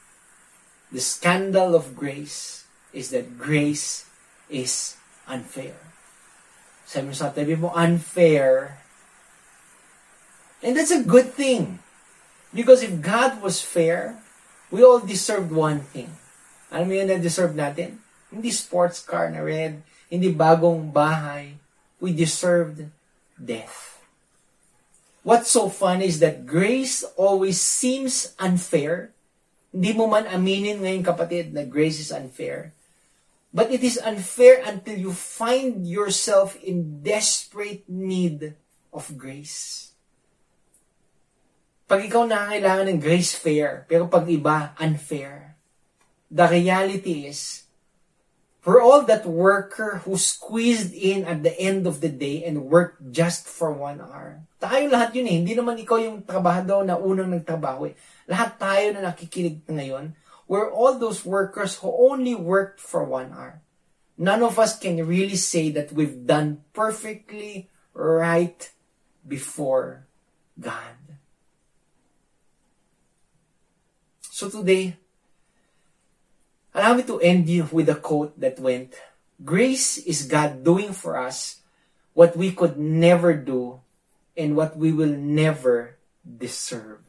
the 0.91 1.01
scandal 1.01 1.75
of 1.75 1.97
grace 1.97 2.65
is 2.93 3.11
that 3.11 3.39
grace 3.39 4.05
is 4.49 4.97
unfair. 5.29 5.77
Sabi 6.85 7.09
mo 7.09 7.17
sa 7.17 7.33
tabi 7.33 7.57
mo, 7.57 7.73
unfair. 7.73 8.81
And 10.61 10.77
that's 10.77 10.93
a 10.93 11.05
good 11.05 11.33
thing. 11.33 11.81
Because 12.53 12.85
if 12.85 13.01
God 13.01 13.41
was 13.41 13.65
fair, 13.65 14.21
we 14.69 14.85
all 14.85 15.01
deserved 15.01 15.53
one 15.53 15.81
thing. 15.81 16.13
Alam 16.69 16.89
mo 16.89 16.95
yun 16.97 17.09
na 17.09 17.21
deserve 17.21 17.57
natin? 17.57 18.01
Hindi 18.33 18.53
sports 18.53 19.01
car 19.01 19.29
na 19.29 19.45
red, 19.45 19.85
hindi 20.09 20.33
bagong 20.33 20.93
bahay, 20.93 21.57
we 22.01 22.13
deserved 22.13 22.89
death. 23.37 23.92
What's 25.23 25.55
so 25.55 25.71
funny 25.71 26.11
is 26.11 26.19
that 26.19 26.51
grace 26.51 27.07
always 27.15 27.63
seems 27.63 28.35
unfair. 28.43 29.15
Hindi 29.71 29.95
mo 29.95 30.11
man 30.11 30.27
aminin 30.27 30.83
ngayon 30.83 31.07
kapatid 31.07 31.55
na 31.55 31.63
grace 31.63 32.03
is 32.03 32.11
unfair. 32.11 32.75
But 33.55 33.71
it 33.71 33.87
is 33.87 34.03
unfair 34.03 34.67
until 34.67 34.99
you 34.99 35.13
find 35.15 35.87
yourself 35.87 36.59
in 36.59 37.07
desperate 37.07 37.87
need 37.87 38.59
of 38.91 39.15
grace. 39.15 39.93
Pag 41.87 42.09
ikaw 42.09 42.27
nangangailangan 42.27 42.89
ng 42.91 43.01
grace 43.01 43.37
fair, 43.37 43.87
pero 43.87 44.09
pag 44.11 44.27
iba, 44.27 44.75
unfair. 44.81 45.55
The 46.33 46.49
reality 46.49 47.29
is, 47.29 47.62
for 48.63 48.79
all 48.79 49.03
that 49.05 49.27
worker 49.27 50.01
who 50.07 50.15
squeezed 50.15 50.95
in 50.95 51.27
at 51.27 51.43
the 51.43 51.53
end 51.59 51.85
of 51.85 51.99
the 51.99 52.09
day 52.09 52.47
and 52.47 52.71
worked 52.71 53.03
just 53.11 53.45
for 53.45 53.75
one 53.75 53.99
hour. 53.99 54.47
Tayo 54.63 54.87
lahat 54.87 55.19
yun 55.19 55.27
eh. 55.27 55.37
Hindi 55.43 55.59
naman 55.59 55.83
ikaw 55.83 55.99
yung 55.99 56.23
trabahador 56.23 56.87
na 56.87 56.95
unang 56.95 57.35
nagtrabaho 57.35 57.91
eh. 57.91 57.95
Lahat 58.31 58.55
tayo 58.57 58.95
na 58.95 59.11
nakikinig 59.11 59.67
ngayon 59.67 60.15
we're 60.53 60.71
all 60.71 60.99
those 60.99 61.25
workers 61.25 61.77
who 61.81 61.89
only 61.89 62.35
worked 62.35 62.81
for 62.81 63.05
one 63.05 63.33
hour. 63.33 63.63
None 64.19 64.43
of 64.43 64.59
us 64.59 64.79
can 64.79 65.01
really 65.07 65.41
say 65.41 65.71
that 65.73 65.93
we've 65.93 66.27
done 66.27 66.61
perfectly 66.77 67.73
right 67.95 68.61
before 69.27 70.07
God. 70.61 71.17
So 74.21 74.51
today, 74.51 75.01
allow 76.75 76.95
me 76.95 77.03
to 77.05 77.21
end 77.21 77.49
you 77.49 77.69
with 77.71 77.89
a 77.89 77.95
quote 77.95 78.39
that 78.41 78.59
went, 78.59 78.95
Grace 79.45 79.99
is 79.99 80.27
God 80.27 80.65
doing 80.65 80.93
for 80.93 81.17
us 81.17 81.61
what 82.15 82.37
we 82.37 82.53
could 82.53 82.79
never 82.79 83.35
do 83.35 83.81
and 84.37 84.57
what 84.57 84.77
we 84.77 84.93
will 84.93 85.13
never 85.13 85.97
deserve. 86.25 87.03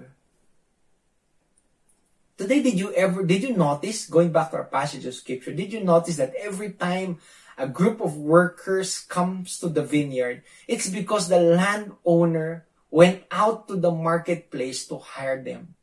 Today, 2.38 2.64
did 2.64 2.80
you 2.80 2.92
ever, 2.94 3.24
did 3.24 3.44
you 3.44 3.56
notice, 3.56 4.08
going 4.08 4.32
back 4.32 4.52
to 4.52 4.58
our 4.58 4.64
passage 4.66 5.06
of 5.06 5.14
scripture, 5.14 5.54
did 5.54 5.72
you 5.72 5.84
notice 5.84 6.18
that 6.18 6.34
every 6.36 6.72
time 6.72 7.20
a 7.58 7.68
group 7.68 8.02
of 8.02 8.18
workers 8.18 9.00
comes 9.00 9.60
to 9.60 9.70
the 9.70 9.84
vineyard, 9.84 10.42
it's 10.68 10.90
because 10.90 11.30
the 11.30 11.40
landowner 11.40 12.66
went 12.90 13.24
out 13.32 13.68
to 13.68 13.76
the 13.76 13.92
marketplace 13.92 14.88
to 14.88 14.98
hire 14.98 15.42
them. 15.42 15.76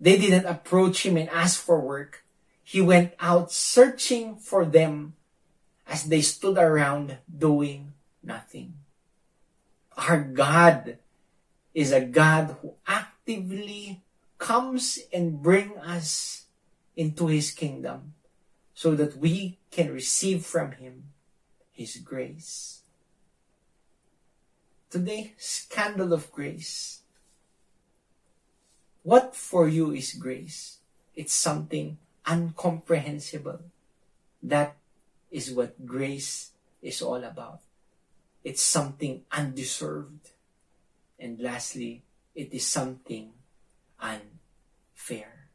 They 0.00 0.16
didn't 0.16 0.46
approach 0.46 1.04
him 1.04 1.16
and 1.16 1.28
ask 1.28 1.60
for 1.60 1.78
work. 1.78 2.24
He 2.64 2.80
went 2.80 3.12
out 3.20 3.52
searching 3.52 4.36
for 4.36 4.64
them 4.64 5.14
as 5.86 6.04
they 6.04 6.22
stood 6.22 6.56
around 6.56 7.18
doing 7.28 7.92
nothing. 8.22 8.74
Our 9.96 10.22
God 10.22 10.96
is 11.74 11.92
a 11.92 12.00
God 12.00 12.56
who 12.62 12.74
actively 12.86 14.00
comes 14.38 14.98
and 15.12 15.42
bring 15.42 15.76
us 15.78 16.46
into 16.96 17.26
his 17.26 17.50
kingdom 17.50 18.14
so 18.72 18.94
that 18.94 19.18
we 19.18 19.58
can 19.70 19.92
receive 19.92 20.46
from 20.46 20.72
him 20.72 21.12
his 21.70 21.96
grace. 21.96 22.80
Today, 24.88 25.34
scandal 25.36 26.12
of 26.12 26.32
grace. 26.32 26.99
What 29.02 29.34
for 29.34 29.68
you 29.68 29.92
is 29.92 30.12
grace? 30.14 30.78
It's 31.14 31.32
something 31.32 31.98
incomprehensible. 32.28 33.60
That 34.42 34.76
is 35.30 35.52
what 35.52 35.86
grace 35.86 36.50
is 36.82 37.00
all 37.00 37.24
about. 37.24 37.60
It's 38.44 38.62
something 38.62 39.22
undeserved. 39.32 40.30
And 41.18 41.40
lastly, 41.40 42.02
it 42.34 42.52
is 42.52 42.66
something 42.66 43.32
unfair. 44.00 45.48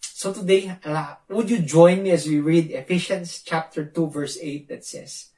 So 0.00 0.32
today, 0.32 0.76
would 1.28 1.50
you 1.50 1.58
join 1.58 2.04
me 2.04 2.10
as 2.10 2.26
we 2.26 2.38
read 2.38 2.70
Ephesians 2.70 3.42
chapter 3.44 3.84
2 3.84 4.06
verse 4.08 4.38
8 4.40 4.68
that 4.68 4.84
says, 4.84 5.30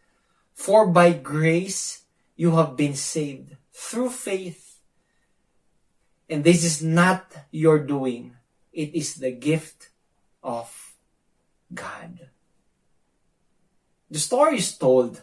For 0.52 0.86
by 0.86 1.12
grace 1.12 2.02
you 2.36 2.56
have 2.56 2.76
been 2.76 2.94
saved 2.94 3.56
through 3.72 4.10
faith. 4.10 4.63
And 6.28 6.42
this 6.42 6.64
is 6.64 6.82
not 6.82 7.32
your 7.50 7.78
doing. 7.78 8.36
It 8.72 8.94
is 8.94 9.16
the 9.16 9.30
gift 9.30 9.90
of 10.42 10.94
God. 11.72 12.28
The 14.10 14.18
story 14.18 14.58
is 14.58 14.76
told 14.76 15.22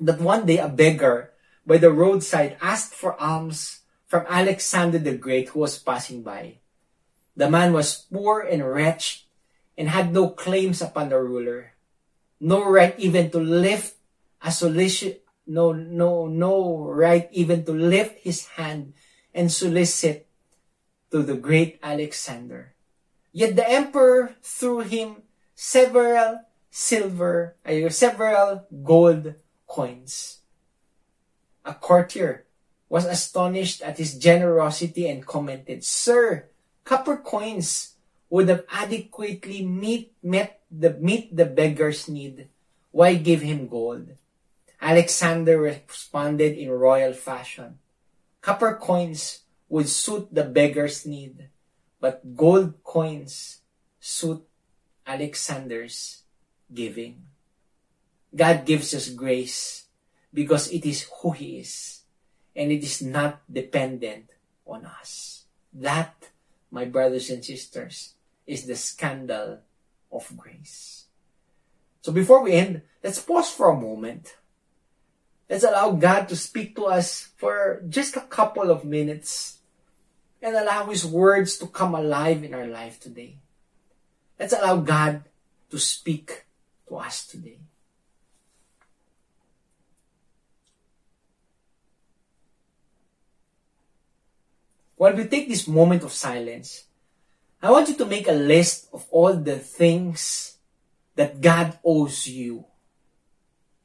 that 0.00 0.20
one 0.20 0.46
day 0.46 0.58
a 0.58 0.68
beggar 0.68 1.32
by 1.66 1.78
the 1.78 1.92
roadside 1.92 2.56
asked 2.60 2.94
for 2.94 3.20
alms 3.20 3.80
from 4.06 4.24
Alexander 4.28 4.98
the 4.98 5.16
Great 5.16 5.50
who 5.50 5.60
was 5.60 5.78
passing 5.78 6.22
by. 6.22 6.58
The 7.36 7.50
man 7.50 7.72
was 7.72 8.06
poor 8.10 8.40
and 8.40 8.64
wretched 8.64 9.26
and 9.76 9.88
had 9.88 10.12
no 10.12 10.30
claims 10.30 10.80
upon 10.80 11.10
the 11.10 11.20
ruler, 11.20 11.74
no 12.40 12.64
right 12.64 12.94
even 12.98 13.30
to 13.30 13.38
lift 13.38 13.96
a 14.40 14.50
solicit, 14.50 15.24
no, 15.46 15.72
no, 15.72 16.26
no 16.26 16.86
right 16.86 17.28
even 17.32 17.64
to 17.64 17.72
lift 17.72 18.22
his 18.22 18.46
hand 18.56 18.94
and 19.36 19.52
solicit 19.52 20.26
to 21.12 21.22
the 21.22 21.36
great 21.36 21.78
Alexander. 21.82 22.72
Yet 23.32 23.54
the 23.54 23.68
emperor 23.68 24.34
threw 24.40 24.80
him 24.80 25.22
several 25.54 26.40
silver, 26.70 27.54
uh, 27.64 27.88
several 27.90 28.64
gold 28.82 29.34
coins. 29.68 30.40
A 31.64 31.74
courtier 31.74 32.44
was 32.88 33.04
astonished 33.04 33.82
at 33.82 33.98
his 33.98 34.16
generosity 34.16 35.08
and 35.08 35.26
commented, 35.26 35.84
Sir, 35.84 36.48
copper 36.84 37.16
coins 37.16 37.94
would 38.30 38.48
have 38.48 38.64
adequately 38.72 39.64
meet, 39.64 40.12
met 40.22 40.60
the, 40.70 40.94
meet 40.94 41.34
the 41.36 41.44
beggar's 41.44 42.08
need. 42.08 42.48
Why 42.90 43.14
give 43.14 43.42
him 43.42 43.68
gold? 43.68 44.16
Alexander 44.80 45.58
responded 45.58 46.56
in 46.56 46.70
royal 46.70 47.12
fashion. 47.12 47.78
Copper 48.46 48.78
coins 48.78 49.42
would 49.66 49.90
suit 49.90 50.30
the 50.30 50.46
beggar's 50.46 51.02
need, 51.02 51.50
but 51.98 52.22
gold 52.38 52.78
coins 52.86 53.58
suit 53.98 54.46
Alexander's 55.02 56.22
giving. 56.70 57.26
God 58.30 58.62
gives 58.62 58.94
us 58.94 59.10
grace 59.10 59.90
because 60.32 60.70
it 60.70 60.86
is 60.86 61.10
who 61.10 61.34
He 61.34 61.58
is 61.58 62.06
and 62.54 62.70
it 62.70 62.86
is 62.86 63.02
not 63.02 63.42
dependent 63.50 64.30
on 64.62 64.86
us. 64.86 65.46
That, 65.74 66.30
my 66.70 66.84
brothers 66.84 67.30
and 67.30 67.44
sisters, 67.44 68.14
is 68.46 68.62
the 68.62 68.76
scandal 68.76 69.58
of 70.12 70.30
grace. 70.36 71.06
So 72.00 72.12
before 72.12 72.44
we 72.44 72.52
end, 72.52 72.82
let's 73.02 73.18
pause 73.18 73.50
for 73.50 73.70
a 73.70 73.80
moment. 73.80 74.36
Let's 75.48 75.64
allow 75.64 75.92
God 75.92 76.28
to 76.28 76.36
speak 76.36 76.74
to 76.76 76.86
us 76.86 77.30
for 77.36 77.82
just 77.88 78.16
a 78.16 78.20
couple 78.26 78.70
of 78.70 78.84
minutes 78.84 79.58
and 80.42 80.56
allow 80.56 80.86
His 80.86 81.06
words 81.06 81.56
to 81.58 81.66
come 81.66 81.94
alive 81.94 82.42
in 82.42 82.54
our 82.54 82.66
life 82.66 82.98
today. 82.98 83.38
Let's 84.38 84.52
allow 84.52 84.76
God 84.78 85.22
to 85.70 85.78
speak 85.78 86.44
to 86.88 86.96
us 86.96 87.26
today. 87.26 87.58
While 94.96 95.14
we 95.14 95.24
take 95.26 95.48
this 95.48 95.68
moment 95.68 96.02
of 96.02 96.12
silence, 96.12 96.84
I 97.62 97.70
want 97.70 97.88
you 97.88 97.96
to 97.96 98.06
make 98.06 98.28
a 98.28 98.32
list 98.32 98.88
of 98.92 99.06
all 99.10 99.34
the 99.34 99.58
things 99.58 100.56
that 101.14 101.40
God 101.40 101.78
owes 101.84 102.26
you. 102.26 102.64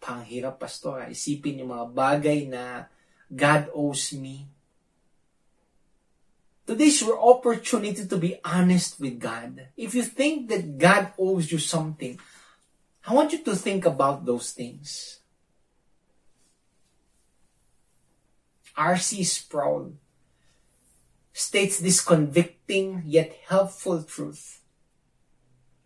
Panghirap, 0.02 0.58
Pastor. 0.58 1.06
Isipin 1.14 1.62
yung 1.62 1.70
mga 1.70 1.88
bagay 1.94 2.50
na 2.50 2.90
God 3.30 3.70
owes 3.78 4.12
me. 4.18 4.50
Today's 6.66 7.02
your 7.06 7.22
opportunity 7.22 8.10
to 8.10 8.18
be 8.18 8.42
honest 8.42 8.98
with 8.98 9.22
God. 9.22 9.70
If 9.78 9.94
you 9.94 10.02
think 10.02 10.50
that 10.50 10.82
God 10.82 11.14
owes 11.22 11.52
you 11.52 11.62
something, 11.62 12.18
I 13.06 13.14
want 13.14 13.34
you 13.34 13.46
to 13.46 13.56
think 13.56 13.86
about 13.86 14.26
those 14.26 14.52
things. 14.52 15.20
R.C. 18.78 19.24
Sproul 19.24 19.94
states 21.34 21.80
this 21.80 22.02
convicting 22.02 23.04
yet 23.06 23.36
helpful 23.48 24.04
truth. 24.04 24.61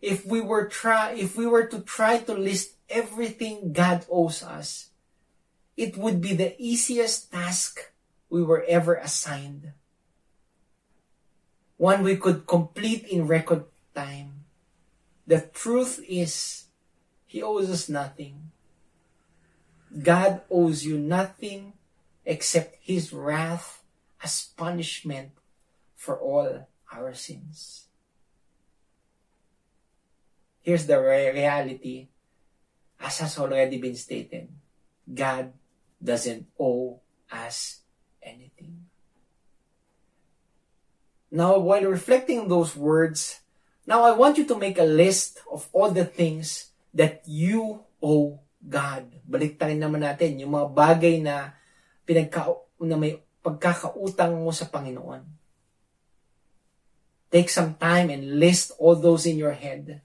If 0.06 0.22
we 0.22 0.38
were 0.38 0.70
try 0.70 1.18
if 1.18 1.34
we 1.34 1.50
were 1.50 1.66
to 1.66 1.82
try 1.82 2.22
to 2.22 2.34
list 2.38 2.78
everything 2.86 3.74
God 3.74 4.06
owes 4.06 4.38
us, 4.38 4.94
it 5.74 5.98
would 5.98 6.22
be 6.22 6.30
the 6.30 6.54
easiest 6.62 7.34
task 7.34 7.90
we 8.30 8.38
were 8.38 8.62
ever 8.70 8.94
assigned. 8.94 9.74
One 11.74 12.06
we 12.06 12.14
could 12.14 12.46
complete 12.46 13.02
in 13.10 13.26
record 13.26 13.66
time. 13.98 14.46
The 15.26 15.50
truth 15.50 15.98
is, 16.06 16.70
He 17.26 17.42
owes 17.42 17.66
us 17.66 17.90
nothing. 17.90 18.54
God 19.90 20.46
owes 20.46 20.86
you 20.86 21.02
nothing 21.02 21.74
except 22.22 22.78
His 22.78 23.10
wrath 23.10 23.82
as 24.22 24.54
punishment 24.54 25.34
for 25.98 26.14
all 26.14 26.70
our 26.94 27.10
sins. 27.10 27.85
Here's 30.66 30.90
the 30.90 30.98
re- 30.98 31.30
reality, 31.30 32.10
as 32.98 33.22
has 33.22 33.38
already 33.38 33.78
been 33.78 33.94
stated 33.94 34.50
God 35.06 35.54
doesn't 36.02 36.50
owe 36.58 36.98
us 37.30 37.86
anything. 38.18 38.90
Now, 41.30 41.62
while 41.62 41.86
reflecting 41.86 42.50
those 42.50 42.74
words, 42.74 43.46
now 43.86 44.02
I 44.02 44.18
want 44.18 44.42
you 44.42 44.46
to 44.50 44.58
make 44.58 44.82
a 44.82 44.88
list 44.88 45.38
of 45.46 45.70
all 45.70 45.94
the 45.94 46.02
things 46.02 46.74
that 46.90 47.22
you 47.30 47.86
owe 48.02 48.42
God. 48.58 49.06
Baliktarin 49.22 49.78
naman 49.78 50.02
natin 50.02 50.42
yung 50.42 50.50
mga 50.50 50.74
bagay 50.74 51.22
na 51.22 51.54
pinagka 52.02 52.42
na 52.82 52.98
may 52.98 53.22
pagkakautang 53.38 54.34
mo 54.42 54.50
sa 54.50 54.66
Panginoon. 54.66 55.22
Take 57.30 57.54
some 57.54 57.78
time 57.78 58.10
and 58.10 58.42
list 58.42 58.74
all 58.82 58.98
those 58.98 59.30
in 59.30 59.38
your 59.38 59.54
head. 59.54 60.02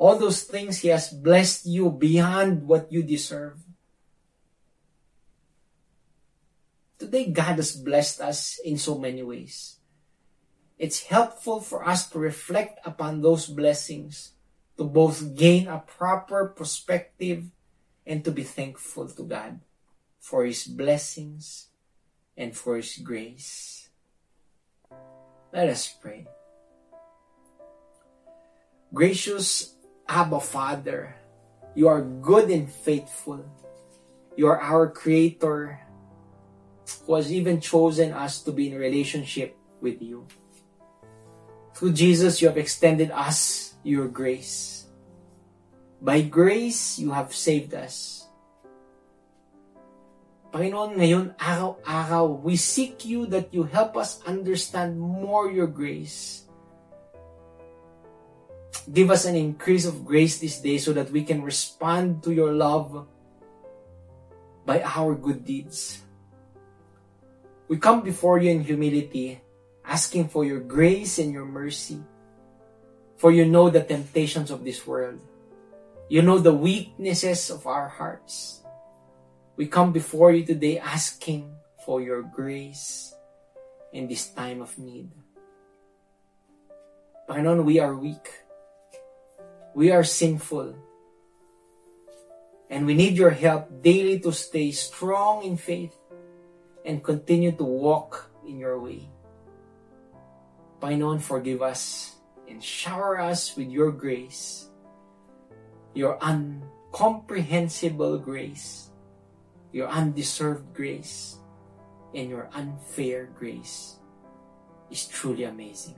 All 0.00 0.16
those 0.16 0.48
things 0.48 0.80
He 0.80 0.88
has 0.88 1.12
blessed 1.12 1.68
you 1.68 1.92
beyond 1.92 2.64
what 2.64 2.88
you 2.88 3.04
deserve. 3.04 3.60
Today, 6.96 7.28
God 7.28 7.60
has 7.60 7.76
blessed 7.76 8.24
us 8.24 8.56
in 8.64 8.80
so 8.80 8.96
many 8.96 9.20
ways. 9.20 9.76
It's 10.80 11.04
helpful 11.04 11.60
for 11.60 11.84
us 11.84 12.08
to 12.10 12.18
reflect 12.18 12.80
upon 12.88 13.20
those 13.20 13.44
blessings 13.44 14.32
to 14.78 14.84
both 14.88 15.36
gain 15.36 15.68
a 15.68 15.84
proper 15.84 16.48
perspective 16.48 17.52
and 18.06 18.24
to 18.24 18.32
be 18.32 18.42
thankful 18.42 19.04
to 19.04 19.22
God 19.22 19.60
for 20.16 20.48
His 20.48 20.64
blessings 20.64 21.68
and 22.40 22.56
for 22.56 22.80
His 22.80 22.96
grace. 23.04 23.90
Let 25.52 25.68
us 25.68 25.92
pray. 25.92 26.24
Gracious 28.94 29.76
Abba 30.10 30.42
Father, 30.42 31.14
you 31.78 31.86
are 31.86 32.02
good 32.02 32.50
and 32.50 32.66
faithful. 32.66 33.46
You 34.34 34.50
are 34.50 34.58
our 34.58 34.90
Creator 34.90 35.78
who 37.06 37.14
has 37.14 37.30
even 37.30 37.62
chosen 37.62 38.10
us 38.10 38.42
to 38.42 38.50
be 38.50 38.66
in 38.66 38.74
relationship 38.74 39.54
with 39.78 40.02
you. 40.02 40.26
Through 41.78 41.94
Jesus, 41.94 42.42
you 42.42 42.50
have 42.50 42.58
extended 42.58 43.14
us 43.14 43.70
your 43.86 44.10
grace. 44.10 44.90
By 46.02 46.26
grace, 46.26 46.98
you 46.98 47.14
have 47.14 47.30
saved 47.30 47.70
us. 47.78 48.26
Panginoon, 50.50 50.98
ngayon, 50.98 51.38
araw-araw, 51.38 52.42
we 52.42 52.58
seek 52.58 53.06
you 53.06 53.30
that 53.30 53.54
you 53.54 53.62
help 53.62 53.94
us 53.94 54.18
understand 54.26 54.98
more 54.98 55.46
your 55.46 55.70
grace. 55.70 56.49
Give 58.90 59.10
us 59.10 59.24
an 59.24 59.38
increase 59.38 59.86
of 59.86 60.04
grace 60.04 60.42
this 60.42 60.58
day 60.58 60.78
so 60.78 60.92
that 60.92 61.14
we 61.14 61.22
can 61.22 61.46
respond 61.46 62.26
to 62.26 62.34
your 62.34 62.50
love 62.50 63.06
by 64.66 64.82
our 64.82 65.14
good 65.14 65.44
deeds. 65.44 66.02
We 67.70 67.78
come 67.78 68.02
before 68.02 68.42
you 68.42 68.50
in 68.50 68.66
humility, 68.66 69.38
asking 69.86 70.34
for 70.34 70.44
your 70.44 70.58
grace 70.58 71.22
and 71.22 71.30
your 71.32 71.46
mercy. 71.46 72.02
For 73.14 73.30
you 73.30 73.46
know 73.46 73.70
the 73.70 73.84
temptations 73.84 74.50
of 74.50 74.64
this 74.64 74.82
world. 74.86 75.20
You 76.08 76.22
know 76.22 76.38
the 76.38 76.54
weaknesses 76.54 77.50
of 77.50 77.68
our 77.68 77.86
hearts. 77.86 78.66
We 79.54 79.70
come 79.70 79.92
before 79.92 80.32
you 80.32 80.42
today 80.42 80.80
asking 80.80 81.46
for 81.86 82.02
your 82.02 82.22
grace 82.22 83.14
in 83.92 84.08
this 84.08 84.34
time 84.34 84.62
of 84.62 84.74
need. 84.78 85.12
Panginoon, 87.28 87.62
we 87.62 87.78
are 87.78 87.94
weak. 87.94 88.49
We 89.74 89.92
are 89.92 90.04
sinful. 90.04 90.74
And 92.68 92.86
we 92.86 92.94
need 92.94 93.16
your 93.16 93.30
help 93.30 93.82
daily 93.82 94.18
to 94.20 94.32
stay 94.32 94.70
strong 94.70 95.42
in 95.44 95.56
faith 95.56 95.96
and 96.84 97.02
continue 97.02 97.52
to 97.52 97.64
walk 97.64 98.30
in 98.46 98.58
your 98.58 98.78
way. 98.80 99.10
Panginoon, 100.80 101.20
forgive 101.20 101.62
us 101.62 102.16
and 102.48 102.62
shower 102.62 103.20
us 103.20 103.56
with 103.56 103.70
your 103.70 103.92
grace, 103.92 104.70
your 105.94 106.18
incomprehensible 106.22 108.18
grace, 108.18 108.90
your 109.72 109.88
undeserved 109.88 110.74
grace, 110.74 111.38
and 112.14 112.28
your 112.28 112.50
unfair 112.54 113.30
grace 113.38 113.98
is 114.90 115.06
truly 115.06 115.44
amazing. 115.44 115.94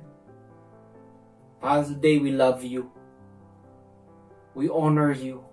Father, 1.61 1.95
today 1.95 2.19
we 2.19 2.33
love 2.33 2.65
you. 2.65 2.91
We 4.55 4.69
honor 4.69 5.13
you. 5.13 5.45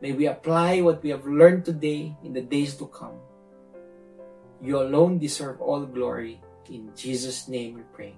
May 0.00 0.12
we 0.12 0.26
apply 0.26 0.80
what 0.82 1.02
we 1.02 1.10
have 1.10 1.26
learned 1.26 1.64
today 1.64 2.14
in 2.22 2.32
the 2.32 2.42
days 2.42 2.76
to 2.76 2.86
come. 2.86 3.18
You 4.60 4.80
alone 4.80 5.18
deserve 5.18 5.60
all 5.60 5.84
glory. 5.86 6.40
In 6.70 6.92
Jesus' 6.96 7.48
name 7.48 7.76
we 7.76 7.84
pray. 7.92 8.14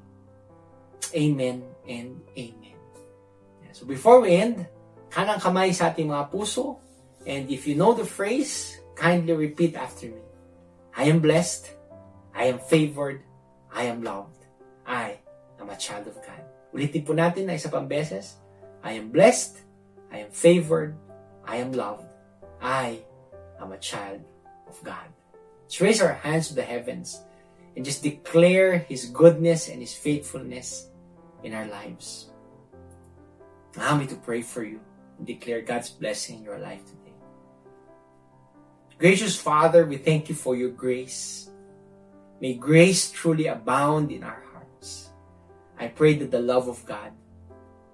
Amen 1.15 1.63
and 1.89 2.21
amen. 2.37 2.77
So 3.77 3.85
before 3.85 4.25
we 4.25 4.33
end, 4.41 4.65
kanang 5.13 5.37
kamay 5.37 5.69
sa 5.77 5.93
ating 5.93 6.09
mga 6.09 6.33
puso. 6.33 6.81
And 7.29 7.53
if 7.53 7.69
you 7.69 7.77
know 7.77 7.93
the 7.93 8.09
phrase, 8.09 8.81
kindly 8.97 9.37
repeat 9.37 9.77
after 9.77 10.09
me. 10.09 10.23
I 10.97 11.13
am 11.13 11.21
blessed. 11.21 11.69
I 12.33 12.49
am 12.49 12.57
favored. 12.57 13.21
I 13.69 13.85
am 13.93 14.01
loved. 14.01 14.49
I 14.89 15.21
am 15.61 15.69
a 15.69 15.77
child 15.77 16.09
of 16.09 16.17
God. 16.25 16.41
Ulitin 16.73 17.05
po 17.05 17.13
natin 17.13 17.53
na 17.53 17.59
isa 17.59 17.69
pang 17.69 17.85
beses. 17.85 18.41
I 18.81 18.97
am 18.97 19.13
blessed. 19.13 19.66
I 20.13 20.19
am 20.19 20.31
favored. 20.31 20.97
I 21.45 21.57
am 21.57 21.73
loved. 21.73 22.07
I 22.61 23.01
am 23.61 23.73
a 23.73 23.79
child 23.79 24.23
of 24.67 24.83
God. 24.83 25.07
Let's 25.63 25.81
raise 25.81 26.01
our 26.01 26.15
hands 26.15 26.49
to 26.49 26.55
the 26.55 26.63
heavens 26.63 27.21
and 27.77 27.85
just 27.85 28.03
declare 28.03 28.79
His 28.79 29.07
goodness 29.07 29.69
and 29.69 29.81
His 29.81 29.95
faithfulness 29.95 30.89
in 31.43 31.55
our 31.55 31.67
lives. 31.67 32.31
Allow 33.77 33.99
me 33.99 34.07
to 34.07 34.17
pray 34.17 34.43
for 34.43 34.65
you 34.65 34.81
and 35.19 35.27
declare 35.27 35.61
God's 35.61 35.91
blessing 35.91 36.39
in 36.39 36.45
your 36.45 36.59
life 36.59 36.85
today. 36.87 37.13
Gracious 38.99 39.37
Father, 39.37 39.85
we 39.85 39.99
thank 39.99 40.29
you 40.31 40.35
for 40.35 40.57
your 40.57 40.71
grace. 40.71 41.51
May 42.41 42.55
grace 42.55 43.11
truly 43.11 43.47
abound 43.47 44.11
in 44.11 44.25
our 44.25 44.43
hearts. 44.53 45.11
I 45.79 45.89
pray 45.89 46.15
that 46.15 46.31
the 46.31 46.41
love 46.41 46.69
of 46.69 46.85
God, 46.87 47.13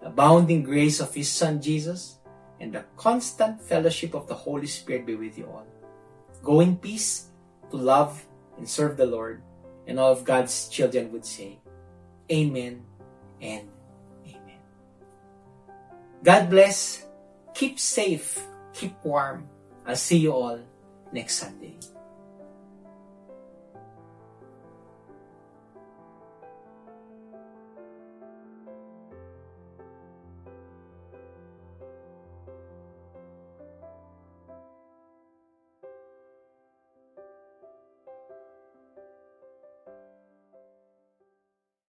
the 0.03 0.09
abounding 0.09 0.67
grace 0.67 0.99
of 0.99 1.15
His 1.15 1.31
Son 1.31 1.63
Jesus, 1.63 2.19
and 2.59 2.75
the 2.75 2.85
constant 2.97 3.63
fellowship 3.63 4.15
of 4.15 4.27
the 4.27 4.35
Holy 4.35 4.67
Spirit 4.67 5.07
be 5.07 5.15
with 5.15 5.39
you 5.39 5.47
all. 5.47 5.67
Go 6.43 6.61
in 6.61 6.77
peace 6.77 7.31
to 7.71 7.77
love 7.77 8.27
and 8.59 8.69
serve 8.69 8.97
the 8.97 9.07
Lord, 9.07 9.43
and 9.87 9.99
all 9.99 10.13
of 10.13 10.25
God's 10.25 10.69
children 10.69 11.11
would 11.13 11.25
say, 11.25 11.59
Amen 12.31 12.83
and 13.41 13.69
Amen. 14.27 14.61
God 16.23 16.51
bless. 16.51 17.07
Keep 17.55 17.79
safe. 17.79 18.43
Keep 18.75 18.95
warm. 19.05 19.49
I'll 19.87 19.97
see 19.97 20.19
you 20.19 20.33
all 20.33 20.61
next 21.13 21.37
Sunday. 21.37 21.79